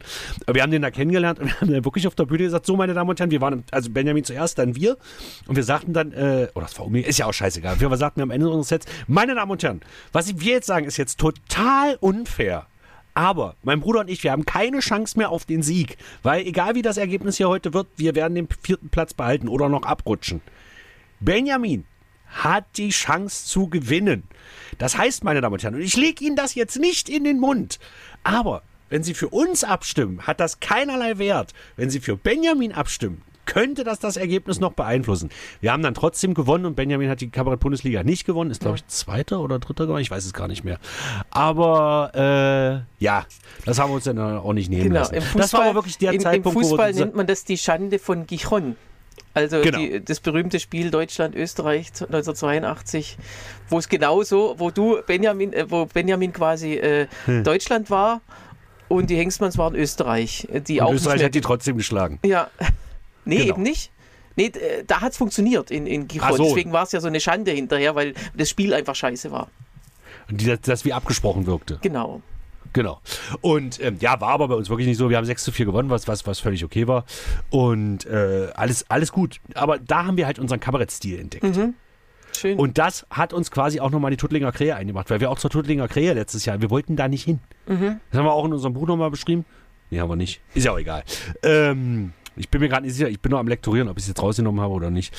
Wir 0.52 0.64
haben 0.64 0.72
den 0.72 0.82
da 0.82 0.92
kennengelernt 0.92 1.40
und 1.40 1.48
wir 1.48 1.62
haben 1.62 1.72
dann 1.72 1.86
wirklich 1.86 2.08
auf 2.08 2.16
der 2.16 2.26
Bühne 2.26 2.44
gesagt, 2.44 2.66
so 2.66 2.76
meine 2.76 2.94
Damen 2.94 3.10
und 3.10 3.20
Herren, 3.20 3.32
wir 3.32 3.42
waren, 3.42 3.64
also 3.72 3.90
Benjamin 3.90 4.24
zuerst, 4.24 4.58
dann 4.58 4.76
wir. 4.76 4.98
Und 5.48 5.56
wir 5.56 5.64
sagten 5.64 5.94
dann, 5.94 6.12
äh, 6.14 6.48
oh, 6.56 6.62
das 6.62 6.78
war 6.80 6.90
mir, 6.90 7.06
ist 7.06 7.20
ja 7.20 7.26
auch 7.26 7.34
scheißegal. 7.34 7.80
Wir 7.80 7.96
sagten 7.98 8.22
am 8.22 8.32
Ende 8.32 8.48
unseres 8.48 8.70
Sets, 8.70 8.86
meine 9.08 9.36
Damen 9.36 9.52
und 9.52 9.64
Herren, 9.64 9.82
was 10.12 10.40
wir 10.40 10.54
jetzt 10.54 10.68
sagen, 10.68 10.86
ist 10.86 10.98
jetzt 10.98 11.20
total 11.20 11.98
unfair. 12.00 12.68
Aber 13.18 13.56
mein 13.64 13.80
Bruder 13.80 14.02
und 14.02 14.12
ich, 14.12 14.24
wir 14.24 14.32
haben 14.32 14.46
keine 14.46 14.80
Chance 14.80 15.18
mehr 15.18 15.32
auf 15.32 15.46
den 15.46 15.64
Sieg. 15.64 15.98
Weil 16.22 16.46
egal 16.46 16.76
wie 16.76 16.84
das 16.84 16.98
Ergebnis 16.98 17.38
hier 17.38 17.50
heute 17.50 17.74
wird, 17.74 17.88
wir 17.96 18.14
werden 18.14 18.36
den 18.36 18.48
vierten 18.62 18.90
Platz 18.90 19.16
behalten 19.16 19.48
oder 19.48 19.70
noch 19.70 19.82
abrutschen. 19.82 20.42
Benjamin 21.20 21.86
hat 22.30 22.66
die 22.78 22.90
Chance 22.90 23.46
zu 23.46 23.70
gewinnen. 23.70 24.24
Das 24.78 24.98
heißt, 24.98 25.24
meine 25.24 25.42
Damen 25.42 25.54
und 25.54 25.64
Herren, 25.64 25.76
und 25.76 25.82
ich 25.82 25.98
lege 25.98 26.24
Ihnen 26.24 26.36
das 26.36 26.56
jetzt 26.56 26.78
nicht 26.78 27.10
in 27.10 27.24
den 27.24 27.40
Mund, 27.40 27.80
aber 28.24 28.64
wenn 28.90 29.04
Sie 29.04 29.14
für 29.14 29.30
uns 29.30 29.64
abstimmen, 29.64 30.26
hat 30.26 30.40
das 30.40 30.60
keinerlei 30.60 31.18
Wert. 31.18 31.54
Wenn 31.76 31.90
Sie 31.90 32.00
für 32.00 32.16
Benjamin 32.16 32.72
abstimmen, 32.72 33.22
könnte 33.48 33.84
das 33.84 34.00
das 34.00 34.18
Ergebnis 34.18 34.60
noch 34.60 34.74
beeinflussen. 34.74 35.30
Wir 35.62 35.72
haben 35.72 35.82
dann 35.82 35.94
trotzdem 35.94 36.34
gewonnen 36.34 36.66
und 36.66 36.76
Benjamin 36.76 37.10
hat 37.10 37.22
die 37.22 37.30
Kabarett-Bundesliga 37.30 38.04
nicht 38.04 38.26
gewonnen. 38.26 38.52
Ist, 38.52 38.62
glaube 38.62 38.78
ich, 38.78 38.86
Zweiter 38.88 39.40
oder 39.40 39.58
Dritter 39.58 39.86
geworden. 39.86 40.02
Ich 40.02 40.12
weiß 40.12 40.26
es 40.26 40.34
gar 40.34 40.48
nicht 40.48 40.64
mehr. 40.64 40.80
Aber 41.32 42.12
äh, 43.00 43.04
ja, 43.04 43.26
das 43.66 43.80
haben 43.80 43.90
wir 43.90 43.96
uns 43.96 44.04
dann 44.04 44.20
auch 44.20 44.54
nicht 44.54 44.70
nehmen 44.70 44.84
Genau, 44.84 45.00
lassen. 45.00 45.16
Fußball, 45.16 45.42
das 45.42 45.54
war 45.54 45.64
aber 45.64 45.76
wirklich 45.76 45.98
der 45.98 46.14
im, 46.14 46.20
Zeitpunkt, 46.20 46.56
im 46.58 46.64
Fußball 46.64 46.94
nennt 46.94 47.16
man 47.16 47.26
das 47.26 47.46
die 47.46 47.58
Schande 47.58 48.00
von 48.00 48.28
Gijon. 48.28 48.76
Also 49.38 49.62
Genau. 49.62 49.78
die, 49.78 50.04
das 50.04 50.20
berühmte 50.20 50.60
Spiel 50.60 50.92
Deutschland-Österreich 50.92 51.88
1982, 52.02 53.18
wo 53.70 53.78
es 53.80 53.90
genauso, 53.90 54.56
wo 54.58 54.72
du 54.72 54.98
Benjamin, 55.06 55.54
äh, 55.54 55.70
wo 55.70 55.86
Benjamin 55.86 56.34
quasi 56.34 56.74
äh, 56.74 57.08
Hm. 57.26 57.44
Deutschland 57.44 57.90
war 57.90 58.22
und 58.88 59.10
die 59.10 59.16
Hengstmanns 59.18 59.58
waren 59.58 59.76
Österreich, 59.76 60.48
äh, 60.52 60.62
die 60.62 60.80
und 60.80 60.88
auch 60.88 60.94
Österreich 60.94 61.24
hat 61.24 61.36
die 61.36 61.42
trotzdem 61.42 61.78
geschlagen. 61.78 62.20
ja, 62.26 62.50
nee 63.26 63.38
Genau. 63.38 63.50
eben 63.56 63.64
nicht. 63.64 63.92
Nee, 64.36 64.46
äh, 64.48 64.84
da 64.86 65.02
hat 65.02 65.14
es 65.14 65.18
funktioniert 65.18 65.72
in, 65.72 65.88
in. 65.88 66.08
Ach 66.20 66.34
so. 66.36 66.44
Deswegen 66.46 66.72
war 66.72 66.84
es 66.84 66.92
ja 66.92 67.00
so 67.02 67.08
eine 67.08 67.20
Schande 67.20 67.52
hinterher, 67.52 67.96
weil 67.96 68.14
das 68.36 68.50
Spiel 68.50 68.74
einfach 68.74 68.96
scheiße 68.96 69.32
war. 69.32 69.50
Und 70.30 70.42
die, 70.42 70.56
das 70.62 70.86
wie 70.86 70.94
abgesprochen 70.94 71.46
wirkte. 71.48 71.80
Genau. 71.82 72.22
Genau. 72.74 73.02
Und 73.42 73.80
ähm, 73.82 73.98
ja, 74.00 74.20
war 74.22 74.30
aber 74.30 74.48
bei 74.48 74.56
uns 74.56 74.70
wirklich 74.70 74.88
nicht 74.88 74.98
so. 74.98 75.10
Wir 75.10 75.18
haben 75.18 75.26
6 75.26 75.44
zu 75.44 75.52
4 75.52 75.66
gewonnen, 75.66 75.90
was, 75.90 76.08
was, 76.08 76.26
was 76.28 76.40
völlig 76.40 76.64
okay 76.64 76.88
war. 76.88 77.06
Und 77.50 78.06
äh, 78.06 78.50
alles, 78.56 78.90
alles 78.90 79.12
gut. 79.12 79.40
Aber 79.54 79.80
da 79.80 80.06
haben 80.06 80.18
wir 80.18 80.26
halt 80.26 80.40
unseren 80.40 80.60
Kabarettstil 80.60 81.20
entdeckt. 81.20 81.44
Mhm. 81.44 81.74
Schön. 82.36 82.60
Und 82.60 82.78
das 82.78 83.06
hat 83.10 83.34
uns 83.34 83.52
quasi 83.52 83.80
auch 83.80 83.90
nochmal 83.90 84.12
die 84.12 84.18
Tuttlinger 84.18 84.52
Krähe 84.52 84.76
eingebracht, 84.76 85.10
weil 85.10 85.20
wir 85.20 85.32
auch 85.32 85.40
zur 85.40 85.50
Tuttlinger 85.50 85.88
Krähe 85.88 86.14
letztes 86.14 86.46
Jahr, 86.46 86.62
wir 86.62 86.70
wollten 86.70 86.96
da 86.96 87.08
nicht 87.08 87.24
hin. 87.24 87.40
Mhm. 87.68 88.00
Das 88.12 88.20
haben 88.20 88.26
wir 88.26 88.34
auch 88.34 88.46
in 88.46 88.54
unserem 88.54 88.74
Buch 88.74 88.88
nochmal 88.88 89.10
beschrieben. 89.10 89.46
Nee, 89.90 90.00
haben 90.00 90.10
wir 90.10 90.16
nicht. 90.16 90.42
Ist 90.54 90.66
ja 90.66 90.74
auch 90.74 90.80
egal. 90.80 91.04
Ähm, 91.44 92.12
ich 92.36 92.50
bin 92.50 92.62
mir 92.62 92.70
gerade 92.70 92.86
nicht 92.86 92.96
sicher, 92.96 93.10
ich 93.10 93.20
bin 93.20 93.32
noch 93.32 93.40
am 93.40 93.48
Lektorieren, 93.48 93.88
ob 93.88 93.98
ich 93.98 94.04
es 94.04 94.10
jetzt 94.10 94.22
rausgenommen 94.22 94.62
habe 94.62 94.74
oder 94.74 94.92
nicht. 94.92 95.14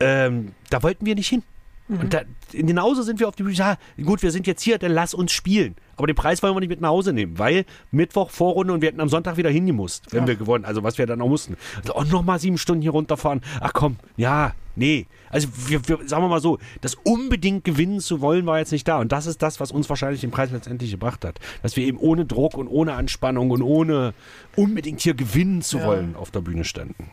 Ähm, 0.00 0.52
da 0.70 0.82
wollten 0.82 1.06
wir 1.06 1.14
nicht 1.14 1.28
hin. 1.28 1.42
Und 1.88 2.12
da, 2.12 2.22
genauso 2.52 3.02
sind 3.02 3.18
wir 3.18 3.28
auf 3.28 3.34
die 3.34 3.42
Bühne. 3.42 3.54
Ja, 3.54 3.78
gut, 4.04 4.22
wir 4.22 4.30
sind 4.30 4.46
jetzt 4.46 4.62
hier, 4.62 4.78
dann 4.78 4.92
lass 4.92 5.14
uns 5.14 5.32
spielen. 5.32 5.74
Aber 5.98 6.06
den 6.06 6.16
Preis 6.16 6.42
wollen 6.42 6.54
wir 6.54 6.60
nicht 6.60 6.70
mit 6.70 6.80
nach 6.80 6.88
Hause 6.88 7.12
nehmen, 7.12 7.38
weil 7.38 7.64
Mittwoch 7.90 8.30
Vorrunde 8.30 8.72
und 8.72 8.80
wir 8.80 8.88
hätten 8.88 9.00
am 9.00 9.08
Sonntag 9.10 9.36
wieder 9.36 9.50
hingemusst, 9.50 10.06
wenn 10.12 10.22
Ja. 10.22 10.28
wir 10.28 10.36
gewonnen, 10.36 10.64
also 10.64 10.82
was 10.82 10.96
wir 10.96 11.06
dann 11.06 11.20
auch 11.20 11.28
mussten. 11.28 11.56
Also 11.76 11.94
auch 11.94 12.04
nochmal 12.06 12.38
sieben 12.38 12.56
Stunden 12.56 12.80
hier 12.82 12.92
runterfahren. 12.92 13.42
Ach 13.60 13.72
komm, 13.74 13.96
ja, 14.16 14.52
nee. 14.76 15.06
Also 15.28 15.48
wir, 15.66 15.86
wir, 15.88 15.98
sagen 16.06 16.22
wir 16.22 16.28
mal 16.28 16.40
so, 16.40 16.58
das 16.80 16.94
unbedingt 16.94 17.64
gewinnen 17.64 18.00
zu 18.00 18.20
wollen 18.22 18.46
war 18.46 18.58
jetzt 18.58 18.72
nicht 18.72 18.86
da. 18.88 18.98
Und 18.98 19.12
das 19.12 19.26
ist 19.26 19.42
das, 19.42 19.60
was 19.60 19.72
uns 19.72 19.88
wahrscheinlich 19.90 20.20
den 20.22 20.30
Preis 20.30 20.50
letztendlich 20.52 20.90
gebracht 20.90 21.24
hat. 21.24 21.38
Dass 21.62 21.76
wir 21.76 21.84
eben 21.84 21.98
ohne 21.98 22.24
Druck 22.24 22.56
und 22.56 22.68
ohne 22.68 22.94
Anspannung 22.94 23.50
und 23.50 23.60
ohne 23.62 24.14
unbedingt 24.56 25.00
hier 25.00 25.14
gewinnen 25.14 25.60
zu 25.62 25.78
Ja. 25.78 25.86
wollen 25.86 26.14
auf 26.16 26.30
der 26.30 26.40
Bühne 26.40 26.64
standen. 26.64 27.10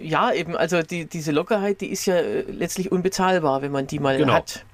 Ja, 0.00 0.32
eben, 0.32 0.56
also 0.56 0.80
die, 0.82 1.06
diese 1.06 1.32
Lockerheit, 1.32 1.80
die 1.80 1.86
ist 1.88 2.06
ja 2.06 2.14
äh, 2.14 2.42
letztlich 2.42 2.92
unbezahlbar, 2.92 3.62
wenn 3.62 3.72
man 3.72 3.86
die 3.88 3.98
mal 3.98 4.16
Genau. 4.16 4.34
hat. 4.34 4.64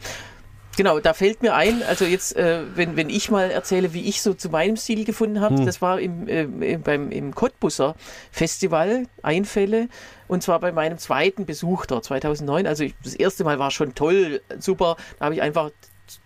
Genau, 0.76 0.98
da 0.98 1.14
fällt 1.14 1.42
mir 1.42 1.54
ein, 1.54 1.82
also 1.84 2.04
jetzt, 2.04 2.34
äh, 2.36 2.62
wenn, 2.74 2.96
wenn 2.96 3.08
ich 3.08 3.30
mal 3.30 3.50
erzähle, 3.50 3.92
wie 3.92 4.08
ich 4.08 4.22
so 4.22 4.34
zu 4.34 4.48
meinem 4.48 4.76
Stil 4.76 5.04
gefunden 5.04 5.40
habe, 5.40 5.58
Hm. 5.58 5.66
das 5.66 5.80
war 5.80 6.00
im, 6.00 6.26
äh, 6.26 6.42
im, 6.42 6.82
beim, 6.82 7.10
im 7.10 7.34
Cottbusser 7.34 7.94
Festival, 8.32 9.06
Einfälle, 9.22 9.88
und 10.26 10.42
zwar 10.42 10.58
bei 10.60 10.72
meinem 10.72 10.98
zweiten 10.98 11.46
Besuch 11.46 11.86
dort, 11.86 12.04
2009. 12.04 12.66
Also 12.66 12.84
ich, 12.84 12.94
das 13.04 13.14
erste 13.14 13.44
Mal 13.44 13.58
war 13.58 13.70
schon 13.70 13.94
toll, 13.94 14.40
super, 14.58 14.96
da 15.18 15.26
habe 15.26 15.34
ich 15.34 15.42
einfach 15.42 15.70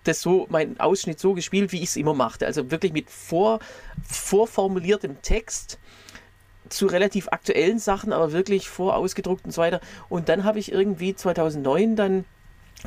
das 0.05 0.21
so, 0.21 0.47
meinen 0.51 0.81
Ausschnitt 0.81 1.21
so 1.21 1.35
gespielt, 1.35 1.73
wie 1.73 1.79
ich 1.83 1.91
es 1.91 1.97
immer 1.97 2.15
machte. 2.15 2.47
Also 2.47 2.71
wirklich 2.71 2.93
mit 2.93 3.11
vor, 3.11 3.61
vorformuliertem 4.03 5.23
Text 5.23 5.79
zu 6.69 6.87
relativ 6.87 7.29
aktuellen 7.29 7.79
Sachen, 7.79 8.13
aber 8.13 8.33
wirklich 8.33 8.69
vorausgedruckt 8.69 9.45
und 9.45 9.53
so 9.53 9.63
weiter. 9.63 9.81
Und 10.09 10.29
dann 10.29 10.45
habe 10.45 10.59
ich 10.59 10.73
irgendwie 10.73 11.15
2009 11.15 11.97
dann 11.97 12.25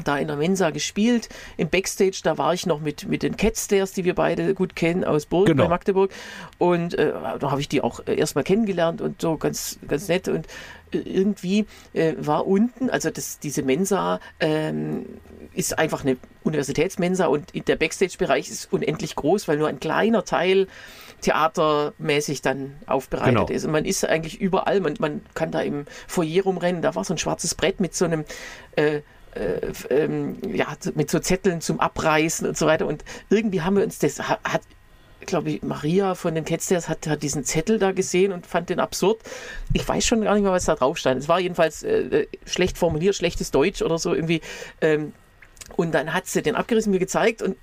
da 0.04 0.18
in 0.18 0.28
der 0.28 0.38
Mensa 0.38 0.70
gespielt. 0.70 1.28
Im 1.58 1.70
Backstage, 1.70 2.22
da 2.24 2.38
war 2.38 2.54
ich 2.54 2.66
noch 2.66 2.80
mit, 2.80 3.08
mit 3.08 3.24
den 3.24 3.36
Catstairs, 3.38 3.92
die 3.92 4.06
wir 4.06 4.16
beide 4.16 4.54
gut 4.54 4.76
kennen, 4.76 5.04
aus 5.04 5.26
Burg 5.26 5.48
Genau. 5.48 5.64
bei 5.64 5.70
Magdeburg. 5.70 6.12
Und 6.58 6.94
äh, 6.94 7.12
da 7.40 7.52
habe 7.52 7.60
ich 7.62 7.68
die 7.70 7.82
auch 7.82 8.00
äh, 8.08 8.16
erstmal 8.16 8.44
kennengelernt 8.44 9.02
und 9.02 9.22
so 9.22 9.38
ganz, 9.38 9.80
ganz 9.88 10.08
nett. 10.08 10.28
Und 10.30 10.48
äh, 10.94 10.98
irgendwie 11.00 11.66
äh, 11.94 12.14
war 12.18 12.48
unten, 12.48 12.90
also 12.90 13.10
das, 13.10 13.40
diese 13.40 13.64
Mensa 13.64 14.20
ähm, 14.40 15.06
ist 15.54 15.78
einfach 15.78 16.04
eine 16.06 16.16
Universitätsmensa 16.44 17.26
und 17.26 17.52
der 17.68 17.76
Backstage-Bereich 17.76 18.50
ist 18.50 18.72
unendlich 18.72 19.16
groß, 19.16 19.48
weil 19.50 19.58
nur 19.58 19.68
ein 19.68 19.80
kleiner 19.82 20.24
Teil 20.24 20.68
theatermäßig 21.20 22.42
dann 22.42 22.76
aufbereitet 22.88 23.34
Genau. 23.36 23.48
ist. 23.48 23.66
Und 23.66 23.72
man 23.72 23.86
ist 23.86 24.06
eigentlich 24.08 24.40
überall, 24.42 24.80
man, 24.80 24.96
man 25.00 25.22
kann 25.34 25.52
da 25.52 25.62
im 25.62 25.86
Foyer 26.08 26.44
rumrennen, 26.44 26.82
da 26.82 26.96
war 26.96 27.04
so 27.04 27.14
ein 27.14 27.18
schwarzes 27.18 27.56
Brett 27.56 27.80
mit 27.80 27.94
so 27.96 28.06
einem 28.06 28.26
äh, 29.36 29.68
äh, 29.68 29.74
ähm, 29.90 30.38
ja, 30.54 30.68
mit 30.96 31.10
so 31.10 31.20
Zetteln 31.20 31.62
zum 31.62 31.80
Abreißen 31.80 32.48
und 32.48 32.58
so 32.58 32.66
weiter. 32.66 32.88
Und 32.88 33.04
irgendwie 33.30 33.62
haben 33.62 33.78
wir 33.78 33.84
uns 33.84 34.00
das, 34.00 34.20
hat, 34.28 34.40
hat 34.44 34.62
glaube 35.26 35.52
ich, 35.52 35.64
Maria 35.64 36.16
von 36.16 36.36
den 36.36 36.46
Catstairs 36.46 36.90
hat, 36.90 37.08
hat 37.08 37.24
diesen 37.24 37.44
Zettel 37.44 37.80
da 37.80 37.92
gesehen 37.92 38.32
und 38.32 38.46
fand 38.46 38.70
den 38.70 38.80
absurd. 38.80 39.22
Ich 39.74 39.88
weiß 39.88 40.06
schon 40.06 40.22
gar 40.22 40.34
nicht 40.34 40.44
mehr, 40.44 40.52
was 40.52 40.66
da 40.66 40.76
drauf 40.76 40.98
stand. 40.98 41.22
Es 41.22 41.30
war 41.30 41.40
jedenfalls 41.40 41.84
äh, 41.84 42.00
äh, 42.00 42.28
schlecht 42.46 42.78
formuliert, 42.78 43.16
schlechtes 43.16 43.52
Deutsch 43.52 43.82
oder 43.82 43.98
so 43.98 44.14
irgendwie. 44.14 44.42
Ähm, 44.82 45.14
und 45.76 45.94
dann 45.94 46.14
hat 46.14 46.28
sie 46.28 46.42
den 46.42 46.56
abgerissen 46.56 46.92
mir 46.92 47.00
gezeigt 47.00 47.42
und 47.42 47.56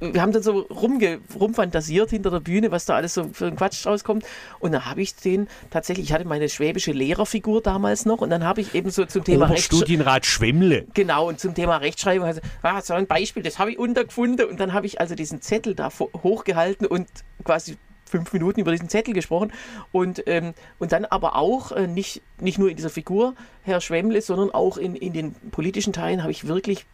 und 0.00 0.14
wir 0.14 0.22
haben 0.22 0.32
dann 0.32 0.42
so 0.42 0.60
rumge 0.60 1.20
rumfantasiert 1.38 2.10
hinter 2.10 2.30
der 2.30 2.40
Bühne, 2.40 2.70
was 2.70 2.84
da 2.84 2.94
alles 2.94 3.14
so 3.14 3.30
für 3.32 3.46
ein 3.46 3.56
Quatsch 3.56 3.86
rauskommt. 3.86 4.24
Und 4.58 4.72
dann 4.72 4.86
habe 4.86 5.02
ich 5.02 5.14
den 5.14 5.48
tatsächlich, 5.70 6.06
ich 6.06 6.12
hatte 6.12 6.24
meine 6.26 6.48
schwäbische 6.48 6.92
Lehrerfigur 6.92 7.62
damals 7.62 8.06
noch 8.06 8.20
und 8.20 8.30
dann 8.30 8.44
habe 8.44 8.60
ich 8.60 8.74
eben 8.74 8.90
so 8.90 9.04
zum 9.04 9.24
Thema 9.24 9.46
Oberstudienrat 9.46 10.26
Schwemmle. 10.26 10.86
Genau, 10.94 11.28
und 11.28 11.40
zum 11.40 11.54
Thema 11.54 11.76
Rechtschreibung, 11.78 12.26
also, 12.26 12.40
ah, 12.62 12.80
so 12.80 12.94
ein 12.94 13.06
Beispiel, 13.06 13.42
das 13.42 13.58
habe 13.58 13.70
ich 13.70 13.78
untergefunden 13.78 14.46
und 14.46 14.60
dann 14.60 14.72
habe 14.72 14.86
ich 14.86 15.00
also 15.00 15.14
diesen 15.14 15.40
Zettel 15.40 15.74
da 15.74 15.90
hochgehalten 16.22 16.86
und 16.86 17.08
quasi 17.44 17.76
fünf 18.12 18.32
Minuten 18.32 18.60
über 18.60 18.70
diesen 18.72 18.88
Zettel 18.88 19.14
gesprochen 19.14 19.52
und, 19.90 20.22
ähm, 20.26 20.52
und 20.78 20.92
dann 20.92 21.06
aber 21.06 21.34
auch 21.36 21.72
äh, 21.72 21.86
nicht, 21.86 22.22
nicht 22.40 22.58
nur 22.58 22.68
in 22.68 22.76
dieser 22.76 22.90
Figur, 22.90 23.34
Herr 23.62 23.80
Schwemmle, 23.80 24.20
sondern 24.20 24.50
auch 24.50 24.76
in, 24.76 24.94
in 24.94 25.14
den 25.14 25.34
politischen 25.50 25.94
Teilen 25.94 26.22
habe 26.22 26.30
ich 26.30 26.46
wirklich 26.46 26.84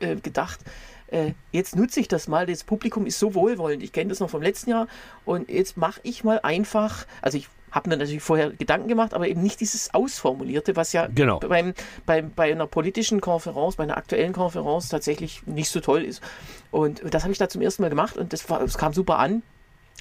äh, 0.00 0.16
gedacht, 0.16 0.60
äh, 1.08 1.32
jetzt 1.52 1.76
nutze 1.76 2.00
ich 2.00 2.08
das 2.08 2.28
mal, 2.28 2.46
das 2.46 2.64
Publikum 2.64 3.06
ist 3.06 3.18
so 3.18 3.34
wohlwollend, 3.34 3.82
ich 3.82 3.92
kenne 3.92 4.10
das 4.10 4.20
noch 4.20 4.30
vom 4.30 4.42
letzten 4.42 4.70
Jahr 4.70 4.88
und 5.24 5.48
jetzt 5.48 5.76
mache 5.76 6.00
ich 6.02 6.24
mal 6.24 6.40
einfach, 6.42 7.06
also 7.22 7.38
ich 7.38 7.48
habe 7.70 7.90
mir 7.90 7.96
natürlich 7.96 8.22
vorher 8.22 8.50
Gedanken 8.50 8.88
gemacht, 8.88 9.12
aber 9.12 9.28
eben 9.28 9.42
nicht 9.42 9.60
dieses 9.60 9.92
Ausformulierte, 9.92 10.76
was 10.76 10.92
ja 10.92 11.08
Genau. 11.14 11.40
beim, 11.40 11.74
beim, 12.06 12.32
bei 12.34 12.50
einer 12.50 12.66
politischen 12.66 13.20
Konferenz, 13.20 13.76
bei 13.76 13.84
einer 13.84 13.96
aktuellen 13.96 14.32
Konferenz 14.32 14.88
tatsächlich 14.88 15.46
nicht 15.46 15.70
so 15.70 15.80
toll 15.80 16.02
ist. 16.02 16.22
Und 16.70 17.02
das 17.12 17.22
habe 17.24 17.32
ich 17.32 17.38
da 17.38 17.48
zum 17.48 17.60
ersten 17.60 17.82
Mal 17.82 17.90
gemacht 17.90 18.16
und 18.16 18.32
das, 18.32 18.48
war, 18.48 18.60
das 18.60 18.78
kam 18.78 18.92
super 18.94 19.18
an. 19.18 19.42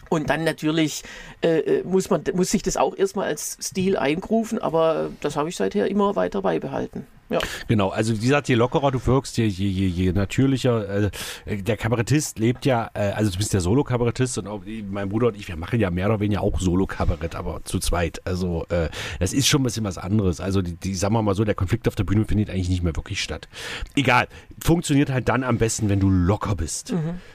Und 0.10 0.30
dann 0.30 0.44
natürlich 0.44 1.04
äh, 1.42 1.60
äh, 1.60 1.84
muss 1.84 2.10
man 2.10 2.24
muss 2.34 2.52
sich 2.52 2.62
das 2.62 2.78
auch 2.78 2.96
erstmal 2.96 3.28
als 3.28 3.58
Stil 3.62 3.98
eingrufen, 3.98 4.60
aber 4.60 5.10
das 5.22 5.36
habe 5.36 5.50
ich 5.50 5.56
seither 5.56 5.88
immer 5.90 6.16
weiter 6.16 6.42
beibehalten. 6.44 7.08
Ja. 7.30 7.40
Genau, 7.68 7.90
also 7.90 8.14
wie 8.16 8.20
gesagt, 8.20 8.48
je 8.50 8.56
lockerer 8.56 8.92
du 8.92 9.04
wirkst, 9.06 9.38
je, 9.38 9.46
je, 9.48 9.68
je, 9.68 9.88
je 9.88 10.12
natürlicher. 10.14 10.88
Äh, 11.46 11.62
der 11.62 11.76
Kabarettist 11.76 12.38
lebt 12.38 12.66
ja, 12.66 12.92
äh, 12.94 13.12
also 13.12 13.32
du 13.32 13.38
bist 13.38 13.52
der 13.54 13.62
Solo-Kabarettist 13.62 14.38
und 14.38 14.48
auch 14.48 14.62
mein 14.90 15.10
Bruder 15.10 15.28
und 15.28 15.36
ich, 15.36 15.48
wir 15.48 15.56
machen 15.56 15.80
ja 15.80 15.90
mehr 15.90 16.06
oder 16.08 16.20
weniger 16.20 16.42
auch 16.42 16.60
Solo-Kabarett, 16.60 17.36
aber 17.36 17.64
zu 17.64 17.80
zweit. 17.80 18.22
Also 18.26 18.66
äh, 18.70 18.90
das 19.20 19.34
ist 19.34 19.48
schon 19.48 19.62
ein 19.62 19.64
bisschen 19.64 19.84
was 19.84 19.98
anderes. 19.98 20.40
Also 20.40 20.62
die, 20.62 20.76
die, 20.76 20.94
sagen 20.94 21.16
wir 21.16 21.24
mal 21.24 21.34
so, 21.34 21.44
der 21.44 21.56
Konflikt 21.56 21.88
auf 21.88 21.96
der 21.96 22.04
Bühne 22.04 22.26
findet 22.26 22.50
eigentlich 22.52 22.70
nicht 22.70 22.84
mehr 22.84 22.96
wirklich 22.96 23.24
statt. 23.24 23.48
Egal, 23.96 24.28
funktioniert 24.64 25.10
halt 25.10 25.28
dann 25.28 25.44
am 25.44 25.58
besten, 25.58 25.90
wenn 25.90 26.00
du 26.00 26.10
locker 26.10 26.56
bist. 26.56 26.94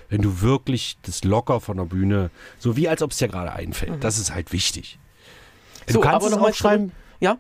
Wenn 0.09 0.23
du 0.23 0.41
wirklich 0.41 0.99
das 1.03 1.25
locker 1.25 1.61
von 1.61 1.77
der 1.77 1.85
Bühne, 1.85 2.31
so 2.59 2.77
wie 2.77 2.89
als 2.89 3.03
ob 3.03 3.11
es 3.11 3.19
dir 3.19 3.29
gerade 3.29 3.53
einfällt. 3.53 4.05
Das 4.05 4.19
ist 4.19 4.33
halt 4.35 4.53
wichtig. 4.53 4.99
Du 5.87 5.95
So, 5.95 6.01
kannst 6.01 6.15
aber 6.17 6.27
es 6.27 6.33
noch 6.33 6.41
mal 6.41 6.49
aufschreiben. 6.51 6.93
Ja, 7.21 7.39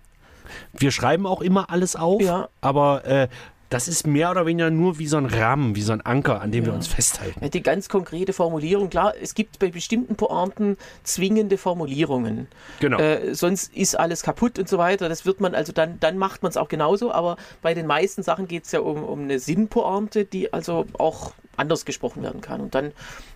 Wir 0.72 0.90
schreiben 0.90 1.26
auch 1.26 1.40
immer 1.40 1.70
alles 1.70 1.96
auf, 1.96 2.20
Ja. 2.22 2.48
aber 2.60 3.04
äh, 3.04 3.28
das 3.70 3.86
ist 3.86 4.04
mehr 4.04 4.32
oder 4.32 4.46
weniger 4.46 4.68
nur 4.70 4.98
wie 4.98 5.06
so 5.06 5.16
ein 5.16 5.26
Rahmen, 5.26 5.76
wie 5.76 5.82
so 5.82 5.92
ein 5.92 6.00
Anker, 6.00 6.40
an 6.40 6.50
dem 6.50 6.66
wir 6.66 6.74
uns 6.74 6.88
festhalten. 6.88 7.38
Ja, 7.40 7.48
Die 7.48 7.62
ganz 7.62 7.88
konkrete 7.88 8.32
Formulierung, 8.32 8.90
klar, 8.90 9.14
es 9.22 9.34
gibt 9.34 9.60
bei 9.60 9.70
bestimmten 9.70 10.16
Pointen 10.16 10.76
zwingende 11.04 11.56
Formulierungen. 11.56 12.48
Genau. 12.80 12.98
Äh, 12.98 13.32
sonst 13.34 13.72
ist 13.72 13.98
alles 13.98 14.24
kaputt 14.24 14.58
und 14.58 14.68
so 14.68 14.76
weiter. 14.76 15.08
Das 15.08 15.24
wird 15.24 15.40
man, 15.40 15.54
also 15.54 15.72
dann, 15.72 16.00
dann 16.00 16.18
macht 16.18 16.42
man 16.42 16.50
es 16.50 16.56
auch 16.56 16.68
genauso, 16.68 17.12
aber 17.12 17.36
bei 17.62 17.72
den 17.72 17.86
meisten 17.86 18.24
Sachen 18.24 18.48
geht 18.48 18.64
es 18.64 18.72
ja 18.72 18.80
um, 18.80 19.04
um 19.04 19.22
eine 19.22 19.38
Sinnpointe, 19.38 20.24
die 20.24 20.52
also 20.52 20.86
auch 20.98 21.32
anders 21.56 21.84
gesprochen 21.84 22.24
werden 22.24 22.40
kann. 22.40 22.60
Und 22.60 22.74
dann, 22.74 22.90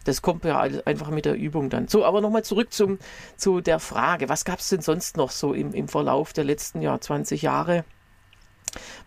das 0.05 0.21
kommt 0.21 0.45
ja 0.45 0.59
einfach 0.59 1.11
mit 1.11 1.27
der 1.27 1.35
Übung 1.35 1.71
dann. 1.71 1.87
So, 1.87 2.05
aber 2.05 2.21
nochmal 2.21 2.43
zurück 2.43 2.73
zum, 2.73 2.99
zu 3.37 3.61
der 3.61 3.79
Frage, 3.79 4.29
was 4.29 4.45
gab 4.45 4.59
es 4.59 4.69
denn 4.69 4.81
sonst 4.81 5.17
noch 5.17 5.31
so 5.31 5.53
im, 5.53 5.73
im 5.75 5.87
Verlauf 5.87 6.33
der 6.33 6.45
letzten 6.45 6.83
Jahr, 6.83 7.01
20 7.01 7.43
Jahre, 7.43 7.85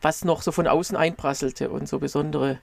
was 0.01 0.25
noch 0.25 0.41
so 0.41 0.51
von 0.51 0.67
außen 0.67 0.95
einprasselte 0.95 1.69
und 1.69 1.87
so 1.87 1.99
besondere 1.99 2.59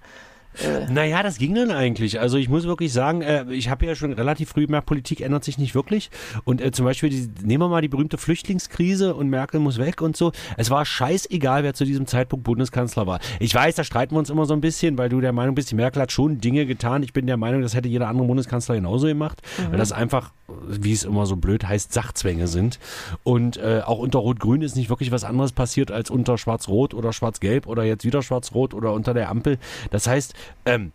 äh. 0.63 0.91
Naja, 0.91 1.23
das 1.23 1.39
ging 1.39 1.55
dann 1.55 1.71
eigentlich. 1.71 2.21
Also 2.21 2.37
ich 2.37 2.49
muss 2.49 2.65
wirklich 2.65 2.93
sagen, 2.93 3.23
äh, 3.23 3.45
ich 3.51 3.69
habe 3.69 3.87
ja 3.87 3.95
schon 3.95 4.13
relativ 4.13 4.51
früh 4.51 4.67
gemerkt, 4.67 4.87
Politik 4.87 5.21
ändert 5.21 5.45
sich 5.45 5.59
nicht 5.59 5.75
wirklich. 5.75 6.11
Und 6.45 6.61
äh, 6.61 6.71
zum 6.71 6.85
Beispiel, 6.85 7.11
die, 7.11 7.29
nehmen 7.43 7.63
wir 7.63 7.69
mal 7.69 7.81
die 7.81 7.89
berühmte 7.89 8.19
Flüchtlingskrise 8.19 9.15
und 9.15 9.29
Merkel 9.29 9.61
muss 9.61 9.79
weg 9.79 10.01
und 10.01 10.17
so. 10.17 10.33
Es 10.57 10.71
war 10.71 10.85
scheißegal, 10.85 11.65
wer 11.65 11.75
zu 11.75 11.85
diesem 11.85 12.07
Zeitpunkt 12.07 12.45
Bundeskanzler 12.45 13.07
war. 13.07 13.21
Ich 13.41 13.55
weiß, 13.55 13.75
da 13.75 13.85
streiten 13.85 14.15
wir 14.15 14.19
uns 14.21 14.31
immer 14.31 14.47
so 14.47 14.55
ein 14.55 14.61
bisschen, 14.61 14.97
weil 14.97 15.09
du 15.09 15.21
der 15.21 15.33
Meinung 15.33 15.55
bist, 15.55 15.71
die 15.71 15.75
Merkel 15.75 16.03
hat 16.03 16.13
schon 16.13 16.41
Dinge 16.41 16.67
getan. 16.67 17.03
Ich 17.03 17.13
bin 17.13 17.27
der 17.27 17.37
Meinung, 17.37 17.63
das 17.63 17.75
hätte 17.75 17.89
jeder 17.89 18.09
andere 18.09 18.27
Bundeskanzler 18.27 18.77
genauso 18.77 19.07
gemacht, 19.07 19.43
mhm. 19.59 19.73
weil 19.73 19.79
das 19.79 19.93
einfach, 19.93 20.33
wie 20.69 20.93
es 20.93 21.05
immer 21.05 21.27
so 21.27 21.37
blöd 21.37 21.67
heißt, 21.67 21.93
Sachzwänge 21.93 22.47
sind. 22.47 22.79
Und 23.23 23.57
äh, 23.57 23.83
auch 23.85 23.99
unter 23.99 24.19
Rot-Grün 24.19 24.63
ist 24.63 24.77
nicht 24.77 24.91
wirklich 24.91 25.11
was 25.11 25.25
anderes 25.25 25.53
passiert 25.53 25.91
als 25.91 26.11
unter 26.11 26.39
Schwarz-Rot 26.39 26.95
oder 26.95 27.13
Schwarz-Gelb 27.13 27.67
oder 27.67 27.85
jetzt 27.85 28.05
wieder 28.05 28.23
Schwarz-Rot 28.23 28.75
oder 28.75 28.93
unter 28.93 29.15
der 29.15 29.31
Ampel. 29.31 29.59
Das 29.91 30.07
heißt, 30.07 30.35
ähm, 30.67 30.93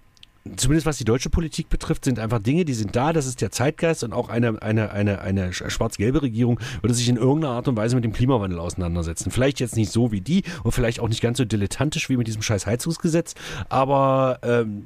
zumindest 0.55 0.85
was 0.85 0.97
die 0.97 1.03
deutsche 1.05 1.29
Politik 1.29 1.69
betrifft, 1.69 2.05
sind 2.05 2.19
einfach 2.19 2.39
Dinge, 2.39 2.65
die 2.65 2.73
sind 2.73 2.95
da, 2.95 3.13
das 3.13 3.25
ist 3.25 3.41
der 3.41 3.51
Zeitgeist 3.51 4.03
und 4.03 4.13
auch 4.13 4.29
eine, 4.29 4.61
eine, 4.61 4.91
eine, 4.91 5.21
eine 5.21 5.53
schwarz-gelbe 5.53 6.21
Regierung 6.21 6.59
würde 6.81 6.93
sich 6.93 7.09
in 7.09 7.17
irgendeiner 7.17 7.53
Art 7.53 7.67
und 7.67 7.75
Weise 7.75 7.95
mit 7.95 8.03
dem 8.03 8.13
Klimawandel 8.13 8.59
auseinandersetzen. 8.59 9.31
Vielleicht 9.31 9.59
jetzt 9.59 9.75
nicht 9.75 9.91
so 9.91 10.11
wie 10.11 10.21
die 10.21 10.43
und 10.63 10.71
vielleicht 10.71 10.99
auch 10.99 11.09
nicht 11.09 11.21
ganz 11.21 11.37
so 11.37 11.45
dilettantisch 11.45 12.09
wie 12.09 12.17
mit 12.17 12.27
diesem 12.27 12.41
scheiß 12.41 12.65
Heizungsgesetz, 12.65 13.35
aber 13.67 14.39
ähm, 14.43 14.85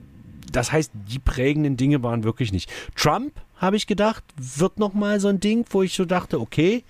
das 0.51 0.71
heißt, 0.71 0.91
die 0.93 1.19
prägenden 1.19 1.77
Dinge 1.77 2.03
waren 2.03 2.23
wirklich 2.23 2.51
nicht. 2.51 2.71
Trump, 2.95 3.33
habe 3.63 3.77
ich 3.77 3.87
gedacht, 3.87 4.23
wird 4.35 4.77
nochmal 4.77 5.19
so 5.19 5.29
ein 5.29 5.39
Ding, 5.39 5.65
wo 5.69 5.81
ich 5.81 5.93
so 5.93 6.05
dachte, 6.05 6.39
okay, 6.39 6.83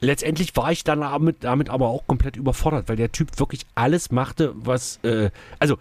letztendlich 0.00 0.54
war 0.56 0.72
ich 0.72 0.84
dann 0.84 1.00
damit, 1.00 1.44
damit 1.44 1.70
aber 1.70 1.88
auch 1.88 2.06
komplett 2.06 2.36
überfordert, 2.36 2.88
weil 2.88 2.96
der 2.96 3.12
Typ 3.12 3.38
wirklich 3.38 3.64
alles 3.74 4.10
machte, 4.10 4.52
was, 4.56 4.98
äh, 5.04 5.30
also 5.58 5.78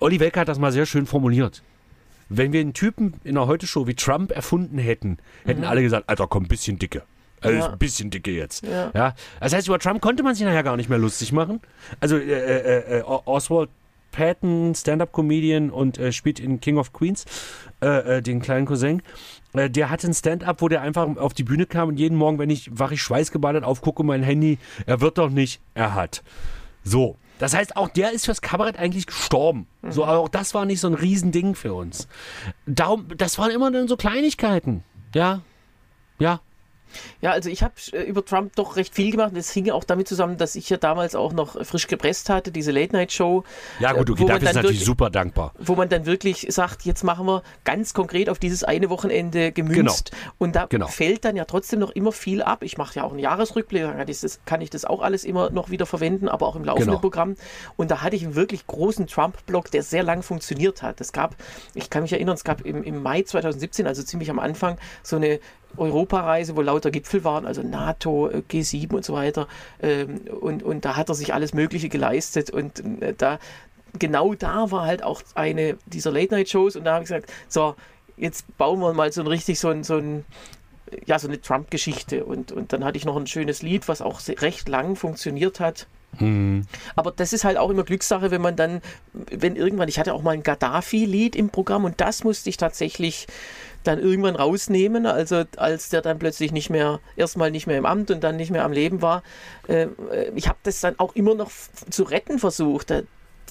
Olli 0.00 0.20
Welker 0.20 0.40
hat 0.40 0.48
das 0.48 0.58
mal 0.58 0.72
sehr 0.72 0.86
schön 0.86 1.06
formuliert. 1.06 1.62
Wenn 2.28 2.52
wir 2.52 2.60
einen 2.60 2.74
Typen 2.74 3.14
in 3.22 3.34
der 3.34 3.46
Heute-Show 3.46 3.86
wie 3.86 3.94
Trump 3.94 4.32
erfunden 4.32 4.78
hätten, 4.78 5.18
hätten 5.44 5.60
mhm. 5.60 5.66
alle 5.66 5.82
gesagt, 5.82 6.08
Alter, 6.08 6.26
komm, 6.26 6.44
ein 6.44 6.48
bisschen 6.48 6.78
dicke. 6.78 7.02
Also 7.40 7.58
ja. 7.58 7.72
ein 7.72 7.78
bisschen 7.78 8.10
dicke 8.10 8.30
jetzt. 8.30 8.64
Ja. 8.64 8.90
ja. 8.94 9.14
Das 9.38 9.52
heißt, 9.52 9.68
über 9.68 9.78
Trump 9.78 10.00
konnte 10.00 10.22
man 10.22 10.34
sich 10.34 10.44
nachher 10.44 10.62
gar 10.62 10.76
nicht 10.76 10.88
mehr 10.88 10.98
lustig 10.98 11.32
machen. 11.32 11.60
Also 12.00 12.16
äh, 12.16 12.32
äh, 12.32 12.98
äh, 12.98 13.02
Oswald 13.02 13.68
Patton, 14.14 14.74
Stand-up-Comedian 14.74 15.70
und 15.70 15.98
äh, 15.98 16.12
spielt 16.12 16.38
in 16.38 16.60
King 16.60 16.78
of 16.78 16.92
Queens, 16.92 17.24
äh, 17.82 18.18
äh, 18.18 18.22
den 18.22 18.40
kleinen 18.40 18.64
Cousin. 18.64 19.02
Äh, 19.54 19.68
der 19.68 19.90
hatte 19.90 20.06
ein 20.06 20.14
Stand-up, 20.14 20.62
wo 20.62 20.68
der 20.68 20.82
einfach 20.82 21.16
auf 21.16 21.34
die 21.34 21.42
Bühne 21.42 21.66
kam 21.66 21.88
und 21.88 21.98
jeden 21.98 22.16
Morgen, 22.16 22.38
wenn 22.38 22.48
ich 22.48 22.70
wach 22.78 22.92
ich 22.92 23.02
schweißgebadet 23.02 23.64
aufgucke, 23.64 24.04
mein 24.04 24.22
Handy, 24.22 24.58
er 24.86 25.00
wird 25.00 25.18
doch 25.18 25.30
nicht, 25.30 25.60
er 25.74 25.94
hat. 25.94 26.22
So. 26.84 27.16
Das 27.40 27.52
heißt, 27.52 27.76
auch 27.76 27.88
der 27.88 28.12
ist 28.12 28.26
fürs 28.26 28.40
Kabarett 28.40 28.78
eigentlich 28.78 29.06
gestorben. 29.06 29.66
Mhm. 29.82 29.90
So, 29.90 30.04
aber 30.04 30.18
auch 30.18 30.28
das 30.28 30.54
war 30.54 30.64
nicht 30.64 30.78
so 30.78 30.86
ein 30.86 30.94
Riesending 30.94 31.56
für 31.56 31.74
uns. 31.74 32.06
Darum, 32.66 33.08
das 33.16 33.38
waren 33.38 33.50
immer 33.50 33.72
dann 33.72 33.88
so 33.88 33.96
Kleinigkeiten. 33.96 34.84
Ja. 35.12 35.40
Ja, 36.20 36.40
ja, 37.20 37.30
also 37.30 37.48
ich 37.48 37.62
habe 37.62 37.74
äh, 37.92 38.02
über 38.02 38.24
Trump 38.24 38.54
doch 38.56 38.76
recht 38.76 38.94
viel 38.94 39.10
gemacht. 39.10 39.32
Das 39.34 39.50
hing 39.50 39.66
ja 39.66 39.74
auch 39.74 39.84
damit 39.84 40.08
zusammen, 40.08 40.36
dass 40.36 40.54
ich 40.54 40.68
ja 40.70 40.76
damals 40.76 41.14
auch 41.14 41.32
noch 41.32 41.64
frisch 41.64 41.86
gepresst 41.86 42.28
hatte, 42.28 42.52
diese 42.52 42.72
Late-Night-Show. 42.72 43.44
Ja 43.80 43.92
gut, 43.92 44.10
okay, 44.10 44.26
dafür 44.26 44.48
ist 44.48 44.54
natürlich 44.54 44.84
super 44.84 45.10
dankbar. 45.10 45.52
Wo 45.58 45.74
man 45.74 45.88
dann 45.88 46.06
wirklich 46.06 46.46
sagt, 46.50 46.84
jetzt 46.84 47.04
machen 47.04 47.26
wir 47.26 47.42
ganz 47.64 47.94
konkret 47.94 48.28
auf 48.28 48.38
dieses 48.38 48.64
eine 48.64 48.90
Wochenende 48.90 49.52
gemünzt. 49.52 50.10
Genau. 50.10 50.32
Und 50.38 50.56
da 50.56 50.66
genau. 50.66 50.86
fällt 50.86 51.24
dann 51.24 51.36
ja 51.36 51.44
trotzdem 51.44 51.80
noch 51.80 51.90
immer 51.90 52.12
viel 52.12 52.42
ab. 52.42 52.62
Ich 52.62 52.78
mache 52.78 52.96
ja 52.96 53.04
auch 53.04 53.10
einen 53.10 53.20
Jahresrückblick, 53.20 53.82
dann 53.82 53.96
kann 53.96 54.08
ich, 54.08 54.20
das, 54.20 54.40
kann 54.44 54.60
ich 54.60 54.70
das 54.70 54.84
auch 54.84 55.00
alles 55.00 55.24
immer 55.24 55.50
noch 55.50 55.70
wieder 55.70 55.86
verwenden, 55.86 56.28
aber 56.28 56.46
auch 56.46 56.56
im 56.56 56.64
laufenden 56.64 56.90
genau. 56.90 57.00
Programm. 57.00 57.36
Und 57.76 57.90
da 57.90 58.02
hatte 58.02 58.16
ich 58.16 58.24
einen 58.24 58.34
wirklich 58.34 58.66
großen 58.66 59.06
Trump-Blog, 59.06 59.70
der 59.70 59.82
sehr 59.82 60.02
lang 60.02 60.22
funktioniert 60.22 60.82
hat. 60.82 61.00
Es 61.00 61.12
gab, 61.12 61.36
ich 61.74 61.90
kann 61.90 62.02
mich 62.02 62.12
erinnern, 62.12 62.34
es 62.34 62.44
gab 62.44 62.62
im, 62.62 62.82
im 62.82 63.02
Mai 63.02 63.22
2017, 63.22 63.86
also 63.86 64.02
ziemlich 64.02 64.30
am 64.30 64.38
Anfang, 64.38 64.78
so 65.02 65.16
eine 65.16 65.40
Europareise, 65.76 66.56
wo 66.56 66.62
lauter 66.62 66.90
Gipfel 66.90 67.24
waren, 67.24 67.46
also 67.46 67.62
NATO, 67.62 68.28
äh, 68.28 68.42
G7 68.48 68.92
und 68.92 69.04
so 69.04 69.12
weiter. 69.12 69.48
Ähm, 69.82 70.20
und, 70.40 70.62
und 70.62 70.84
da 70.84 70.96
hat 70.96 71.08
er 71.08 71.14
sich 71.14 71.34
alles 71.34 71.54
Mögliche 71.54 71.88
geleistet. 71.88 72.50
Und 72.50 72.82
äh, 73.02 73.14
da, 73.16 73.38
genau 73.98 74.34
da 74.34 74.70
war 74.70 74.86
halt 74.86 75.02
auch 75.02 75.22
eine 75.34 75.76
dieser 75.86 76.12
Late-Night-Shows. 76.12 76.76
Und 76.76 76.84
da 76.84 76.94
habe 76.94 77.04
ich 77.04 77.08
gesagt, 77.08 77.32
so, 77.48 77.74
jetzt 78.16 78.56
bauen 78.56 78.80
wir 78.80 78.92
mal 78.92 79.12
so 79.12 79.20
ein 79.20 79.26
richtig 79.26 79.58
so 79.58 79.68
ein, 79.68 79.84
so 79.84 79.96
ein 79.96 80.24
ja, 81.06 81.18
so 81.18 81.28
eine 81.28 81.40
Trump-Geschichte. 81.40 82.24
Und, 82.24 82.52
und 82.52 82.72
dann 82.72 82.84
hatte 82.84 82.96
ich 82.96 83.04
noch 83.04 83.16
ein 83.16 83.26
schönes 83.26 83.62
Lied, 83.62 83.88
was 83.88 84.02
auch 84.02 84.20
recht 84.40 84.68
lang 84.68 84.96
funktioniert 84.96 85.60
hat. 85.60 85.86
Mhm. 86.20 86.66
Aber 86.94 87.10
das 87.10 87.32
ist 87.32 87.44
halt 87.44 87.56
auch 87.56 87.70
immer 87.70 87.84
Glückssache, 87.84 88.30
wenn 88.30 88.40
man 88.40 88.56
dann, 88.56 88.80
wenn 89.12 89.56
irgendwann, 89.56 89.88
ich 89.88 89.98
hatte 89.98 90.14
auch 90.14 90.22
mal 90.22 90.32
ein 90.32 90.42
Gaddafi-Lied 90.42 91.36
im 91.36 91.50
Programm 91.50 91.84
und 91.84 92.00
das 92.00 92.24
musste 92.24 92.50
ich 92.50 92.56
tatsächlich 92.56 93.26
dann 93.84 93.98
irgendwann 93.98 94.36
rausnehmen, 94.36 95.06
also 95.06 95.44
als 95.56 95.88
der 95.88 96.02
dann 96.02 96.18
plötzlich 96.18 96.52
nicht 96.52 96.70
mehr, 96.70 97.00
erstmal 97.16 97.50
nicht 97.50 97.66
mehr 97.66 97.78
im 97.78 97.86
Amt 97.86 98.10
und 98.10 98.24
dann 98.24 98.36
nicht 98.36 98.50
mehr 98.50 98.64
am 98.64 98.72
Leben 98.72 99.02
war. 99.02 99.22
Äh, 99.68 99.88
ich 100.34 100.48
habe 100.48 100.58
das 100.62 100.80
dann 100.80 100.98
auch 100.98 101.14
immer 101.14 101.34
noch 101.34 101.50
zu 101.90 102.02
retten 102.02 102.38
versucht 102.38 102.90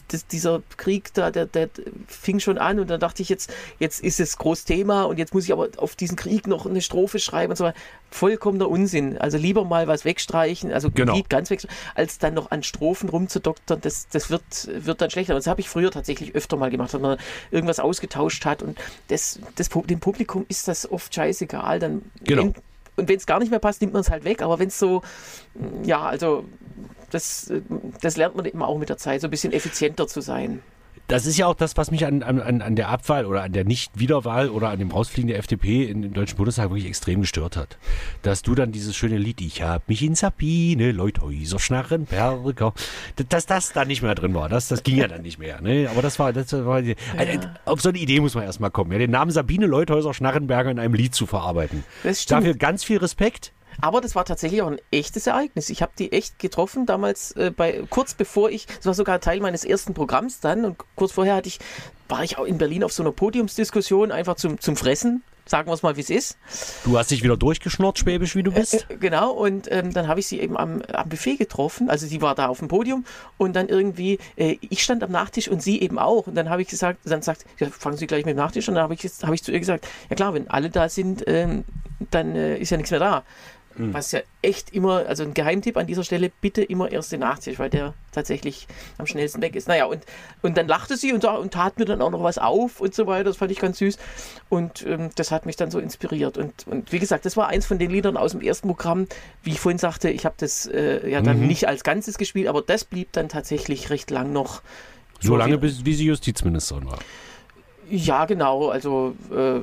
das, 0.08 0.28
dieser 0.28 0.62
Krieg 0.78 1.14
da, 1.14 1.32
der, 1.32 1.46
der 1.46 1.70
fing 2.08 2.40
schon 2.40 2.58
an 2.58 2.80
und 2.80 2.90
dann 2.90 3.00
dachte 3.00 3.22
ich 3.22 3.30
jetzt, 3.30 3.54
jetzt 3.80 4.04
ist 4.04 4.20
es 4.20 4.38
groß 4.38 4.66
Thema 4.66 5.04
und 5.04 5.18
jetzt 5.18 5.34
muss 5.34 5.46
ich 5.46 5.54
aber 5.54 5.70
auf 5.78 5.96
diesen 5.96 6.16
Krieg 6.16 6.48
noch 6.48 6.66
eine 6.66 6.82
Strophe 6.82 7.20
schreiben 7.20 7.52
und 7.52 7.58
so 7.58 7.66
weiter. 7.66 7.78
Vollkommener 8.12 8.70
Unsinn. 8.70 9.18
Also 9.18 9.38
lieber 9.38 9.66
mal 9.66 9.88
was 9.88 10.06
wegstreichen, 10.06 10.72
also 10.72 10.92
genau. 10.92 11.16
Lied 11.16 11.30
ganz 11.30 11.50
wegstreichen, 11.50 11.78
als 11.96 12.20
dann 12.20 12.36
noch 12.36 12.52
an 12.52 12.64
Strophen 12.64 13.10
rumzudoktern. 13.10 13.82
Das, 13.82 14.08
das 14.10 14.30
wird, 14.30 14.44
wird 14.68 15.02
dann 15.02 15.10
schlechter. 15.10 15.34
Und 15.34 15.40
das 15.40 15.48
habe 15.48 15.62
ich 15.62 15.70
früher 15.70 15.90
tatsächlich 15.90 16.36
öfter 16.36 16.58
mal 16.58 16.70
gemacht, 16.70 16.94
wenn 16.94 17.02
man 17.02 17.18
irgendwas 17.50 17.80
ausgetauscht 17.80 18.46
hat 18.46 18.62
und 18.62 18.78
das, 19.08 19.40
das, 19.56 19.70
dem 19.70 20.00
Publikum 20.00 20.46
ist 20.48 20.68
das 20.68 20.90
oft 20.92 21.14
scheißegal. 21.14 21.80
Dann 21.80 22.04
genau. 22.24 22.44
Wenn, 22.44 22.54
und 22.96 23.10
wenn 23.10 23.18
es 23.18 23.26
gar 23.26 23.40
nicht 23.40 23.50
mehr 23.50 23.60
passt, 23.60 23.82
nimmt 23.82 23.94
man 23.94 24.02
es 24.02 24.12
halt 24.12 24.24
weg. 24.24 24.42
Aber 24.42 24.60
wenn 24.60 24.68
es 24.68 24.78
so, 24.78 25.02
ja, 25.84 26.04
also 26.04 26.46
das, 27.14 27.50
äh, 27.50 27.62
das 28.02 28.18
lernt 28.18 28.36
man 28.36 28.46
immer 28.46 28.68
auch 28.68 28.78
mit 28.78 28.90
der 28.90 28.98
Zeit, 28.98 29.22
so 29.22 29.28
ein 29.28 29.32
bisschen 29.32 29.54
effizienter 29.54 30.08
zu 30.08 30.22
sein 30.22 30.62
das 31.08 31.26
ist 31.26 31.38
ja 31.38 31.48
auch 31.48 31.56
das, 31.56 31.76
was 31.76 31.92
mich 31.92 32.06
an, 32.06 32.24
an, 32.24 32.62
an 32.62 32.76
der 32.76 32.88
Abwahl 32.88 33.26
oder 33.26 33.44
an 33.44 33.52
der 33.52 33.66
Nicht-Wiederwahl 33.66 34.50
oder 34.50 34.70
an 34.70 34.80
dem 34.80 34.90
Rausfliegen 34.90 35.28
der 35.28 35.38
FDP 35.38 35.84
in, 35.84 36.04
im 36.04 36.14
Deutschen 36.14 36.38
Bundestag 36.38 36.70
wirklich 36.70 36.86
extrem 36.86 37.22
gestört 37.22 37.58
hat. 37.58 37.78
Dass 38.22 38.42
du 38.42 38.56
dann 38.56 38.72
dieses 38.72 38.96
schöne 38.96 39.18
Lied, 39.18 39.42
ich 39.42 39.62
hab 39.62 39.90
mich 39.90 40.02
in 40.02 40.16
Sabine, 40.16 40.92
Leuthäuser, 40.92 41.60
Schnarren, 41.60 42.06
Berger, 42.06 42.74
dass 43.30 43.46
das 43.46 43.74
da 43.74 43.84
nicht 43.84 44.02
mehr 44.02 44.16
drin 44.16 44.34
war. 44.34 44.48
Das, 44.48 44.70
das 44.70 44.84
ging 44.84 44.98
ja 44.98 45.08
dann 45.08 45.24
nicht 45.24 45.40
mehr. 45.40 45.62
Ne? 45.62 45.90
Aber 45.92 46.02
das 46.02 46.20
war, 46.20 46.32
das 46.32 46.54
war 46.54 46.80
ja. 46.80 46.96
auf 47.66 47.82
so 47.82 47.90
eine 47.90 47.98
Idee 47.98 48.22
muss 48.22 48.36
man 48.36 48.46
erstmal 48.46 48.72
kommen, 48.72 48.92
ja, 48.94 48.98
den 48.98 49.12
Namen 49.12 49.32
Sabine, 49.32 49.66
Leuthäuser, 49.66 50.14
Schnarrenberger 50.14 50.72
in 50.72 50.80
einem 50.80 50.94
Lied 50.94 51.14
zu 51.14 51.26
verarbeiten. 51.26 51.84
Dafür 52.30 52.56
ganz 52.56 52.84
viel 52.84 52.98
Respekt. 52.98 53.52
Aber 53.82 54.02
das 54.02 54.16
war 54.16 54.26
tatsächlich 54.26 54.62
auch 54.62 54.72
ein 54.72 54.80
echtes 54.92 55.28
Ereignis. 55.28 55.70
Ich 55.70 55.82
habe 55.82 55.92
die 55.98 56.12
echt 56.12 56.40
getroffen 56.40 56.86
damals, 56.86 57.32
äh, 57.32 57.52
bei, 57.56 57.84
kurz 57.90 58.14
bevor 58.14 58.50
ich, 58.50 58.68
das 58.68 58.86
war 58.86 58.94
sogar 58.94 59.20
Teil 59.20 59.40
meines 59.40 59.64
ersten 59.66 59.94
Programms 59.94 60.40
dann 60.40 60.66
und 60.66 60.78
kurz 60.96 61.12
vorher 61.12 61.36
hatte 61.36 61.48
ich, 61.48 61.60
war 62.10 62.24
ich 62.24 62.38
auch 62.38 62.46
in 62.46 62.58
Berlin 62.58 62.84
auf 62.84 62.94
so 62.94 63.04
einer 63.04 63.12
Podiumsdiskussion 63.12 64.12
einfach 64.12 64.36
zum, 64.36 64.60
zum 64.60 64.76
Fressen. 64.76 65.24
Sagen 65.46 65.68
wir 65.68 65.74
es 65.74 65.84
mal, 65.84 65.98
wie 65.98 66.02
es 66.02 66.10
ist. 66.10 66.38
Du 66.86 66.98
hast 66.98 67.12
dich 67.12 67.22
wieder 67.22 67.36
durchgeschnort, 67.36 68.00
schwäbisch, 68.00 68.34
wie 68.36 68.44
du 68.44 68.52
bist. 68.52 68.86
Äh, 68.90 68.94
äh, 68.94 68.98
genau, 68.98 69.32
und 69.32 69.70
ähm, 69.72 69.94
dann 69.94 70.08
habe 70.08 70.22
ich 70.22 70.28
sie 70.28 70.40
eben 70.40 70.58
am, 70.58 70.82
am 70.84 71.10
Buffet 71.10 71.36
getroffen. 71.36 71.90
Also 71.90 72.08
sie 72.08 72.22
war 72.22 72.34
da 72.34 72.48
auf 72.48 72.60
dem 72.60 72.70
Podium 72.70 73.04
und 73.38 73.54
dann 73.54 73.68
irgendwie, 73.68 74.20
äh, 74.38 74.58
ich 74.62 74.82
stand 74.82 75.04
am 75.04 75.12
Nachtisch 75.12 75.50
und 75.50 75.62
sie 75.62 75.82
eben 75.82 76.00
auch. 76.00 76.28
Und 76.28 76.36
dann 76.36 76.50
habe 76.50 76.62
ich 76.62 76.70
gesagt, 76.70 77.00
dann 77.04 77.22
sagt, 77.22 77.46
ja, 77.60 77.68
fangen 77.70 77.98
Sie 77.98 78.08
gleich 78.08 78.24
mit 78.24 78.36
dem 78.36 78.38
Nachtisch 78.38 78.70
an. 78.70 78.76
Dann 78.76 78.86
habe 78.86 78.94
ich, 78.94 79.04
hab 79.04 79.34
ich 79.34 79.44
zu 79.44 79.52
ihr 79.52 79.60
gesagt, 79.60 79.86
ja 80.10 80.16
klar, 80.16 80.34
wenn 80.34 80.50
alle 80.50 80.70
da 80.70 80.88
sind, 80.88 81.26
ähm, 81.28 81.66
dann 82.10 82.36
äh, 82.38 82.58
ist 82.58 82.70
ja 82.70 82.78
nichts 82.78 82.92
mehr 82.92 83.02
da. 83.02 83.24
Mhm. 83.76 83.94
Was 83.94 84.12
ja 84.12 84.20
echt 84.42 84.74
immer, 84.74 85.06
also 85.08 85.24
ein 85.24 85.34
Geheimtipp 85.34 85.78
an 85.78 85.88
dieser 85.88 86.04
Stelle, 86.04 86.32
bitte 86.42 86.64
immer 86.64 86.92
erst 86.92 87.12
den 87.12 87.22
Nachtisch, 87.22 87.60
weil 87.60 87.70
der 87.70 87.94
tatsächlich 88.12 88.68
am 88.98 89.08
schnellsten 89.08 89.42
weg 89.42 89.56
ist. 89.56 89.68
Naja, 89.68 89.86
und, 89.86 90.06
und 90.42 90.58
dann 90.58 90.68
lachte 90.68 90.98
sie 90.98 91.14
und, 91.14 91.26
und 91.26 91.54
tat 91.54 91.80
mir 91.80 91.86
dann 91.86 92.02
auch 92.02 92.12
noch 92.12 92.24
was 92.24 92.38
auf 92.38 92.80
und 92.82 92.94
so 92.94 93.08
weiter. 93.08 93.26
Das 93.26 93.38
fand 93.38 93.52
ich 93.52 93.60
ganz 93.60 93.80
süß. 93.80 93.98
Und 94.50 94.86
ähm, 94.86 95.10
das 95.16 95.32
hat 95.32 95.46
mich 95.46 95.56
dann 95.56 95.72
so 95.72 95.80
inspiriert. 95.80 96.38
Und, 96.38 96.68
und 96.68 96.92
wie 96.92 97.00
gesagt, 97.00 97.26
das 97.26 97.36
war 97.36 97.48
eins 97.48 97.66
von 97.66 97.80
den 97.80 97.90
Liedern 97.90 98.18
aus 98.18 98.32
dem 98.32 98.42
ersten 98.42 98.68
Programm. 98.68 99.08
Wie 99.42 99.52
ich 99.52 99.60
vorhin 99.60 99.80
sagte, 99.80 100.10
ich 100.10 100.26
habe 100.26 100.36
das 100.38 100.68
äh, 100.68 101.10
ja 101.10 101.22
dann 101.22 101.40
mhm. 101.40 101.48
nicht 101.48 101.68
als 101.68 101.84
Ganzes 101.84 102.18
gespielt, 102.18 102.48
aber 102.48 102.62
das 102.62 102.86
blieb 102.86 103.12
dann 103.14 103.30
tatsächlich 103.30 103.90
recht 103.90 104.12
lang 104.12 104.32
noch. 104.34 104.62
So 105.20 105.36
lange, 105.36 105.58
bis 105.58 105.86
wie 105.86 105.94
sie 105.94 106.06
Justizministerin 106.06 106.86
war. 106.86 107.00
Ja, 107.90 108.26
genau. 108.26 108.70
Also 108.70 109.16
äh, 109.34 109.62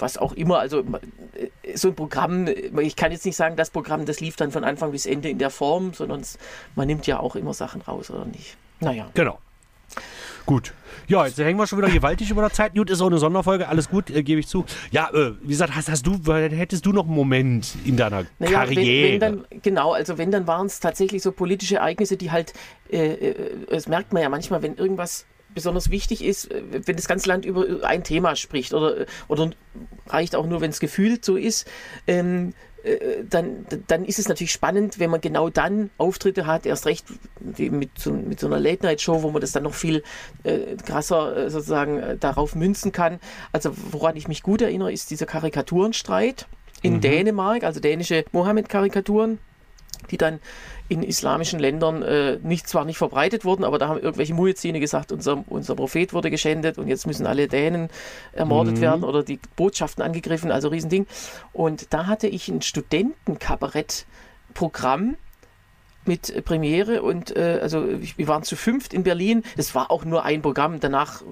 was 0.00 0.18
auch 0.18 0.32
immer. 0.32 0.58
Also 0.58 0.80
äh, 0.80 1.76
so 1.76 1.88
ein 1.88 1.94
Programm, 1.94 2.48
ich 2.80 2.96
kann 2.96 3.12
jetzt 3.12 3.24
nicht 3.24 3.36
sagen, 3.36 3.56
das 3.56 3.70
Programm, 3.70 4.06
das 4.06 4.20
lief 4.20 4.36
dann 4.36 4.50
von 4.50 4.64
Anfang 4.64 4.92
bis 4.92 5.06
Ende 5.06 5.28
in 5.28 5.38
der 5.38 5.50
Form, 5.50 5.92
sondern 5.94 6.22
man 6.74 6.86
nimmt 6.86 7.06
ja 7.06 7.20
auch 7.20 7.36
immer 7.36 7.54
Sachen 7.54 7.82
raus, 7.82 8.10
oder 8.10 8.24
nicht? 8.24 8.56
Naja. 8.80 9.08
Genau. 9.14 9.38
Gut. 10.46 10.72
Ja, 11.06 11.26
jetzt 11.26 11.38
hängen 11.38 11.58
wir 11.58 11.66
schon 11.66 11.78
wieder 11.78 11.90
gewaltig 11.90 12.30
über 12.30 12.42
der 12.42 12.52
Zeit. 12.52 12.74
Gut, 12.74 12.90
ist 12.90 13.00
auch 13.00 13.08
eine 13.08 13.18
Sonderfolge, 13.18 13.68
alles 13.68 13.88
gut, 13.88 14.10
äh, 14.10 14.22
gebe 14.22 14.40
ich 14.40 14.46
zu. 14.46 14.64
Ja, 14.90 15.10
äh, 15.12 15.32
wie 15.42 15.48
gesagt, 15.48 15.74
hast, 15.74 15.88
hast 15.88 16.06
du, 16.06 16.18
hättest 16.32 16.86
du 16.86 16.92
noch 16.92 17.06
einen 17.06 17.14
Moment 17.14 17.74
in 17.84 17.96
deiner 17.96 18.26
naja, 18.38 18.64
Karriere? 18.64 19.20
Wenn, 19.20 19.20
wenn 19.20 19.20
dann, 19.20 19.60
genau, 19.62 19.92
also 19.92 20.18
wenn, 20.18 20.30
dann 20.30 20.46
waren 20.46 20.66
es 20.66 20.80
tatsächlich 20.80 21.22
so 21.22 21.32
politische 21.32 21.76
Ereignisse, 21.76 22.16
die 22.16 22.30
halt, 22.30 22.52
äh, 22.90 23.12
äh, 23.12 23.34
das 23.68 23.88
merkt 23.88 24.12
man 24.12 24.22
ja 24.22 24.28
manchmal, 24.28 24.62
wenn 24.62 24.76
irgendwas 24.76 25.26
besonders 25.54 25.90
wichtig 25.90 26.24
ist, 26.24 26.50
äh, 26.50 26.62
wenn 26.86 26.96
das 26.96 27.08
ganze 27.08 27.28
Land 27.28 27.44
über 27.44 27.64
ein 27.82 28.04
Thema 28.04 28.36
spricht 28.36 28.74
oder, 28.74 29.06
oder 29.28 29.50
reicht 30.08 30.34
auch 30.34 30.46
nur, 30.46 30.60
wenn 30.60 30.70
es 30.70 30.80
gefühlt 30.80 31.24
so 31.24 31.36
ist. 31.36 31.66
Ähm, 32.06 32.54
äh, 32.82 33.24
dann, 33.28 33.66
dann 33.88 34.04
ist 34.04 34.18
es 34.18 34.28
natürlich 34.28 34.52
spannend, 34.52 34.98
wenn 34.98 35.10
man 35.10 35.20
genau 35.20 35.50
dann 35.50 35.90
Auftritte 35.98 36.46
hat, 36.46 36.64
erst 36.64 36.86
recht 36.86 37.06
mit 37.40 37.90
so, 37.98 38.12
mit 38.12 38.40
so 38.40 38.46
einer 38.46 38.58
Late-Night-Show, 38.58 39.22
wo 39.22 39.30
man 39.30 39.40
das 39.40 39.52
dann 39.52 39.64
noch 39.64 39.74
viel 39.74 40.02
äh, 40.44 40.76
krasser 40.76 41.36
äh, 41.36 41.50
sozusagen 41.50 41.98
äh, 41.98 42.16
darauf 42.16 42.54
münzen 42.54 42.92
kann. 42.92 43.20
Also 43.52 43.72
woran 43.90 44.16
ich 44.16 44.28
mich 44.28 44.42
gut 44.42 44.62
erinnere, 44.62 44.92
ist 44.92 45.10
dieser 45.10 45.26
Karikaturenstreit 45.26 46.46
in 46.82 46.94
mhm. 46.94 47.00
Dänemark, 47.02 47.64
also 47.64 47.80
dänische 47.80 48.24
Mohammed-Karikaturen 48.32 49.38
die 50.10 50.16
dann 50.16 50.40
in 50.90 51.02
islamischen 51.04 51.60
Ländern 51.60 52.02
äh, 52.02 52.40
nicht, 52.42 52.68
zwar 52.68 52.84
nicht 52.84 52.98
verbreitet 52.98 53.44
wurden, 53.44 53.62
aber 53.62 53.78
da 53.78 53.86
haben 53.86 54.00
irgendwelche 54.00 54.34
Muezzine 54.34 54.80
gesagt, 54.80 55.12
unser, 55.12 55.44
unser 55.46 55.76
Prophet 55.76 56.12
wurde 56.12 56.30
geschändet 56.30 56.78
und 56.78 56.88
jetzt 56.88 57.06
müssen 57.06 57.28
alle 57.28 57.46
Dänen 57.46 57.90
ermordet 58.32 58.78
mhm. 58.78 58.80
werden 58.80 59.04
oder 59.04 59.22
die 59.22 59.38
Botschaften 59.54 60.02
angegriffen, 60.02 60.50
also 60.50 60.66
Riesending. 60.66 61.06
Und 61.52 61.94
da 61.94 62.08
hatte 62.08 62.26
ich 62.26 62.48
ein 62.48 62.60
Studentenkabarettprogramm 62.60 65.14
mit 66.06 66.44
Premiere 66.44 67.02
und 67.02 67.36
äh, 67.36 67.58
also 67.62 67.86
wir 68.16 68.28
waren 68.28 68.42
zu 68.42 68.56
fünft 68.56 68.94
in 68.94 69.02
Berlin. 69.02 69.42
Das 69.56 69.74
war 69.74 69.90
auch 69.90 70.04
nur 70.04 70.24
ein 70.24 70.42
Programm. 70.42 70.80
Danach 70.80 71.22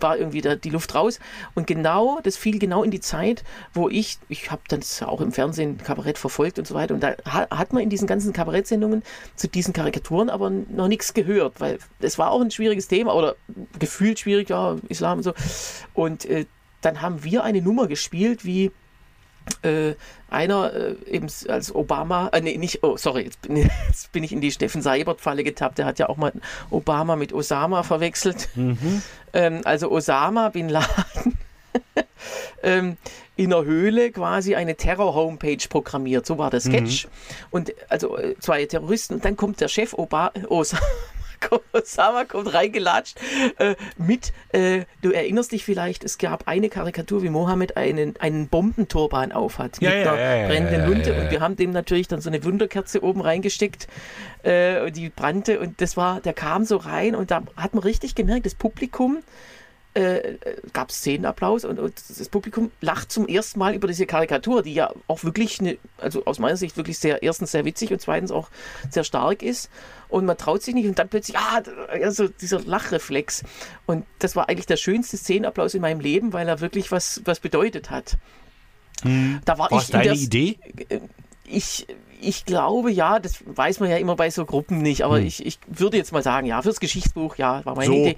war 0.00 0.16
irgendwie 0.16 0.40
da 0.40 0.54
die 0.54 0.70
Luft 0.70 0.94
raus. 0.94 1.18
Und 1.54 1.66
genau, 1.66 2.20
das 2.22 2.36
fiel 2.36 2.58
genau 2.58 2.82
in 2.82 2.90
die 2.90 3.00
Zeit, 3.00 3.44
wo 3.72 3.88
ich, 3.88 4.18
ich 4.28 4.50
habe 4.50 4.62
dann 4.68 4.80
auch 5.06 5.20
im 5.20 5.32
Fernsehen 5.32 5.78
Kabarett 5.78 6.18
verfolgt 6.18 6.58
und 6.58 6.66
so 6.66 6.74
weiter. 6.74 6.94
Und 6.94 7.02
da 7.02 7.14
hat 7.24 7.72
man 7.72 7.82
in 7.82 7.90
diesen 7.90 8.06
ganzen 8.06 8.32
Kabarettsendungen 8.32 9.02
zu 9.34 9.48
diesen 9.48 9.72
Karikaturen 9.72 10.30
aber 10.30 10.50
noch 10.50 10.88
nichts 10.88 11.14
gehört, 11.14 11.60
weil 11.60 11.78
es 12.00 12.18
war 12.18 12.30
auch 12.30 12.40
ein 12.40 12.50
schwieriges 12.50 12.88
Thema 12.88 13.14
oder 13.14 13.36
gefühlt 13.78 14.18
schwierig, 14.18 14.50
ja, 14.50 14.76
Islam 14.88 15.18
und 15.18 15.24
so. 15.24 15.34
Und 15.94 16.24
äh, 16.26 16.46
dann 16.80 17.00
haben 17.00 17.24
wir 17.24 17.44
eine 17.44 17.62
Nummer 17.62 17.86
gespielt, 17.86 18.44
wie 18.44 18.72
äh, 19.62 19.94
einer 20.30 20.72
äh, 20.72 20.94
eben 21.06 21.28
als 21.48 21.74
Obama, 21.74 22.28
äh, 22.32 22.40
nee, 22.40 22.56
nicht, 22.56 22.82
oh, 22.82 22.96
sorry, 22.96 23.24
jetzt 23.24 23.42
bin, 23.42 23.56
jetzt 23.88 24.12
bin 24.12 24.24
ich 24.24 24.32
in 24.32 24.40
die 24.40 24.50
Steffen 24.50 24.82
Seibert-Falle 24.82 25.44
getappt. 25.44 25.78
Der 25.78 25.86
hat 25.86 25.98
ja 25.98 26.08
auch 26.08 26.16
mal 26.16 26.32
Obama 26.70 27.16
mit 27.16 27.32
Osama 27.32 27.82
verwechselt. 27.82 28.48
Mhm. 28.54 29.02
Ähm, 29.34 29.62
also 29.64 29.90
Osama 29.90 30.50
Bin 30.50 30.68
Laden 30.68 31.38
ähm, 32.62 32.98
in 33.34 33.48
der 33.48 33.64
Höhle 33.64 34.12
quasi 34.12 34.54
eine 34.54 34.76
Terror-Homepage 34.76 35.66
programmiert. 35.70 36.26
So 36.26 36.36
war 36.36 36.50
der 36.50 36.60
Sketch. 36.60 37.06
Mhm. 37.06 37.10
Und 37.50 37.74
also 37.88 38.18
äh, 38.18 38.34
zwei 38.40 38.66
Terroristen. 38.66 39.14
Und 39.14 39.24
dann 39.24 39.38
kommt 39.38 39.62
der 39.62 39.68
Chef 39.68 39.94
Obama, 39.94 40.32
Osama 40.50 40.82
Osama 41.72 42.24
kommt 42.24 42.52
reingelatscht 42.52 43.18
äh, 43.58 43.74
mit, 43.96 44.32
äh, 44.52 44.84
du 45.02 45.10
erinnerst 45.10 45.52
dich 45.52 45.64
vielleicht, 45.64 46.04
es 46.04 46.18
gab 46.18 46.48
eine 46.48 46.68
Karikatur, 46.68 47.22
wie 47.22 47.30
Mohammed 47.30 47.76
einen, 47.76 48.16
einen 48.18 48.48
Bombenturban 48.48 49.32
aufhat 49.32 49.80
ja, 49.80 49.90
mit 49.90 50.04
ja, 50.04 50.12
einer 50.12 50.36
ja, 50.36 50.48
brennenden 50.48 50.86
Lunte 50.86 51.20
und 51.20 51.30
wir 51.30 51.40
haben 51.40 51.56
dem 51.56 51.70
natürlich 51.70 52.08
dann 52.08 52.20
so 52.20 52.30
eine 52.30 52.44
Wunderkerze 52.44 53.02
oben 53.02 53.20
reingesteckt, 53.20 53.88
äh, 54.42 54.90
die 54.90 55.08
brannte 55.08 55.60
und 55.60 55.80
das 55.80 55.96
war, 55.96 56.20
der 56.20 56.32
kam 56.32 56.64
so 56.64 56.76
rein 56.76 57.14
und 57.14 57.30
da 57.30 57.42
hat 57.56 57.74
man 57.74 57.82
richtig 57.82 58.14
gemerkt, 58.14 58.46
das 58.46 58.54
Publikum 58.54 59.22
äh, 59.94 60.38
gab 60.72 60.90
es 60.90 60.96
Szenenapplaus 60.98 61.64
und, 61.64 61.78
und, 61.78 61.94
das 62.08 62.28
Publikum 62.28 62.70
lacht 62.80 63.12
zum 63.12 63.28
ersten 63.28 63.58
Mal 63.58 63.74
über 63.74 63.88
diese 63.88 64.06
Karikatur, 64.06 64.62
die 64.62 64.72
ja 64.72 64.90
auch 65.06 65.22
wirklich, 65.22 65.60
eine, 65.60 65.76
also 65.98 66.24
aus 66.24 66.38
meiner 66.38 66.56
Sicht 66.56 66.76
wirklich 66.76 66.98
sehr, 66.98 67.22
erstens 67.22 67.52
sehr 67.52 67.64
witzig 67.64 67.92
und 67.92 68.00
zweitens 68.00 68.30
auch 68.30 68.48
sehr 68.90 69.04
stark 69.04 69.42
ist. 69.42 69.70
Und 70.08 70.24
man 70.24 70.36
traut 70.36 70.62
sich 70.62 70.74
nicht 70.74 70.86
und 70.86 70.98
dann 70.98 71.08
plötzlich, 71.08 71.36
ah, 71.36 71.62
also 71.88 72.28
dieser 72.28 72.60
Lachreflex. 72.60 73.44
Und 73.86 74.06
das 74.18 74.34
war 74.34 74.48
eigentlich 74.48 74.66
der 74.66 74.76
schönste 74.76 75.16
Szenenapplaus 75.16 75.74
in 75.74 75.82
meinem 75.82 76.00
Leben, 76.00 76.32
weil 76.32 76.48
er 76.48 76.60
wirklich 76.60 76.90
was, 76.90 77.20
was 77.24 77.40
bedeutet 77.40 77.90
hat. 77.90 78.16
Hm. 79.02 79.40
Da 79.44 79.58
war 79.58 79.70
Was 79.70 79.84
ich 79.84 79.90
deine 79.90 80.04
der, 80.04 80.14
Idee? 80.14 80.58
Äh, 80.88 81.00
ich, 81.44 81.86
ich 82.20 82.46
glaube 82.46 82.90
ja, 82.90 83.18
das 83.18 83.42
weiß 83.44 83.80
man 83.80 83.90
ja 83.90 83.98
immer 83.98 84.16
bei 84.16 84.30
so 84.30 84.46
Gruppen 84.46 84.78
nicht, 84.78 85.02
aber 85.02 85.18
hm. 85.18 85.26
ich, 85.26 85.44
ich 85.44 85.58
würde 85.66 85.98
jetzt 85.98 86.12
mal 86.12 86.22
sagen, 86.22 86.46
ja, 86.46 86.62
fürs 86.62 86.80
Geschichtsbuch, 86.80 87.36
ja, 87.36 87.62
war 87.64 87.74
meine 87.74 87.86
so. 87.86 87.92
Idee. 87.92 88.16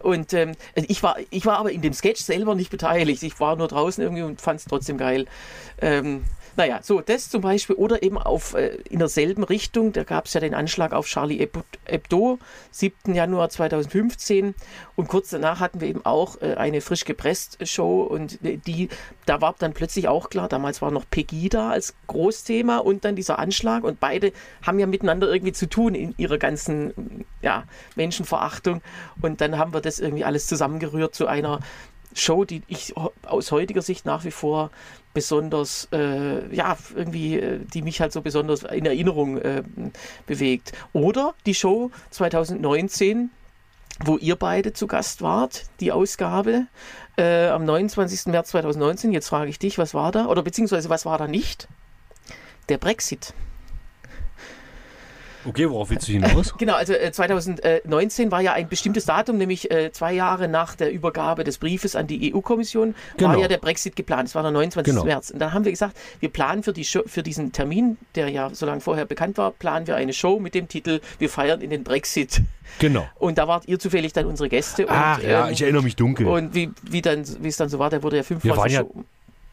Und 0.00 0.32
ähm, 0.32 0.52
ich, 0.74 1.02
war, 1.02 1.16
ich 1.30 1.46
war 1.46 1.58
aber 1.58 1.72
in 1.72 1.82
dem 1.82 1.92
Sketch 1.92 2.20
selber 2.20 2.54
nicht 2.54 2.70
beteiligt. 2.70 3.22
Ich 3.22 3.38
war 3.40 3.56
nur 3.56 3.68
draußen 3.68 4.02
irgendwie 4.02 4.22
und 4.22 4.40
fand 4.40 4.60
es 4.60 4.66
trotzdem 4.66 4.98
geil. 4.98 5.26
Ähm, 5.80 6.24
naja, 6.58 6.80
so 6.82 7.00
das 7.00 7.30
zum 7.30 7.40
Beispiel 7.40 7.76
oder 7.76 8.02
eben 8.02 8.18
auf, 8.18 8.54
äh, 8.54 8.78
in 8.90 8.98
derselben 8.98 9.44
Richtung, 9.44 9.92
da 9.92 10.02
gab 10.02 10.26
es 10.26 10.34
ja 10.34 10.40
den 10.40 10.54
Anschlag 10.54 10.92
auf 10.92 11.06
Charlie 11.06 11.48
Hebdo, 11.84 12.40
7. 12.72 13.14
Januar 13.14 13.48
2015 13.48 14.56
und 14.96 15.08
kurz 15.08 15.30
danach 15.30 15.60
hatten 15.60 15.80
wir 15.80 15.86
eben 15.86 16.04
auch 16.04 16.42
äh, 16.42 16.54
eine 16.54 16.80
frisch 16.80 17.04
gepresst 17.04 17.64
Show 17.64 18.02
und 18.02 18.44
äh, 18.44 18.56
die, 18.56 18.88
da 19.24 19.40
war 19.40 19.54
dann 19.56 19.72
plötzlich 19.72 20.08
auch 20.08 20.30
klar, 20.30 20.48
damals 20.48 20.82
war 20.82 20.90
noch 20.90 21.04
Pegida 21.08 21.70
als 21.70 21.94
Großthema 22.08 22.78
und 22.78 23.04
dann 23.04 23.14
dieser 23.14 23.38
Anschlag 23.38 23.84
und 23.84 24.00
beide 24.00 24.32
haben 24.66 24.80
ja 24.80 24.88
miteinander 24.88 25.32
irgendwie 25.32 25.52
zu 25.52 25.68
tun 25.68 25.94
in 25.94 26.12
ihrer 26.18 26.38
ganzen 26.38 27.24
ja, 27.40 27.64
Menschenverachtung 27.94 28.82
und 29.22 29.40
dann 29.40 29.58
haben 29.58 29.72
wir 29.72 29.80
das 29.80 30.00
irgendwie 30.00 30.24
alles 30.24 30.48
zusammengerührt 30.48 31.14
zu 31.14 31.28
einer 31.28 31.60
Show, 32.14 32.44
die 32.44 32.62
ich 32.66 32.94
aus 33.26 33.52
heutiger 33.52 33.82
Sicht 33.82 34.06
nach 34.06 34.24
wie 34.24 34.30
vor 34.30 34.70
besonders, 35.14 35.88
äh, 35.92 36.54
ja, 36.54 36.76
irgendwie, 36.94 37.38
äh, 37.38 37.58
die 37.58 37.82
mich 37.82 38.00
halt 38.00 38.12
so 38.12 38.20
besonders 38.22 38.62
in 38.62 38.86
Erinnerung 38.86 39.38
äh, 39.38 39.62
bewegt. 40.26 40.72
Oder 40.92 41.34
die 41.46 41.54
Show 41.54 41.90
2019, 42.10 43.30
wo 44.04 44.16
ihr 44.16 44.36
beide 44.36 44.72
zu 44.72 44.86
Gast 44.86 45.22
wart, 45.22 45.64
die 45.80 45.92
Ausgabe 45.92 46.66
äh, 47.16 47.48
am 47.48 47.64
29. 47.64 48.26
März 48.26 48.50
2019. 48.50 49.12
Jetzt 49.12 49.28
frage 49.28 49.50
ich 49.50 49.58
dich, 49.58 49.78
was 49.78 49.94
war 49.94 50.12
da? 50.12 50.26
Oder 50.26 50.42
beziehungsweise 50.42 50.88
was 50.88 51.04
war 51.04 51.18
da 51.18 51.26
nicht? 51.26 51.68
Der 52.68 52.78
Brexit. 52.78 53.34
Okay, 55.48 55.70
worauf 55.70 55.88
willst 55.88 56.06
du 56.08 56.12
hinaus? 56.12 56.54
Genau, 56.58 56.74
also 56.74 56.92
äh, 56.92 57.10
2019 57.10 58.30
war 58.30 58.42
ja 58.42 58.52
ein 58.52 58.68
bestimmtes 58.68 59.06
Datum, 59.06 59.38
nämlich 59.38 59.70
äh, 59.70 59.90
zwei 59.92 60.12
Jahre 60.12 60.46
nach 60.46 60.74
der 60.74 60.92
Übergabe 60.92 61.42
des 61.42 61.56
Briefes 61.56 61.96
an 61.96 62.06
die 62.06 62.34
EU-Kommission, 62.34 62.94
genau. 63.16 63.30
war 63.30 63.38
ja 63.38 63.48
der 63.48 63.56
Brexit 63.56 63.96
geplant. 63.96 64.28
Es 64.28 64.34
war 64.34 64.42
der 64.42 64.50
29. 64.50 64.92
Genau. 64.92 65.04
März. 65.04 65.30
Und 65.30 65.38
dann 65.38 65.54
haben 65.54 65.64
wir 65.64 65.72
gesagt, 65.72 65.96
wir 66.20 66.28
planen 66.28 66.62
für, 66.62 66.74
die 66.74 66.84
Show, 66.84 67.02
für 67.06 67.22
diesen 67.22 67.52
Termin, 67.52 67.96
der 68.14 68.28
ja 68.28 68.50
so 68.52 68.66
lange 68.66 68.82
vorher 68.82 69.06
bekannt 69.06 69.38
war, 69.38 69.52
planen 69.52 69.86
wir 69.86 69.96
eine 69.96 70.12
Show 70.12 70.38
mit 70.38 70.54
dem 70.54 70.68
Titel 70.68 71.00
Wir 71.18 71.30
feiern 71.30 71.62
in 71.62 71.70
den 71.70 71.82
Brexit. 71.82 72.42
Genau. 72.78 73.08
Und 73.16 73.38
da 73.38 73.48
wart 73.48 73.66
ihr 73.66 73.78
zufällig 73.78 74.12
dann 74.12 74.26
unsere 74.26 74.50
Gäste. 74.50 74.86
Ach 74.88 75.18
und, 75.18 75.24
ja, 75.24 75.46
ähm, 75.46 75.52
ich 75.52 75.62
erinnere 75.62 75.82
mich 75.82 75.96
dunkel. 75.96 76.26
Und 76.26 76.54
wie, 76.54 76.70
wie, 76.82 77.00
dann, 77.00 77.24
wie 77.42 77.48
es 77.48 77.56
dann 77.56 77.70
so 77.70 77.78
war, 77.78 77.88
der 77.88 78.02
wurde 78.02 78.18
ja 78.18 78.22
fünfmal 78.22 78.54
wir 78.54 78.56
waren 78.58 78.70
ja, 78.70 78.84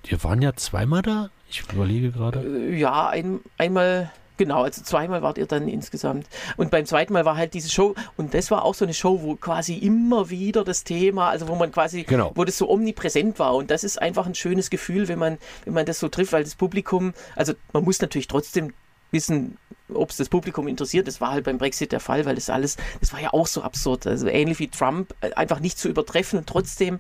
wir 0.04 0.24
waren 0.24 0.42
ja 0.42 0.54
zweimal 0.56 1.02
da? 1.02 1.30
Ich 1.50 1.64
überlege 1.72 2.12
gerade. 2.12 2.40
Äh, 2.40 2.76
ja, 2.78 3.08
ein, 3.08 3.40
einmal 3.58 4.12
Genau, 4.38 4.64
also 4.64 4.82
zweimal 4.82 5.22
wart 5.22 5.38
ihr 5.38 5.46
dann 5.46 5.68
insgesamt. 5.68 6.28
Und 6.58 6.72
beim 6.72 6.86
zweiten 6.86 7.14
Mal 7.14 7.26
war 7.26 7.38
halt 7.38 7.54
diese 7.54 7.70
Show, 7.70 7.96
und 8.18 8.34
das 8.34 8.52
war 8.52 8.66
auch 8.66 8.76
so 8.76 8.86
eine 8.86 8.94
Show, 8.94 9.22
wo 9.22 9.36
quasi 9.36 9.76
immer 9.76 10.30
wieder 10.30 10.64
das 10.64 10.84
Thema, 10.84 11.30
also 11.30 11.48
wo 11.48 11.56
man 11.56 11.72
quasi, 11.72 12.04
genau. 12.04 12.32
wo 12.36 12.44
das 12.44 12.58
so 12.58 12.70
omnipräsent 12.70 13.40
war. 13.40 13.56
Und 13.56 13.72
das 13.72 13.84
ist 13.84 14.02
einfach 14.02 14.26
ein 14.26 14.36
schönes 14.36 14.70
Gefühl, 14.70 15.08
wenn 15.08 15.20
man, 15.20 15.38
wenn 15.64 15.74
man 15.74 15.86
das 15.86 16.00
so 16.00 16.10
trifft, 16.10 16.34
weil 16.34 16.44
das 16.44 16.56
Publikum, 16.56 17.14
also 17.36 17.54
man 17.74 17.84
muss 17.84 18.02
natürlich 18.02 18.28
trotzdem 18.28 18.74
wissen, 19.12 19.58
ob 19.94 20.10
es 20.10 20.18
das 20.18 20.30
Publikum 20.30 20.68
interessiert. 20.68 21.08
Das 21.08 21.22
war 21.22 21.32
halt 21.32 21.46
beim 21.46 21.58
Brexit 21.58 21.92
der 21.92 22.00
Fall, 22.00 22.26
weil 22.26 22.36
das 22.36 22.50
alles, 22.50 22.78
das 23.00 23.14
war 23.14 23.22
ja 23.22 23.34
auch 23.34 23.48
so 23.48 23.62
absurd. 23.62 24.08
Also 24.08 24.28
ähnlich 24.28 24.60
wie 24.60 24.68
Trump, 24.68 25.14
äh, 25.22 25.34
einfach 25.34 25.60
nicht 25.60 25.80
zu 25.80 25.90
übertreffen 25.90 26.40
und 26.40 26.48
trotzdem 26.48 27.00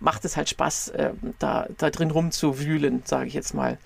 macht 0.00 0.24
es 0.24 0.36
halt 0.36 0.48
Spaß, 0.48 0.88
äh, 0.88 1.10
da, 1.38 1.66
da 1.78 1.90
drin 1.90 2.10
rumzuwühlen, 2.10 3.02
sage 3.04 3.28
ich 3.28 3.34
jetzt 3.34 3.54
mal. 3.54 3.78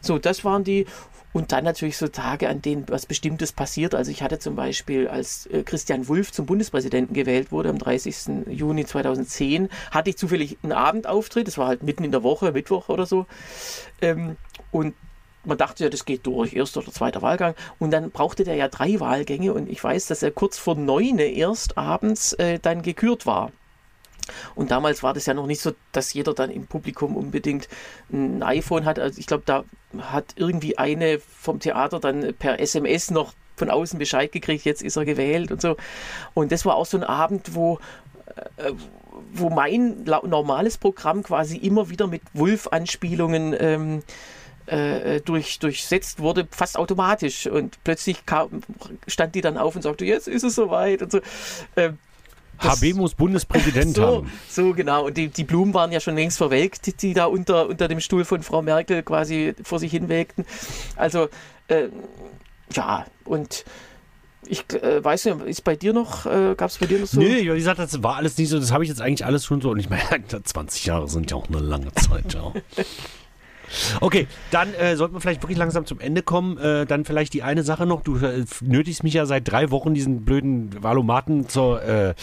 So, 0.00 0.18
das 0.18 0.44
waren 0.44 0.64
die. 0.64 0.86
Und 1.32 1.52
dann 1.52 1.64
natürlich 1.64 1.96
so 1.96 2.08
Tage, 2.08 2.48
an 2.48 2.60
denen 2.60 2.84
was 2.88 3.06
Bestimmtes 3.06 3.52
passiert. 3.52 3.94
Also 3.94 4.10
ich 4.10 4.22
hatte 4.22 4.38
zum 4.38 4.54
Beispiel, 4.54 5.08
als 5.08 5.46
äh, 5.46 5.62
Christian 5.62 6.08
Wulff 6.08 6.32
zum 6.32 6.46
Bundespräsidenten 6.46 7.14
gewählt 7.14 7.52
wurde, 7.52 7.70
am 7.70 7.78
30. 7.78 8.46
Juni 8.48 8.84
2010, 8.84 9.68
hatte 9.90 10.10
ich 10.10 10.18
zufällig 10.18 10.58
einen 10.62 10.72
Abendauftritt. 10.72 11.46
Das 11.46 11.58
war 11.58 11.68
halt 11.68 11.82
mitten 11.82 12.04
in 12.04 12.12
der 12.12 12.22
Woche, 12.22 12.52
Mittwoch 12.52 12.88
oder 12.88 13.06
so. 13.06 13.26
Ähm, 14.00 14.36
und 14.70 14.94
man 15.44 15.58
dachte 15.58 15.84
ja, 15.84 15.90
das 15.90 16.04
geht 16.04 16.26
durch, 16.26 16.54
erster 16.54 16.80
oder 16.80 16.92
zweiter 16.92 17.22
Wahlgang. 17.22 17.54
Und 17.78 17.90
dann 17.90 18.10
brauchte 18.10 18.44
der 18.44 18.54
ja 18.56 18.68
drei 18.68 19.00
Wahlgänge. 19.00 19.54
Und 19.54 19.68
ich 19.68 19.82
weiß, 19.82 20.06
dass 20.06 20.22
er 20.22 20.30
kurz 20.30 20.58
vor 20.58 20.74
neun 20.74 21.18
erst 21.18 21.78
abends 21.78 22.34
äh, 22.34 22.58
dann 22.60 22.82
gekürt 22.82 23.26
war. 23.26 23.52
Und 24.54 24.70
damals 24.70 25.02
war 25.02 25.14
das 25.14 25.26
ja 25.26 25.34
noch 25.34 25.46
nicht 25.46 25.60
so, 25.60 25.72
dass 25.92 26.12
jeder 26.14 26.34
dann 26.34 26.50
im 26.50 26.66
Publikum 26.66 27.16
unbedingt 27.16 27.68
ein 28.12 28.42
iPhone 28.42 28.84
hat. 28.84 28.98
Also 28.98 29.18
ich 29.18 29.26
glaube, 29.26 29.44
da 29.46 29.64
hat 29.98 30.34
irgendwie 30.36 30.78
eine 30.78 31.18
vom 31.18 31.60
Theater 31.60 32.00
dann 32.00 32.34
per 32.34 32.60
SMS 32.60 33.10
noch 33.10 33.32
von 33.56 33.70
außen 33.70 33.98
Bescheid 33.98 34.32
gekriegt, 34.32 34.64
jetzt 34.64 34.82
ist 34.82 34.96
er 34.96 35.04
gewählt 35.04 35.52
und 35.52 35.60
so. 35.60 35.76
Und 36.34 36.52
das 36.52 36.64
war 36.64 36.76
auch 36.76 36.86
so 36.86 36.96
ein 36.96 37.04
Abend, 37.04 37.54
wo 37.54 37.78
äh, 38.56 38.72
wo 39.32 39.50
mein 39.50 40.04
normales 40.04 40.78
Programm 40.78 41.22
quasi 41.22 41.56
immer 41.56 41.90
wieder 41.90 42.06
mit 42.06 42.22
Wulf-Anspielungen 42.34 43.54
ähm, 43.58 44.02
äh, 44.66 45.20
durch, 45.20 45.58
durchsetzt 45.58 46.20
wurde, 46.20 46.46
fast 46.50 46.78
automatisch. 46.78 47.46
Und 47.46 47.82
plötzlich 47.84 48.26
kam, 48.26 48.62
stand 49.06 49.34
die 49.34 49.40
dann 49.40 49.58
auf 49.58 49.76
und 49.76 49.82
sagte, 49.82 50.04
jetzt 50.04 50.28
ist 50.28 50.44
es 50.44 50.54
soweit 50.54 51.02
und 51.02 51.12
so. 51.12 51.20
Ähm, 51.76 51.98
HB 52.58 52.94
muss 52.94 53.14
Bundespräsident 53.14 53.96
so, 53.96 54.06
haben. 54.06 54.32
so 54.48 54.72
genau. 54.72 55.06
Und 55.06 55.16
die, 55.16 55.28
die 55.28 55.44
Blumen 55.44 55.74
waren 55.74 55.92
ja 55.92 56.00
schon 56.00 56.14
längst 56.14 56.38
verwelkt, 56.38 56.86
die, 56.86 56.92
die 56.92 57.14
da 57.14 57.26
unter, 57.26 57.68
unter 57.68 57.88
dem 57.88 58.00
Stuhl 58.00 58.24
von 58.24 58.42
Frau 58.42 58.62
Merkel 58.62 59.02
quasi 59.02 59.54
vor 59.62 59.78
sich 59.78 59.90
hinwelkten. 59.90 60.44
Also, 60.96 61.28
äh, 61.68 61.88
ja, 62.72 63.06
und 63.24 63.64
ich 64.46 64.64
äh, 64.72 65.02
weiß 65.02 65.26
nicht, 65.26 65.40
ist 65.42 65.64
bei 65.64 65.76
dir 65.76 65.92
noch, 65.92 66.26
äh, 66.26 66.54
gab 66.56 66.70
es 66.70 66.78
bei 66.78 66.86
dir 66.86 66.98
noch 66.98 67.06
so? 67.06 67.20
Nee, 67.20 67.42
wie 67.42 67.56
gesagt, 67.56 67.78
das 67.78 68.02
war 68.02 68.16
alles 68.16 68.36
nicht 68.38 68.48
so, 68.48 68.58
das 68.58 68.72
habe 68.72 68.84
ich 68.84 68.90
jetzt 68.90 69.00
eigentlich 69.00 69.24
alles 69.24 69.44
schon 69.44 69.60
so. 69.60 69.70
Und 69.70 69.78
ich 69.78 69.88
meine, 69.88 70.02
20 70.44 70.86
Jahre 70.86 71.08
sind 71.08 71.30
ja 71.30 71.36
auch 71.36 71.48
eine 71.48 71.58
lange 71.58 71.92
Zeit, 71.92 72.34
ja. 72.34 72.52
Okay, 74.00 74.26
dann 74.50 74.74
äh, 74.74 74.96
sollten 74.96 75.14
wir 75.14 75.20
vielleicht 75.20 75.42
wirklich 75.42 75.58
langsam 75.58 75.86
zum 75.86 76.00
Ende 76.00 76.22
kommen. 76.22 76.58
Äh, 76.58 76.86
dann 76.86 77.04
vielleicht 77.04 77.32
die 77.34 77.42
eine 77.42 77.62
Sache 77.62 77.86
noch. 77.86 78.02
Du 78.02 78.16
äh, 78.16 78.44
nötigst 78.60 79.02
mich 79.02 79.14
ja 79.14 79.26
seit 79.26 79.50
drei 79.50 79.70
Wochen, 79.70 79.94
diesen 79.94 80.24
blöden 80.24 80.82
Valomaten 80.82 81.48
zur 81.48 81.82
äh, 81.82 82.14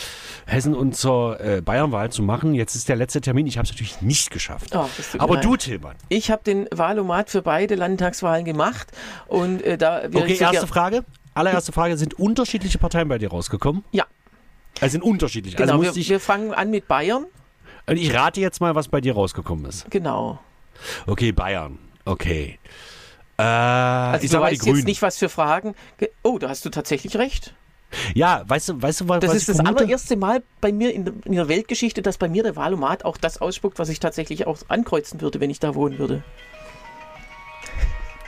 Hessen- 0.45 0.75
und 0.75 0.95
zur 0.95 1.39
äh, 1.39 1.61
Bayernwahl 1.61 2.11
zu 2.11 2.23
machen. 2.23 2.53
Jetzt 2.53 2.75
ist 2.75 2.89
der 2.89 2.95
letzte 2.95 3.21
Termin. 3.21 3.47
Ich 3.47 3.57
habe 3.57 3.65
es 3.65 3.71
natürlich 3.71 4.01
nicht 4.01 4.31
geschafft. 4.31 4.75
Oh, 4.75 4.85
Aber 5.17 5.37
du, 5.37 5.55
Tilman. 5.55 5.95
Ich 6.09 6.31
habe 6.31 6.43
den 6.43 6.67
Wahlomat 6.71 7.29
für 7.29 7.41
beide 7.41 7.75
Landtagswahlen 7.75 8.45
gemacht 8.45 8.91
und 9.27 9.61
äh, 9.63 9.77
da 9.77 10.03
Okay, 10.13 10.37
erste 10.39 10.67
Frage. 10.67 11.03
Allererste 11.33 11.71
Frage. 11.71 11.97
Sind 11.97 12.15
unterschiedliche 12.19 12.77
Parteien 12.77 13.07
bei 13.07 13.17
dir 13.17 13.29
rausgekommen? 13.29 13.83
Ja, 13.91 14.05
Also 14.81 14.93
sind 14.93 15.03
unterschiedlich. 15.03 15.55
genau. 15.55 15.79
also 15.79 15.95
wir, 15.95 16.07
wir 16.07 16.19
fangen 16.19 16.53
an 16.53 16.69
mit 16.69 16.87
Bayern. 16.87 17.25
und 17.87 17.97
ich 17.97 18.13
rate 18.13 18.41
jetzt 18.41 18.59
mal, 18.61 18.75
was 18.75 18.87
bei 18.87 19.01
dir 19.01 19.13
rausgekommen 19.13 19.65
ist. 19.65 19.89
Genau. 19.89 20.39
Okay, 21.07 21.31
Bayern. 21.31 21.79
Okay. 22.05 22.59
Äh, 23.37 23.41
Also 23.43 24.23
ich 24.25 24.29
du 24.31 24.33
sag 24.33 24.41
mal 24.41 24.51
die 24.51 24.57
weißt 24.59 24.67
jetzt 24.67 24.85
nicht, 24.85 25.01
was 25.01 25.17
für 25.17 25.29
Fragen. 25.29 25.75
ge- 25.97 26.09
Oh, 26.23 26.37
da 26.39 26.49
hast 26.49 26.65
du 26.65 26.69
tatsächlich 26.69 27.15
recht. 27.17 27.53
Ja, 28.13 28.43
weißt 28.47 28.69
du, 28.69 28.81
weißt 28.81 29.01
du, 29.01 29.07
was 29.09 29.19
Das 29.21 29.33
ist 29.33 29.49
ich 29.49 29.57
das 29.57 29.65
allererste 29.65 30.15
Mal 30.15 30.43
bei 30.61 30.71
mir 30.71 30.93
in, 30.93 31.05
der- 31.05 31.13
in 31.25 31.31
der 31.33 31.47
Weltgeschichte, 31.47 32.01
dass 32.01 32.17
bei 32.17 32.27
mir 32.29 32.43
der 32.43 32.55
Wahlomat 32.55 33.03
auch 33.05 33.17
das 33.17 33.39
ausspuckt, 33.41 33.79
was 33.79 33.89
ich 33.89 33.99
tatsächlich 33.99 34.45
auch 34.45 34.57
ankreuzen 34.67 35.21
würde, 35.21 35.39
wenn 35.39 35.49
ich 35.49 35.59
da 35.59 35.73
wohnen 35.73 35.97
würde. 35.97 36.23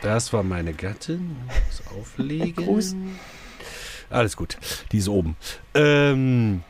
Das 0.01 0.33
war 0.33 0.43
meine 0.43 0.73
Gattin. 0.73 1.35
Das 1.67 1.83
auflegen. 1.99 2.65
Gruß. 2.65 2.95
Alles 4.09 4.35
gut. 4.35 4.57
Die 4.91 4.97
ist 4.97 5.07
oben. 5.07 5.35
Ähm, 5.75 6.63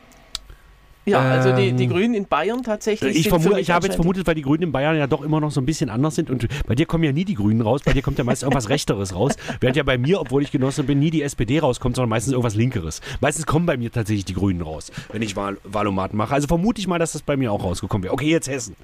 Ja, 1.04 1.20
also 1.20 1.52
die, 1.52 1.72
die 1.72 1.84
Ähm, 1.84 1.90
Grünen 1.90 2.14
in 2.14 2.26
Bayern 2.26 2.62
tatsächlich. 2.62 3.16
ich 3.16 3.28
vermute, 3.28 3.58
ich 3.58 3.70
habe 3.70 3.86
jetzt 3.86 3.96
vermutet, 3.96 4.26
weil 4.26 4.36
die 4.36 4.42
Grünen 4.42 4.62
in 4.64 4.72
Bayern 4.72 4.96
ja 4.96 5.06
doch 5.08 5.22
immer 5.22 5.40
noch 5.40 5.50
so 5.50 5.60
ein 5.60 5.66
bisschen 5.66 5.90
anders 5.90 6.14
sind 6.14 6.30
und 6.30 6.46
bei 6.66 6.74
dir 6.76 6.86
kommen 6.86 7.02
ja 7.02 7.12
nie 7.12 7.24
die 7.24 7.34
Grünen 7.34 7.60
raus, 7.60 7.80
bei 7.84 7.92
dir 7.92 8.02
kommt 8.02 8.18
ja 8.18 8.24
meist 8.24 8.42
irgendwas 8.42 8.68
Rechteres 8.68 9.14
raus, 9.14 9.32
während 9.60 9.76
ja 9.76 9.82
bei 9.82 9.98
mir, 9.98 10.20
obwohl 10.20 10.42
ich 10.42 10.52
Genosse 10.52 10.84
bin, 10.84 11.00
nie 11.00 11.10
die 11.10 11.22
SPD 11.22 11.58
rauskommt, 11.58 11.96
sondern 11.96 12.10
meistens 12.10 12.32
irgendwas 12.32 12.54
Linkeres. 12.54 13.00
Meistens 13.20 13.46
kommen 13.46 13.66
bei 13.66 13.76
mir 13.76 13.90
tatsächlich 13.90 14.24
die 14.24 14.34
Grünen 14.34 14.62
raus, 14.62 14.92
wenn 15.10 15.22
ich 15.22 15.34
Wahl 15.34 15.58
Wahlomaten 15.64 16.16
mache. 16.16 16.34
Also 16.34 16.46
vermute 16.46 16.80
ich 16.80 16.86
mal, 16.86 16.98
dass 16.98 17.12
das 17.12 17.22
bei 17.22 17.36
mir 17.36 17.52
auch 17.52 17.64
rausgekommen 17.64 18.04
wäre. 18.04 18.14
Okay, 18.14 18.30
jetzt 18.30 18.48
Hessen. 18.48 18.76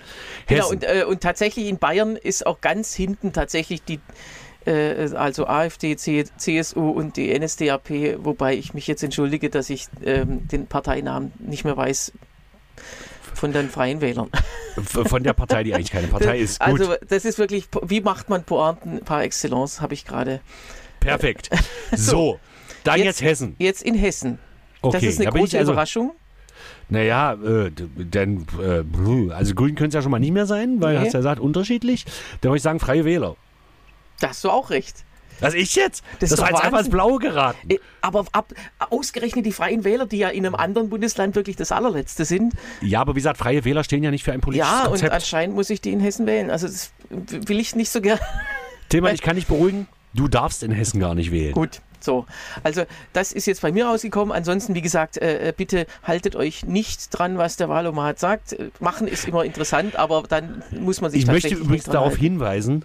Genau, 0.47 0.65
Hessen. 0.65 0.75
und, 0.75 0.85
äh, 0.85 1.05
und 1.09 1.21
tatsächlich 1.21 1.69
in 1.69 1.79
Bayern 1.79 2.17
ist 2.17 2.47
auch 2.47 2.61
ganz 2.61 2.95
hinten 2.95 3.33
tatsächlich 3.33 3.83
die, 3.83 4.01
äh, 4.69 5.11
also 5.15 5.47
AfD, 5.47 5.97
CSU 5.97 6.91
und 6.91 7.17
die 7.17 7.37
NSDAP, 7.39 7.91
wobei 8.19 8.55
ich 8.55 8.75
mich 8.75 8.87
jetzt 8.87 9.03
entschuldige, 9.03 9.51
dass 9.51 9.71
ich 9.71 9.87
ähm, 10.05 10.47
den 10.49 10.67
Parteinamen 10.67 11.33
nicht 11.39 11.65
mehr 11.65 11.77
weiß 11.77 12.13
von 13.35 13.53
den 13.53 13.71
Freien 13.71 14.01
Wählern. 14.01 14.31
Von 14.83 15.23
der 15.23 15.33
Partei, 15.33 15.63
die 15.65 15.75
eigentlich 15.75 15.91
keine 15.91 16.09
Partei 16.09 16.39
ist. 16.39 16.61
Gut, 16.65 16.81
Also 16.81 16.95
das 17.09 17.25
ist 17.25 17.39
wirklich, 17.39 17.69
wie 17.87 18.01
macht 18.01 18.29
man 18.29 18.45
Pointen 18.45 19.01
par 19.01 19.23
excellence, 19.23 19.81
habe 19.81 19.95
ich 19.95 20.05
gerade. 20.05 20.41
perfekt. 21.01 21.51
So, 21.93 22.39
dann 22.85 22.99
jetzt, 22.99 23.07
Jetzt- 23.07 23.23
Hessen. 23.23 23.57
Jetzt 23.59 23.83
in 23.83 23.95
Hessen. 23.95 24.39
Okay, 24.83 24.99
das 24.99 25.03
ist 25.05 25.21
eine 25.21 25.31
große 25.31 25.59
also, 25.59 25.73
Überraschung. 25.73 26.13
Naja, 26.91 27.35
äh, 27.35 27.71
denn, 27.71 28.47
äh, 28.61 29.33
also 29.33 29.55
grün 29.55 29.75
könnte 29.75 29.89
es 29.89 29.95
ja 29.95 30.03
schon 30.03 30.11
mal 30.11 30.19
nicht 30.19 30.33
mehr 30.33 30.47
sein, 30.47 30.77
weil 30.81 30.95
Nee. 30.95 31.01
du 31.01 31.07
hast 31.07 31.13
ja 31.15 31.19
gesagt, 31.21 31.41
unterschiedlich. 31.41 32.05
Dann 32.41 32.51
würde 32.51 32.57
ich 32.59 32.63
sagen, 32.63 32.79
freie 32.81 33.05
Wähler. 33.05 33.37
Da 34.21 34.29
hast 34.31 34.43
du 34.45 34.51
auch 34.51 34.71
recht. 34.71 35.05
Was 35.41 35.55
ich 35.55 35.77
jetzt? 35.77 36.03
Das 36.19 36.31
Das, 36.31 36.33
ist 36.33 36.39
war 36.43 36.51
jetzt 36.51 36.65
einfach 36.65 36.81
ins. 36.81 36.91
Blaue 36.91 37.21
geraten. 37.21 37.71
Äh, 37.71 37.79
Aber 38.01 38.25
ab, 38.33 38.53
ausgerechnet 38.91 39.47
die 39.47 39.53
Freien 39.53 39.85
Wähler, 39.85 40.05
die 40.07 40.19
ja 40.19 40.31
in 40.31 40.45
einem 40.45 40.57
anderen 40.57 40.89
Bundesland 40.91 41.37
wirklich 41.37 41.55
das 41.55 41.71
allerletzte 41.71 42.25
sind, 42.25 42.55
Ja, 42.81 43.01
aber 43.03 43.15
wie 43.15 43.21
gesagt, 43.21 43.39
freie 43.39 43.65
Wähler 43.65 43.85
stehen 43.85 44.03
ja 44.03 44.11
nicht 44.11 44.25
für 44.25 44.33
ein 44.33 44.41
politisches 44.41 44.69
Ja, 44.73 44.83
und 44.87 44.89
Konzept. 44.91 45.13
anscheinend 45.13 45.55
muss 45.55 45.71
ich 45.71 45.81
die 45.81 45.93
in 45.93 46.01
Hessen 46.01 46.27
wählen. 46.27 46.51
Also 46.51 46.67
das 46.67 46.91
will 47.11 47.61
ich 47.61 47.77
nicht 47.77 47.91
so 47.91 48.01
gern. 48.01 48.19
Tilman, 48.89 49.15
ich 49.15 49.23
kann 49.23 49.37
dich 49.37 49.47
beruhigen, 49.47 49.87
du 50.13 50.27
darfst 50.27 50.65
in 50.65 50.73
Hessen 50.73 50.99
gar 50.99 51.15
nicht 51.15 51.31
wählen. 51.31 51.53
Gut, 51.53 51.83
so. 52.01 52.27
Also 52.65 52.83
das 53.13 53.31
ist 53.33 53.47
jetzt 53.47 53.61
bei 53.63 53.71
mir 53.71 53.87
rausgekommen. 53.87 54.35
Ansonsten, 54.35 54.75
wie 54.75 54.83
gesagt, 54.83 55.19
äh, 55.19 55.51
äh, 55.51 55.53
bitte 55.57 55.87
haltet 56.03 56.35
euch 56.35 56.65
nicht 56.65 57.11
dran, 57.17 57.39
was 57.39 57.55
der 57.57 57.69
Wahlomat 57.69 58.19
sagt. 58.19 58.55
Äh, 58.55 58.71
Machen 58.81 59.07
ist 59.07 59.29
immer 59.29 59.45
interessant, 59.45 59.95
aber 59.95 60.25
dann 60.29 60.65
muss 60.73 61.01
man 61.01 61.13
sich 61.13 61.21
Ich 61.21 61.27
möchte 61.29 61.43
tatsächlich 61.43 61.65
übrigens 61.65 61.85
darauf 61.85 62.09
halten. 62.15 62.21
hinweisen, 62.23 62.85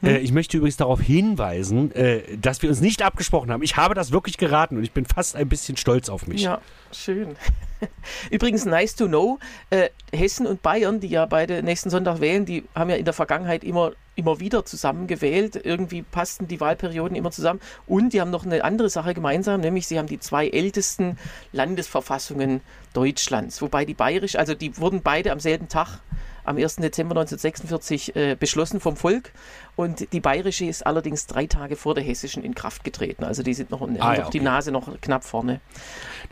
Hm? 0.00 0.08
äh, 0.08 0.18
ich 0.18 0.32
möchte 0.32 0.56
übrigens 0.56 0.76
darauf 0.76 1.00
hinweisen, 1.00 1.92
äh, 1.92 2.36
dass 2.36 2.62
wir 2.62 2.68
uns 2.68 2.80
nicht 2.80 3.02
abgesprochen 3.02 3.50
haben. 3.50 3.62
Ich 3.62 3.76
habe 3.76 3.94
das 3.94 4.12
wirklich 4.12 4.38
geraten 4.38 4.76
und 4.76 4.84
ich 4.84 4.92
bin 4.92 5.04
fast 5.04 5.36
ein 5.36 5.48
bisschen 5.48 5.76
stolz 5.76 6.08
auf 6.08 6.26
mich. 6.26 6.42
Ja, 6.42 6.60
schön. 6.92 7.36
Übrigens, 8.30 8.64
nice 8.64 8.94
to 8.94 9.06
know, 9.06 9.38
äh, 9.70 9.88
Hessen 10.12 10.46
und 10.46 10.62
Bayern, 10.62 11.00
die 11.00 11.08
ja 11.08 11.26
beide 11.26 11.62
nächsten 11.62 11.90
Sonntag 11.90 12.20
wählen, 12.20 12.44
die 12.44 12.64
haben 12.74 12.90
ja 12.90 12.96
in 12.96 13.04
der 13.04 13.14
Vergangenheit 13.14 13.64
immer, 13.64 13.92
immer 14.14 14.40
wieder 14.40 14.64
zusammen 14.64 15.06
gewählt. 15.06 15.60
Irgendwie 15.62 16.02
passten 16.02 16.48
die 16.48 16.60
Wahlperioden 16.60 17.16
immer 17.16 17.30
zusammen. 17.30 17.60
Und 17.86 18.12
die 18.12 18.20
haben 18.20 18.30
noch 18.30 18.44
eine 18.44 18.64
andere 18.64 18.90
Sache 18.90 19.14
gemeinsam, 19.14 19.60
nämlich 19.60 19.86
sie 19.86 19.98
haben 19.98 20.08
die 20.08 20.20
zwei 20.20 20.48
ältesten 20.48 21.18
Landesverfassungen 21.52 22.60
Deutschlands. 22.92 23.60
Wobei 23.62 23.84
die 23.84 23.94
bayerisch, 23.94 24.36
also 24.36 24.54
die 24.54 24.76
wurden 24.78 25.02
beide 25.02 25.32
am 25.32 25.40
selben 25.40 25.68
Tag, 25.68 26.00
am 26.48 26.56
1. 26.56 26.76
Dezember 26.76 27.14
1946, 27.14 28.16
äh, 28.16 28.34
beschlossen 28.38 28.80
vom 28.80 28.96
Volk. 28.96 29.32
Und 29.76 30.12
die 30.12 30.20
bayerische 30.20 30.64
ist 30.64 30.86
allerdings 30.86 31.26
drei 31.26 31.46
Tage 31.46 31.76
vor 31.76 31.94
der 31.94 32.02
hessischen 32.02 32.42
in 32.42 32.54
Kraft 32.54 32.82
getreten. 32.84 33.24
Also 33.24 33.42
die 33.42 33.54
sind 33.54 33.70
noch, 33.70 33.82
Ah, 33.82 34.14
ja, 34.14 34.22
noch 34.22 34.30
die 34.30 34.38
okay. 34.38 34.44
Nase 34.44 34.72
noch 34.72 35.00
knapp 35.00 35.24
vorne. 35.24 35.60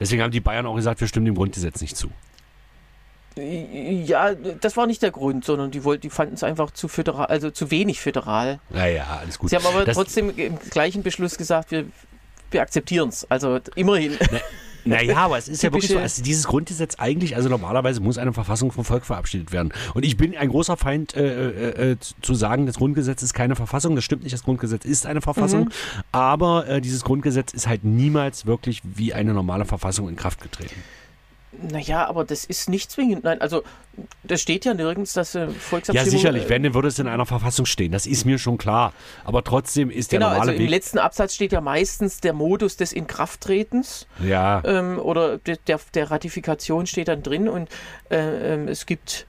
Deswegen 0.01 0.23
haben 0.23 0.31
die 0.33 0.41
Bayern 0.41 0.67
auch 0.67 0.75
gesagt, 0.75 1.01
wir 1.01 1.09
stimmen 1.09 1.27
dem 1.27 1.35
Grundgesetz 1.37 1.81
nicht 1.81 1.97
zu. 1.97 2.11
Ja, 3.39 4.35
das 4.35 4.79
war 4.79 4.87
nicht 4.87 5.03
der 5.03 5.11
Grund, 5.11 5.45
sondern 5.45 5.71
die 5.71 5.85
wollten, 5.85 6.01
die 6.03 6.11
fanden 6.11 6.35
es 6.35 6.43
einfach 6.43 6.71
zu 6.71 6.89
föderal, 6.89 7.27
also 7.27 7.51
zu 7.51 7.71
wenig 7.71 8.01
föderal. 8.01 8.61
Naja, 8.71 9.19
alles 9.21 9.39
gut. 9.39 9.51
Sie 9.51 9.57
haben 9.57 9.67
aber 9.67 9.85
Das- 9.85 9.95
trotzdem 9.95 10.33
im 10.39 10.59
gleichen 10.71 11.03
Beschluss 11.03 11.37
gesagt, 11.37 11.71
wir, 11.71 11.85
wir 12.51 12.63
akzeptieren 12.63 13.11
es. 13.11 13.31
Also 13.31 13.61
immerhin. 13.75 14.17
Naja, 14.87 15.17
aber 15.17 15.39
es 15.39 15.49
ist 15.49 15.63
ja 15.63 15.73
wirklich 15.73 15.91
so, 15.91 15.99
also 15.99 16.23
dieses 16.23 16.47
Grundgesetz 16.47 16.97
eigentlich, 16.99 17.37
also 17.37 17.49
normalerweise 17.49 18.01
muss 18.01 18.19
eine 18.19 18.33
Verfassung 18.33 18.73
vom 18.73 18.85
Volk 18.85 19.05
verabschiedet 19.05 19.53
werden. 19.53 19.73
Und 19.95 20.05
ich 20.05 20.17
bin 20.17 20.37
ein 20.37 20.49
großer 20.49 20.77
Feind 20.77 21.15
äh, 21.15 21.51
äh, 21.51 21.93
äh, 21.93 21.97
zu 22.23 22.35
sagen, 22.35 22.67
das 22.67 22.77
Grundgesetz 22.77 23.23
ist 23.23 23.35
keine 23.35 23.57
Verfassung. 23.57 23.95
Das 23.97 24.05
stimmt 24.05 24.23
nicht, 24.23 24.33
das 24.33 24.45
Grundgesetz 24.45 24.85
ist 24.85 25.07
eine 25.07 25.21
Verfassung. 25.21 25.65
Mhm. 25.65 25.71
Aber 26.13 26.69
äh, 26.69 26.81
dieses 26.81 27.05
Grundgesetz 27.05 27.53
ist 27.53 27.67
halt 27.67 27.85
niemals 27.85 28.47
wirklich 28.47 28.83
wie 28.85 29.13
eine 29.13 29.35
normale 29.35 29.65
Verfassung 29.65 30.09
in 30.09 30.17
Kraft 30.17 30.41
getreten. 30.41 30.77
Naja, 31.63 32.07
aber 32.07 32.25
das 32.25 32.45
ist 32.45 32.69
nicht 32.69 32.91
zwingend. 32.91 33.25
Nein, 33.25 33.41
also 33.41 33.63
das 34.23 34.41
steht 34.43 34.65
ja 34.65 34.75
nirgends, 34.75 35.13
dass 35.15 35.35
äh, 35.35 35.47
Ja, 35.47 35.51
Volksabstimmung... 35.51 36.11
sicherlich, 36.11 36.45
äh, 36.45 36.49
wenn, 36.51 36.63
dann 36.63 36.75
würde 36.75 36.89
es 36.89 36.99
in 36.99 37.09
einer 37.09 37.27
Verfassung 37.27 37.67
stehen. 37.67 37.93
Das 37.93 38.07
ist 38.07 38.25
mir 38.25 38.39
schon 38.39 38.59
klar. 38.59 38.93
Aber 39.25 39.43
trotzdem 39.43 39.91
ist 39.91 40.13
der 40.13 40.19
Genau, 40.19 40.29
also 40.29 40.41
normale 40.41 40.57
im 40.57 40.63
Weg. 40.65 40.71
letzten 40.71 40.99
Absatz 40.99 41.35
steht 41.35 41.53
ja 41.53 41.61
meistens 41.61 42.21
der 42.21 42.33
Modus 42.33 42.77
des 42.77 42.93
Inkrafttretens. 42.93 44.07
Ja, 44.23 44.63
ähm, 44.65 44.99
oder 44.99 45.39
de, 45.39 45.57
der, 45.67 45.81
der 45.95 46.11
Ratifikation 46.11 46.87
steht 46.87 47.09
dann 47.09 47.23
drin 47.23 47.49
und 47.49 47.69
äh, 48.11 48.55
ähm, 48.55 48.69
es 48.69 48.87
gibt, 48.87 49.27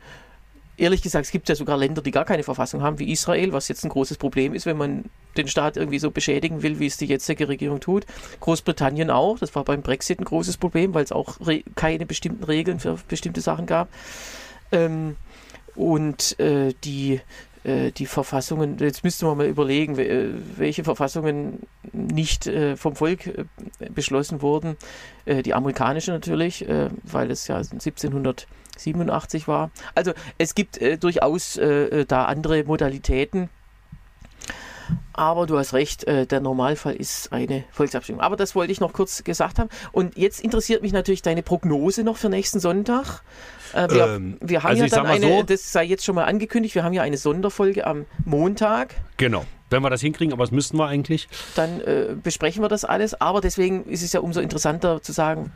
ehrlich 0.78 1.01
gesagt, 1.01 1.25
es 1.25 1.32
gibt 1.32 1.49
ja 1.49 1.55
sogar 1.55 1.78
Länder, 1.78 2.01
die 2.01 2.11
gar 2.11 2.25
keine 2.25 2.43
Verfassung 2.43 2.82
haben, 2.82 2.99
wie 2.99 3.11
Israel, 3.11 3.51
was 3.51 3.67
jetzt 3.67 3.84
ein 3.84 3.89
großes 3.89 4.17
Problem 4.17 4.53
ist, 4.53 4.65
wenn 4.65 4.78
man 4.78 5.05
den 5.36 5.47
Staat 5.47 5.78
irgendwie 5.78 5.99
so 5.99 6.11
beschädigen 6.11 6.63
will, 6.63 6.80
wie 6.80 6.88
es 6.88 6.97
die 6.97 7.05
jetzige 7.05 7.47
Regierung 7.47 7.80
tut. 7.80 8.05
Großbritannien 8.39 9.09
auch, 9.09 9.39
das 9.39 9.55
war 9.55 9.63
beim 9.63 9.82
Brexit 9.82 10.19
ein 10.19 10.25
großes 10.25 10.57
Problem, 10.57 10.93
weil 10.93 11.03
es 11.03 11.11
auch 11.11 11.38
keine 11.75 12.05
bestimmten 12.05 12.43
Regeln 12.43 12.80
für 12.80 12.97
bestimmte 13.07 13.41
Sachen 13.41 13.65
gab. 13.65 13.89
Ähm, 14.71 15.15
und 15.75 16.39
äh, 16.39 16.73
die 16.84 17.21
äh, 17.67 17.91
die 17.91 18.05
Verfassungen, 18.05 18.78
jetzt 18.80 19.03
müsste 19.03 19.25
man 19.25 19.38
mal 19.38 19.47
überlegen, 19.47 19.97
äh, 19.99 20.30
welche 20.55 20.86
Verfassungen 20.86 21.63
nicht 21.91 22.47
äh, 22.47 22.78
vom 22.78 22.95
Volk 22.95 23.45
beschlossen 23.93 24.41
wurden. 24.41 24.78
Die 25.25 25.53
amerikanische 25.53 26.11
natürlich, 26.11 26.65
weil 27.03 27.32
es 27.32 27.47
ja 27.47 27.61
1787 28.78 29.47
war. 29.47 29.71
Also 29.95 30.13
es 30.38 30.55
gibt 30.55 30.78
äh, 30.82 30.97
durchaus 30.97 31.57
äh, 31.57 31.65
äh, 32.01 32.05
da 32.05 32.25
andere 32.25 32.63
Modalitäten. 32.63 33.49
Aber 35.13 35.47
du 35.47 35.57
hast 35.57 35.73
recht, 35.73 36.05
äh, 36.05 36.25
der 36.28 36.39
Normalfall 36.39 36.93
ist 36.95 37.34
eine 37.34 37.65
Volksabstimmung. 37.71 38.21
Aber 38.21 38.36
das 38.38 38.55
wollte 38.55 38.71
ich 38.71 38.80
noch 38.80 38.93
kurz 38.93 39.23
gesagt 39.23 39.59
haben. 39.59 39.69
Und 39.91 40.15
jetzt 40.17 40.39
interessiert 40.39 40.82
mich 40.84 40.93
natürlich 40.93 41.21
deine 41.23 41.43
Prognose 41.43 42.03
noch 42.03 42.15
für 42.17 42.30
nächsten 42.30 42.59
Sonntag. 42.59 43.21
Äh, 43.73 43.89
wir, 43.89 44.07
Ähm, 44.07 44.38
wir 44.39 44.63
haben 44.63 44.69
also 44.69 44.84
ja 44.84 44.89
dann 44.89 45.05
eine, 45.07 45.38
so- 45.39 45.43
das 45.43 45.73
sei 45.73 45.84
jetzt 45.84 46.05
schon 46.05 46.15
mal 46.15 46.23
angekündigt, 46.25 46.75
wir 46.75 46.84
haben 46.84 46.93
ja 46.93 47.01
eine 47.01 47.17
Sonderfolge 47.17 47.86
am 47.86 48.05
Montag. 48.25 48.93
Genau. 49.17 49.43
Wenn 49.69 49.82
wir 49.82 49.89
das 49.89 49.99
hinkriegen, 49.99 50.32
aber 50.32 50.43
das 50.45 50.51
müssten 50.51 50.78
wir 50.78 50.86
eigentlich. 50.88 51.28
Dann 51.55 51.82
äh, 51.82 52.15
besprechen 52.23 52.63
wir 52.63 52.69
das 52.69 52.86
alles. 52.86 53.19
Aber 53.19 53.41
deswegen 53.41 53.84
ist 53.86 54.03
es 54.03 54.13
ja 54.13 54.21
umso 54.21 54.39
interessanter 54.39 55.01
zu 55.01 55.11
sagen, 55.11 55.51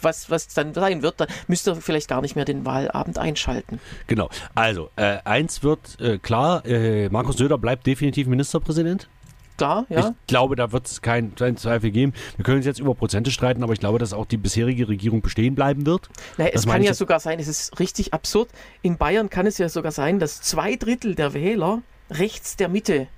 was, 0.00 0.30
was 0.30 0.48
dann 0.48 0.74
sein 0.74 1.02
wird. 1.02 1.20
Dann 1.20 1.28
müsst 1.48 1.66
ihr 1.68 1.76
vielleicht 1.76 2.08
gar 2.08 2.20
nicht 2.22 2.36
mehr 2.36 2.44
den 2.44 2.64
Wahlabend 2.64 3.18
einschalten. 3.18 3.80
Genau. 4.06 4.28
Also, 4.54 4.90
äh, 4.96 5.18
eins 5.24 5.62
wird 5.62 6.00
äh, 6.00 6.18
klar, 6.18 6.64
äh, 6.66 7.08
Markus 7.08 7.36
Söder 7.36 7.58
bleibt 7.58 7.86
definitiv 7.86 8.26
Ministerpräsident. 8.26 9.08
Klar, 9.58 9.86
ja. 9.90 10.08
Ich 10.08 10.26
glaube, 10.26 10.56
da 10.56 10.72
wird 10.72 10.86
es 10.86 11.02
keinen 11.02 11.34
keinen 11.34 11.56
Zweifel 11.56 11.90
geben. 11.90 12.14
Wir 12.36 12.44
können 12.44 12.56
uns 12.56 12.66
jetzt 12.66 12.80
über 12.80 12.94
Prozente 12.94 13.30
streiten, 13.30 13.62
aber 13.62 13.72
ich 13.72 13.80
glaube, 13.80 13.98
dass 13.98 14.12
auch 14.12 14.26
die 14.26 14.38
bisherige 14.38 14.88
Regierung 14.88 15.20
bestehen 15.20 15.54
bleiben 15.54 15.86
wird. 15.86 16.08
Naja, 16.38 16.50
es 16.54 16.66
kann 16.66 16.82
ja 16.82 16.94
sogar 16.94 17.20
sein, 17.20 17.38
es 17.38 17.48
ist 17.48 17.78
richtig 17.78 18.14
absurd. 18.14 18.48
In 18.80 18.96
Bayern 18.96 19.30
kann 19.30 19.46
es 19.46 19.58
ja 19.58 19.68
sogar 19.68 19.92
sein, 19.92 20.18
dass 20.18 20.40
zwei 20.40 20.76
Drittel 20.76 21.14
der 21.14 21.34
Wähler 21.34 21.82
rechts 22.10 22.56
der 22.56 22.68
Mitte 22.68 23.08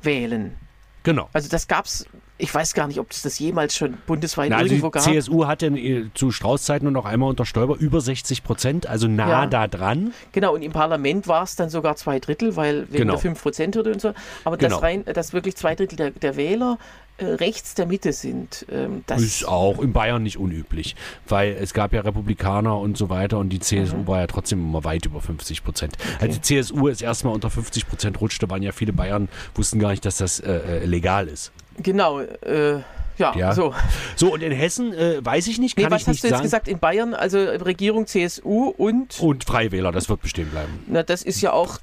wählen. 0.00 0.56
Genau. 1.02 1.28
Also 1.32 1.48
das 1.48 1.66
gab's, 1.66 2.06
ich 2.40 2.52
weiß 2.54 2.74
gar 2.74 2.86
nicht, 2.88 2.98
ob 2.98 3.10
es 3.10 3.22
das 3.22 3.38
jemals 3.38 3.74
schon 3.76 3.94
bundesweit 4.06 4.50
Na, 4.50 4.56
also 4.56 4.68
irgendwo 4.74 4.88
die 4.88 4.92
gab. 4.92 5.02
CSU 5.02 5.46
hatte 5.46 5.66
äh, 5.66 6.06
zu 6.14 6.30
Strauß-Zeiten 6.30 6.86
und 6.86 6.96
auch 6.96 7.04
einmal 7.04 7.28
unter 7.30 7.44
Stoiber 7.46 7.76
über 7.78 8.00
60 8.00 8.42
Prozent, 8.42 8.86
also 8.86 9.06
nah 9.08 9.28
Ja. 9.28 9.46
da 9.46 9.68
dran. 9.68 10.12
Genau, 10.32 10.54
und 10.54 10.62
im 10.62 10.72
Parlament 10.72 11.28
war 11.28 11.42
es 11.42 11.56
dann 11.56 11.70
sogar 11.70 11.96
zwei 11.96 12.18
Drittel, 12.18 12.56
weil 12.56 12.86
wegen 12.88 12.98
Genau. 13.04 13.12
der 13.12 13.20
5%-Hürde 13.20 13.92
und 13.92 14.00
so. 14.00 14.12
Aber 14.44 14.56
Genau. 14.56 14.74
dass, 14.76 14.82
rein, 14.82 15.04
dass 15.04 15.32
wirklich 15.32 15.56
zwei 15.56 15.74
Drittel 15.74 15.96
der, 15.96 16.10
der 16.10 16.36
Wähler 16.36 16.78
äh, 17.18 17.24
rechts 17.26 17.74
der 17.74 17.84
Mitte 17.84 18.14
sind, 18.14 18.64
ähm, 18.72 19.02
das 19.06 19.20
ist 19.20 19.46
auch 19.46 19.78
in 19.80 19.92
Bayern 19.92 20.22
nicht 20.22 20.38
unüblich, 20.38 20.96
weil 21.28 21.54
es 21.60 21.74
gab 21.74 21.92
ja 21.92 22.00
Republikaner 22.00 22.78
und 22.78 22.96
so 22.96 23.10
weiter 23.10 23.36
und 23.38 23.50
die 23.50 23.60
CSU 23.60 23.96
Mhm. 23.98 24.06
war 24.06 24.20
ja 24.20 24.26
trotzdem 24.26 24.58
immer 24.60 24.84
weit 24.84 25.04
über 25.04 25.20
50 25.20 25.62
Prozent. 25.62 25.98
Als 26.18 26.34
die 26.36 26.40
CSU 26.40 26.88
es 26.88 27.02
erstmal 27.02 27.34
unter 27.34 27.50
50 27.50 27.86
Prozent 27.86 28.20
rutschte, 28.22 28.48
waren 28.48 28.62
ja 28.62 28.72
viele 28.72 28.94
Bayern, 28.94 29.28
wussten 29.54 29.78
gar 29.78 29.90
nicht, 29.90 30.04
dass 30.06 30.16
das 30.16 30.40
äh, 30.40 30.50
äh, 30.50 30.84
legal 30.86 31.28
ist. 31.28 31.52
Genau, 31.82 32.20
äh, 32.20 32.80
ja, 33.18 33.34
Ja. 33.36 33.52
so. 33.52 33.74
So, 34.16 34.32
und 34.32 34.42
in 34.42 34.52
Hessen 34.52 34.92
äh, 34.94 35.24
weiß 35.24 35.46
ich 35.48 35.58
nicht, 35.58 35.76
Nee, 35.76 35.82
kann 35.84 35.92
was 35.92 36.02
ich 36.02 36.08
hast 36.08 36.14
nicht 36.14 36.22
du 36.24 36.28
jetzt 36.28 36.34
sagen. 36.36 36.42
gesagt? 36.44 36.68
In 36.68 36.78
Bayern, 36.78 37.12
also 37.14 37.38
Regierung 37.38 38.06
CSU 38.06 38.68
und 38.76 39.20
Und 39.20 39.44
Freiwähler, 39.44 39.92
das 39.92 40.08
wird 40.08 40.22
bestehen 40.22 40.48
bleiben. 40.50 40.82
Na, 40.86 41.02
das 41.02 41.22
ist 41.22 41.40
ja 41.42 41.52
auch, 41.52 41.78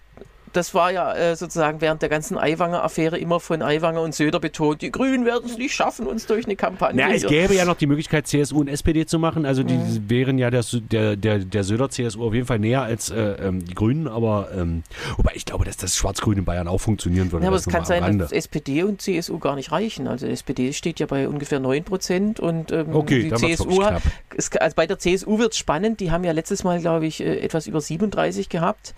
das 0.53 0.73
war 0.73 0.91
ja 0.91 1.13
äh, 1.13 1.35
sozusagen 1.35 1.81
während 1.81 2.01
der 2.01 2.09
ganzen 2.09 2.37
Aiwanger-Affäre 2.37 3.17
immer 3.17 3.39
von 3.39 3.61
Aiwanger 3.61 4.01
und 4.01 4.15
Söder 4.15 4.39
betont, 4.39 4.81
die 4.81 4.91
Grünen 4.91 5.25
werden 5.25 5.49
es 5.49 5.57
nicht 5.57 5.73
schaffen, 5.73 6.07
uns 6.07 6.25
durch 6.25 6.45
eine 6.45 6.55
Kampagne. 6.55 7.03
Na, 7.05 7.13
es 7.13 7.25
gäbe 7.25 7.53
ja 7.55 7.65
noch 7.65 7.75
die 7.75 7.87
Möglichkeit, 7.87 8.27
CSU 8.27 8.59
und 8.61 8.67
SPD 8.67 9.05
zu 9.05 9.19
machen. 9.19 9.45
Also 9.45 9.63
die 9.63 9.75
Mhm. 9.77 10.09
wären 10.09 10.37
ja 10.37 10.49
der, 10.49 10.63
der, 10.73 11.15
der, 11.15 11.39
der 11.39 11.63
Söder-CSU 11.63 12.25
auf 12.25 12.33
jeden 12.33 12.45
Fall 12.47 12.59
näher 12.59 12.81
als 12.81 13.09
äh, 13.09 13.19
ähm, 13.19 13.65
die 13.65 13.73
Grünen. 13.73 14.07
Aber 14.07 14.49
ähm, 14.55 14.83
wobei 15.17 15.31
ich 15.35 15.45
glaube, 15.45 15.65
dass 15.65 15.77
das 15.77 15.95
Schwarz-Grün 15.95 16.39
in 16.39 16.45
Bayern 16.45 16.67
auch 16.67 16.79
funktionieren 16.79 17.31
würde. 17.31 17.43
ja, 17.43 17.49
aber 17.49 17.57
es 17.57 17.67
kann 17.67 17.85
sein, 17.85 18.19
dass 18.19 18.31
SPD 18.31 18.83
und 18.83 19.01
CSU 19.01 19.39
gar 19.39 19.55
nicht 19.55 19.71
reichen. 19.71 20.07
Also 20.07 20.27
SPD 20.27 20.73
steht 20.73 20.99
ja 20.99 21.05
bei 21.05 21.27
ungefähr 21.27 21.59
9 21.59 21.83
Prozent 21.83 22.39
und 22.39 22.71
ähm, 22.71 22.95
Okay, 22.95 23.23
die 23.23 23.33
CSU 23.33 23.83
hat, 23.83 24.01
es, 24.35 24.51
also 24.55 24.75
bei 24.75 24.87
der 24.87 24.99
CSU 24.99 25.39
wird 25.39 25.53
es 25.53 25.57
spannend. 25.57 25.99
Die 25.99 26.11
haben 26.11 26.23
ja 26.23 26.31
letztes 26.31 26.63
Mal, 26.63 26.79
glaube 26.79 27.05
ich, 27.05 27.21
äh, 27.21 27.39
etwas 27.39 27.67
über 27.67 27.81
37 27.81 28.49
gehabt. 28.49 28.93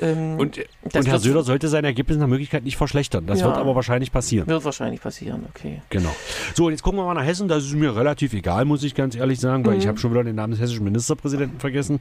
Ähm, 0.00 0.38
Und, 0.38 0.56
das 0.84 1.04
und 1.04 1.08
Herr 1.10 1.18
Söder 1.18 1.42
sollte 1.42 1.68
sein 1.68 1.84
Ergebnis 1.84 2.16
nach 2.18 2.26
Möglichkeit 2.26 2.64
nicht 2.64 2.76
verschlechtern. 2.76 3.26
Das 3.26 3.40
Ja. 3.40 3.46
wird 3.46 3.56
aber 3.58 3.74
wahrscheinlich 3.74 4.10
passieren. 4.10 4.46
wird 4.46 4.64
wahrscheinlich 4.64 5.00
passieren, 5.02 5.44
okay. 5.54 5.82
Genau. 5.90 6.14
So, 6.54 6.66
und 6.66 6.72
jetzt 6.72 6.82
gucken 6.82 6.98
wir 6.98 7.04
mal 7.04 7.14
nach 7.14 7.24
Hessen. 7.26 7.46
Das 7.48 7.64
ist 7.64 7.74
mir 7.74 7.94
relativ 7.94 8.32
egal, 8.32 8.64
muss 8.64 8.82
ich 8.84 8.94
ganz 8.94 9.14
ehrlich 9.14 9.38
sagen, 9.40 9.66
weil 9.66 9.76
ich 9.78 9.86
habe 9.86 9.98
schon 9.98 10.10
wieder 10.12 10.24
den 10.24 10.36
Namen 10.36 10.52
des 10.52 10.60
hessischen 10.60 10.84
Ministerpräsidenten 10.84 11.60
vergessen. 11.60 12.00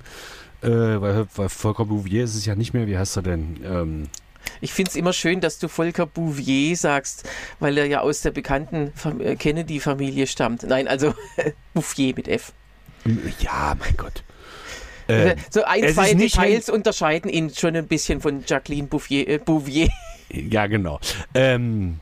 Äh, 0.62 0.70
weil, 0.70 1.26
weil 1.36 1.50
Volker 1.50 1.86
Bouvier 1.86 2.24
ist 2.24 2.36
es 2.36 2.46
ja 2.46 2.56
nicht 2.56 2.74
mehr. 2.74 2.88
Wie 2.88 2.98
heißt 2.98 3.18
er 3.18 3.24
denn? 3.24 3.60
Ähm, 3.66 4.04
Ich 4.62 4.74
finde 4.74 4.89
es 4.89 4.96
immer 4.96 5.12
schön, 5.12 5.42
dass 5.42 5.60
du 5.60 5.68
Volker 5.68 6.06
Bouvier 6.06 6.76
sagst, 6.78 7.28
weil 7.60 7.78
er 7.78 7.86
ja 7.88 8.02
aus 8.02 8.22
der 8.22 8.32
bekannten 8.32 8.92
äh, 9.20 9.36
Kennedy-Familie 9.36 10.28
stammt. 10.28 10.64
Nein, 10.64 10.88
also 10.88 11.14
Bouffier 11.74 12.14
mit 12.16 12.28
F. 12.28 12.54
ja, 13.39 13.76
mein 13.80 13.98
Gott. 13.98 14.24
Äh, 15.08 15.36
so 15.49 15.64
ein, 15.64 15.93
zwei 15.93 16.14
Details 16.14 16.70
unterscheiden 16.70 17.30
ihn 17.30 17.49
schon 17.54 17.76
ein 17.76 17.88
bisschen 17.88 18.22
von 18.22 18.43
Jacqueline 18.45 18.88
Bouffier. 18.88 19.28
Äh, 19.28 19.38
Bouvier. 19.39 19.89
Ja, 20.34 20.68
genau. 20.68 20.97
Ähm, 21.34 21.99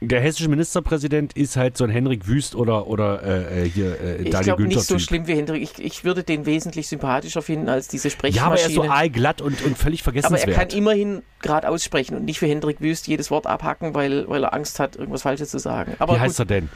der 0.00 0.20
hessische 0.20 0.48
Ministerpräsident 0.48 1.32
ist 1.32 1.56
halt 1.56 1.76
so 1.76 1.82
ein 1.82 1.90
Henrik 1.90 2.28
Wüst 2.28 2.54
oder, 2.54 2.86
oder 2.86 3.22
äh, 3.24 3.64
äh, 3.64 3.68
hier 3.68 4.00
äh, 4.00 4.22
Ich 4.22 4.40
glaube 4.42 4.62
nicht 4.62 4.80
so 4.80 4.98
schlimm 5.00 5.26
wie 5.26 5.34
Hendrik. 5.34 5.60
Ich, 5.60 5.84
ich 5.84 6.04
würde 6.04 6.22
den 6.22 6.46
wesentlich 6.46 6.86
sympathischer 6.86 7.42
finden 7.42 7.68
als 7.68 7.88
diese 7.88 8.08
Ja, 8.28 8.44
aber 8.44 8.54
er 8.60 8.66
ist 8.66 8.74
so 8.74 8.82
Sprechmaschine. 8.82 8.94
aalglatt 8.94 9.40
und, 9.40 9.60
und 9.64 9.76
völlig 9.76 10.06
aber 10.06 10.38
er 10.38 10.54
kann 10.54 10.68
immerhin 10.68 11.22
gerade 11.40 11.68
aussprechen 11.68 12.16
und 12.16 12.24
nicht 12.24 12.40
wie 12.42 12.46
Hendrik 12.46 12.80
Wüst 12.80 13.08
jedes 13.08 13.30
Wort 13.32 13.48
abhacken, 13.48 13.94
weil, 13.94 14.28
weil 14.28 14.44
er 14.44 14.54
Angst 14.54 14.78
hat, 14.78 14.94
irgendwas 14.94 15.22
Falsches 15.22 15.50
zu 15.50 15.58
sagen. 15.58 15.96
Aber 15.98 16.14
Wie 16.14 16.20
heißt 16.20 16.36
gut, 16.36 16.46
er 16.46 16.60
denn? 16.60 16.68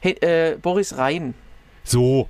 He, 0.00 0.10
äh, 0.22 0.56
Boris 0.56 0.96
Rhein. 0.96 1.34
So. 1.84 2.28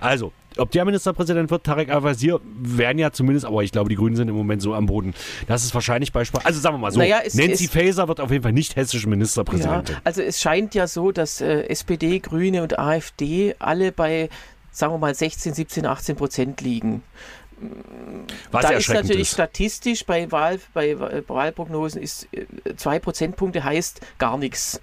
Also, 0.00 0.32
ob 0.58 0.70
der 0.70 0.84
Ministerpräsident 0.84 1.50
wird, 1.50 1.64
Tarek 1.64 1.90
Al-Wazir, 1.90 2.40
werden 2.44 2.98
ja 2.98 3.10
zumindest, 3.12 3.46
aber 3.46 3.62
ich 3.62 3.72
glaube, 3.72 3.88
die 3.88 3.96
Grünen 3.96 4.16
sind 4.16 4.28
im 4.28 4.34
Moment 4.34 4.60
so 4.62 4.74
am 4.74 4.86
Boden. 4.86 5.14
Das 5.46 5.64
ist 5.64 5.74
wahrscheinlich 5.74 6.12
bei 6.12 6.24
Spar 6.24 6.44
Also 6.44 6.60
sagen 6.60 6.74
wir 6.76 6.78
mal 6.80 6.90
so, 6.90 6.98
Naja, 6.98 7.20
es 7.24 7.34
Nancy 7.34 7.64
ist- 7.64 7.72
Faeser 7.72 8.08
wird 8.08 8.20
auf 8.20 8.30
jeden 8.30 8.42
Fall 8.42 8.52
nicht 8.52 8.76
hessische 8.76 9.04
Ja, 9.04 9.10
Ministerpräsidentin. 9.10 9.96
also 10.04 10.22
es 10.22 10.40
scheint 10.40 10.74
ja 10.74 10.86
so, 10.86 11.12
dass 11.12 11.40
äh, 11.40 11.62
SPD, 11.68 12.18
Grüne 12.18 12.62
und 12.62 12.78
AfD 12.78 13.54
alle 13.58 13.92
bei, 13.92 14.28
sagen 14.70 14.92
wir 14.94 14.98
mal, 14.98 15.14
16, 15.14 15.54
17, 15.54 15.86
18 15.86 16.16
Prozent 16.16 16.60
liegen. 16.60 17.02
Was 18.52 18.62
da 18.66 18.70
ist 18.70 18.88
natürlich 18.88 19.22
ist. 19.22 19.32
statistisch 19.32 20.06
bei, 20.06 20.30
Wahl, 20.30 20.60
bei 20.74 20.96
Wahlprognosen 21.26 22.00
ist 22.00 22.28
äh, 22.32 22.46
zwei 22.76 22.98
Prozentpunkte 23.00 23.64
heißt 23.64 24.00
gar 24.18 24.38
nichts. 24.38 24.80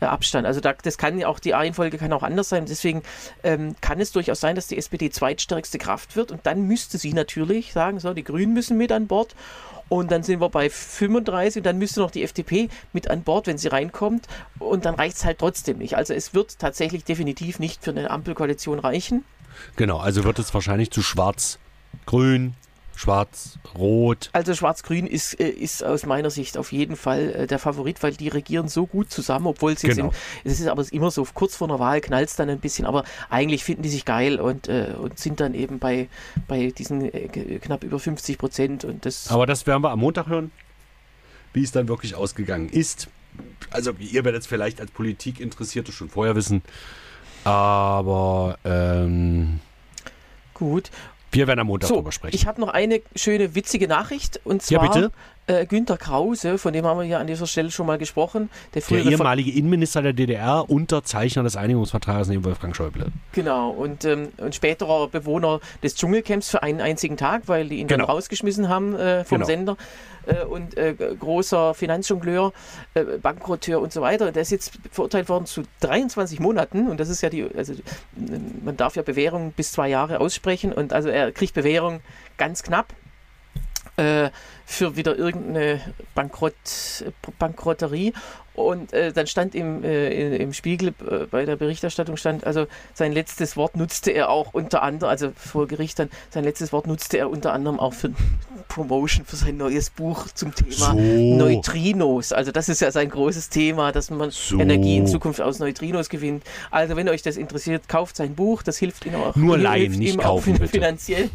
Äh, 0.00 0.06
Abstand. 0.06 0.46
Also 0.46 0.60
da, 0.60 0.74
das 0.74 0.98
kann 0.98 1.22
auch 1.24 1.38
die 1.38 1.52
Reihenfolge 1.52 1.98
kann 1.98 2.12
auch 2.12 2.22
anders 2.22 2.48
sein. 2.48 2.66
Deswegen 2.66 3.02
ähm, 3.42 3.76
kann 3.80 4.00
es 4.00 4.12
durchaus 4.12 4.40
sein, 4.40 4.54
dass 4.54 4.66
die 4.66 4.76
SPD 4.76 5.10
zweitstärkste 5.10 5.78
Kraft 5.78 6.16
wird 6.16 6.32
und 6.32 6.46
dann 6.46 6.62
müsste 6.66 6.98
sie 6.98 7.12
natürlich 7.12 7.72
sagen, 7.72 7.98
so 7.98 8.12
die 8.12 8.24
Grünen 8.24 8.52
müssen 8.52 8.76
mit 8.76 8.92
an 8.92 9.06
Bord 9.06 9.34
und 9.88 10.10
dann 10.10 10.22
sind 10.22 10.40
wir 10.40 10.48
bei 10.48 10.68
35 10.68 11.60
und 11.60 11.66
dann 11.66 11.78
müsste 11.78 12.00
noch 12.00 12.10
die 12.10 12.22
FDP 12.22 12.68
mit 12.92 13.08
an 13.08 13.22
Bord, 13.22 13.46
wenn 13.46 13.58
sie 13.58 13.68
reinkommt 13.68 14.26
und 14.58 14.84
dann 14.84 14.94
reicht 14.96 15.16
es 15.16 15.24
halt 15.24 15.38
trotzdem 15.38 15.78
nicht. 15.78 15.96
Also 15.96 16.12
es 16.12 16.34
wird 16.34 16.58
tatsächlich 16.58 17.04
definitiv 17.04 17.58
nicht 17.58 17.82
für 17.82 17.90
eine 17.90 18.10
Ampelkoalition 18.10 18.78
reichen. 18.78 19.24
Genau, 19.76 19.98
also 19.98 20.24
wird 20.24 20.38
es 20.38 20.52
wahrscheinlich 20.52 20.90
zu 20.90 21.02
schwarz, 21.02 21.58
grün, 22.04 22.54
schwarz, 22.96 23.58
rot. 23.78 24.30
Also 24.32 24.54
Schwarz-Grün 24.54 25.06
ist, 25.06 25.38
äh, 25.38 25.48
ist 25.48 25.84
aus 25.84 26.06
meiner 26.06 26.30
Sicht 26.30 26.56
auf 26.58 26.72
jeden 26.72 26.96
Fall 26.96 27.28
äh, 27.34 27.46
der 27.46 27.58
Favorit, 27.58 28.02
weil 28.02 28.14
die 28.14 28.28
regieren 28.28 28.68
so 28.68 28.86
gut 28.86 29.10
zusammen, 29.10 29.46
obwohl 29.46 29.78
sie 29.78 29.88
Genau. 29.88 30.10
sind. 30.10 30.52
Es 30.52 30.60
ist 30.60 30.66
aber 30.66 30.84
immer 30.90 31.10
so, 31.10 31.24
kurz 31.34 31.54
vor 31.54 31.68
einer 31.68 31.78
Wahl 31.78 32.00
knallt 32.00 32.30
es 32.30 32.36
dann 32.36 32.48
ein 32.48 32.58
bisschen, 32.58 32.86
aber 32.86 33.04
eigentlich 33.30 33.62
finden 33.64 33.82
die 33.82 33.90
sich 33.90 34.04
geil 34.04 34.40
und, 34.40 34.68
äh, 34.68 34.94
und 34.98 35.18
sind 35.18 35.38
dann 35.40 35.54
eben 35.54 35.78
bei, 35.78 36.08
bei 36.48 36.68
diesen 36.76 37.10
knapp 37.60 37.84
über 37.84 37.98
50 38.00 38.38
Prozent 38.38 38.84
und 38.84 39.04
das. 39.04 39.28
Aber 39.30 39.46
das 39.46 39.66
werden 39.66 39.82
wir 39.82 39.90
am 39.90 40.00
Montag 40.00 40.26
hören, 40.26 40.50
wie 41.52 41.62
es 41.62 41.72
dann 41.72 41.88
wirklich 41.88 42.14
ausgegangen 42.14 42.68
ist. 42.70 43.08
Also 43.70 43.92
ihr 43.98 44.24
werdet 44.24 44.40
es 44.42 44.46
vielleicht 44.46 44.80
als 44.80 44.90
Politikinteressierte 44.90 45.92
schon 45.92 46.08
vorher 46.08 46.34
wissen. 46.34 46.62
Aber 47.44 48.58
ähm, 48.64 49.60
gut. 50.54 50.90
Wir 51.32 51.46
werden 51.46 51.60
am 51.60 51.66
Montag 51.66 51.88
So, 51.88 51.96
drüber 51.96 52.12
sprechen. 52.12 52.34
ich 52.34 52.46
habe 52.46 52.60
noch 52.60 52.68
eine 52.68 53.00
schöne 53.14 53.54
witzige 53.54 53.88
Nachricht 53.88 54.40
und 54.44 54.68
Ja, 54.70 54.78
zwar 54.80 54.90
bitte. 54.92 55.12
Äh, 55.48 55.64
Günter 55.66 55.96
Krause, 55.96 56.58
von 56.58 56.72
dem 56.72 56.84
haben 56.86 56.98
wir 56.98 57.06
ja 57.06 57.18
an 57.18 57.28
dieser 57.28 57.46
Stelle 57.46 57.70
schon 57.70 57.86
mal 57.86 57.98
gesprochen. 57.98 58.50
Der 58.74 58.80
Der 58.80 58.82
frühere 58.82 59.04
Ver- 59.04 59.10
ehemalige 59.12 59.52
Innenminister 59.52 60.02
der 60.02 60.12
DDR, 60.12 60.68
Unterzeichner 60.68 61.44
des 61.44 61.54
Einigungsvertrages 61.54 62.26
neben 62.26 62.44
Wolfgang 62.44 62.74
Schäuble. 62.74 63.06
Genau, 63.32 63.70
und, 63.70 64.04
ähm, 64.04 64.30
und 64.38 64.56
späterer 64.56 65.06
Bewohner 65.06 65.60
des 65.84 65.94
Dschungelcamps 65.94 66.50
für 66.50 66.64
einen 66.64 66.80
einzigen 66.80 67.16
Tag, 67.16 67.42
weil 67.46 67.68
die 67.68 67.76
ihn 67.78 67.86
Genau. 67.86 68.06
dann 68.06 68.14
rausgeschmissen 68.16 68.68
haben 68.68 68.96
äh, 68.96 69.24
vom 69.24 69.36
Genau. 69.38 69.46
Sender. 69.46 69.76
Äh, 70.26 70.44
und 70.44 70.76
äh, 70.76 70.94
großer 70.94 71.74
Finanzjongleur, 71.74 72.52
äh, 72.94 73.04
Bankrotteur 73.04 73.80
und 73.80 73.92
so 73.92 74.00
weiter. 74.00 74.32
Der 74.32 74.42
ist 74.42 74.50
jetzt 74.50 74.78
verurteilt 74.90 75.28
worden 75.28 75.46
zu 75.46 75.62
23 75.80 76.40
Monaten. 76.40 76.88
Und 76.88 76.98
das 77.00 77.08
ist 77.08 77.22
ja 77.22 77.30
die, 77.30 77.46
also 77.56 77.72
äh, 77.72 77.78
man 78.64 78.76
darf 78.76 78.96
ja 78.96 79.02
Bewährung 79.02 79.52
bis 79.52 79.72
zwei 79.72 79.88
Jahre 79.88 80.20
aussprechen. 80.20 80.72
Und 80.72 80.92
also 80.92 81.08
er 81.08 81.32
kriegt 81.32 81.54
Bewährung 81.54 82.00
ganz 82.36 82.62
knapp. 82.62 82.92
äh, 83.96 84.30
für 84.64 84.96
wieder 84.96 85.16
irgendeine 85.16 85.80
Bankrott, 86.14 86.54
Bankrotterie. 87.38 88.12
Und 88.56 88.94
äh, 88.94 89.12
dann 89.12 89.26
stand 89.26 89.54
im, 89.54 89.84
äh, 89.84 90.36
im 90.36 90.54
Spiegel 90.54 90.88
äh, 90.88 91.26
bei 91.30 91.44
der 91.44 91.56
Berichterstattung 91.56 92.16
stand, 92.16 92.46
also 92.46 92.66
sein 92.94 93.12
letztes 93.12 93.54
Wort 93.58 93.76
nutzte 93.76 94.12
er 94.12 94.30
auch 94.30 94.54
unter 94.54 94.82
anderem, 94.82 95.10
also 95.10 95.32
vor 95.36 95.68
Gericht 95.68 95.98
dann, 95.98 96.08
sein 96.30 96.42
letztes 96.42 96.72
Wort 96.72 96.86
nutzte 96.86 97.18
er 97.18 97.28
unter 97.28 97.52
anderem 97.52 97.78
auch 97.78 97.92
für 97.92 98.12
Promotion 98.68 99.26
für 99.26 99.36
sein 99.36 99.58
neues 99.58 99.90
Buch 99.90 100.28
zum 100.28 100.54
Thema 100.54 100.94
So. 100.94 100.94
Neutrinos. 100.94 102.32
Also 102.32 102.50
das 102.50 102.70
ist 102.70 102.80
ja 102.80 102.90
sein 102.90 103.10
großes 103.10 103.50
Thema, 103.50 103.92
dass 103.92 104.10
man 104.10 104.30
So. 104.30 104.58
Energie 104.58 104.96
in 104.96 105.06
Zukunft 105.06 105.42
aus 105.42 105.58
Neutrinos 105.58 106.08
gewinnt. 106.08 106.42
Also 106.70 106.96
wenn 106.96 107.10
euch 107.10 107.20
das 107.20 107.36
interessiert, 107.36 107.88
kauft 107.88 108.16
sein 108.16 108.34
Buch, 108.34 108.62
das 108.62 108.78
hilft 108.78 109.04
ihm 109.04 109.16
auch. 109.16 109.36
Nur 109.36 109.58
hilft 109.58 109.98
nicht 109.98 110.18
kaufen, 110.18 110.54
auch 110.54 110.58
bitte. 110.60 110.68
finanziell. 110.68 111.28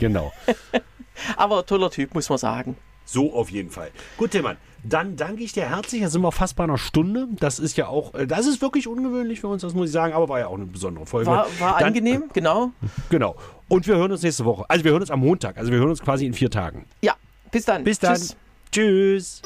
Genau. 0.00 0.32
Aber 1.36 1.66
toller 1.66 1.90
Typ, 1.90 2.14
muss 2.14 2.30
man 2.30 2.38
sagen. 2.38 2.76
So 3.12 3.34
auf 3.34 3.50
jeden 3.50 3.68
Fall. 3.70 3.90
Gut, 4.16 4.30
Tillmann, 4.30 4.56
dann 4.84 5.16
danke 5.16 5.42
ich 5.42 5.52
dir 5.52 5.68
herzlich. 5.68 6.00
Da 6.00 6.08
sind 6.08 6.22
wir 6.22 6.32
fast 6.32 6.56
bei 6.56 6.64
einer 6.64 6.78
Stunde. 6.78 7.28
Das 7.38 7.58
ist 7.58 7.76
ja 7.76 7.88
auch, 7.88 8.14
äh, 8.14 8.26
das 8.26 8.46
ist 8.46 8.62
wirklich 8.62 8.88
ungewöhnlich 8.88 9.40
für 9.40 9.48
uns, 9.48 9.60
das 9.60 9.74
muss 9.74 9.86
ich 9.88 9.92
sagen, 9.92 10.14
aber 10.14 10.30
war 10.30 10.38
ja 10.38 10.46
auch 10.46 10.56
eine 10.56 10.64
besondere 10.64 11.04
Folge. 11.04 11.30
War, 11.30 11.46
war 11.58 11.78
Dann- 11.78 11.88
angenehm, 11.88 12.24
genau. 12.32 12.70
Genau. 13.10 13.36
Und 13.68 13.86
wir 13.86 13.96
hören 13.96 14.12
uns 14.12 14.22
nächste 14.22 14.46
Woche. 14.46 14.64
Also 14.68 14.84
wir 14.84 14.92
hören 14.92 15.02
uns 15.02 15.10
am 15.10 15.20
Montag. 15.20 15.58
Also 15.58 15.70
wir 15.70 15.78
hören 15.78 15.90
uns 15.90 16.00
quasi 16.00 16.24
in 16.24 16.32
vier 16.32 16.50
Tagen. 16.50 16.86
Ja, 17.02 17.14
bis 17.50 17.66
dann. 17.66 17.84
Bis 17.84 17.98
dann. 17.98 18.16
Tschüss. 18.16 18.36
Tschüss. 18.72 19.42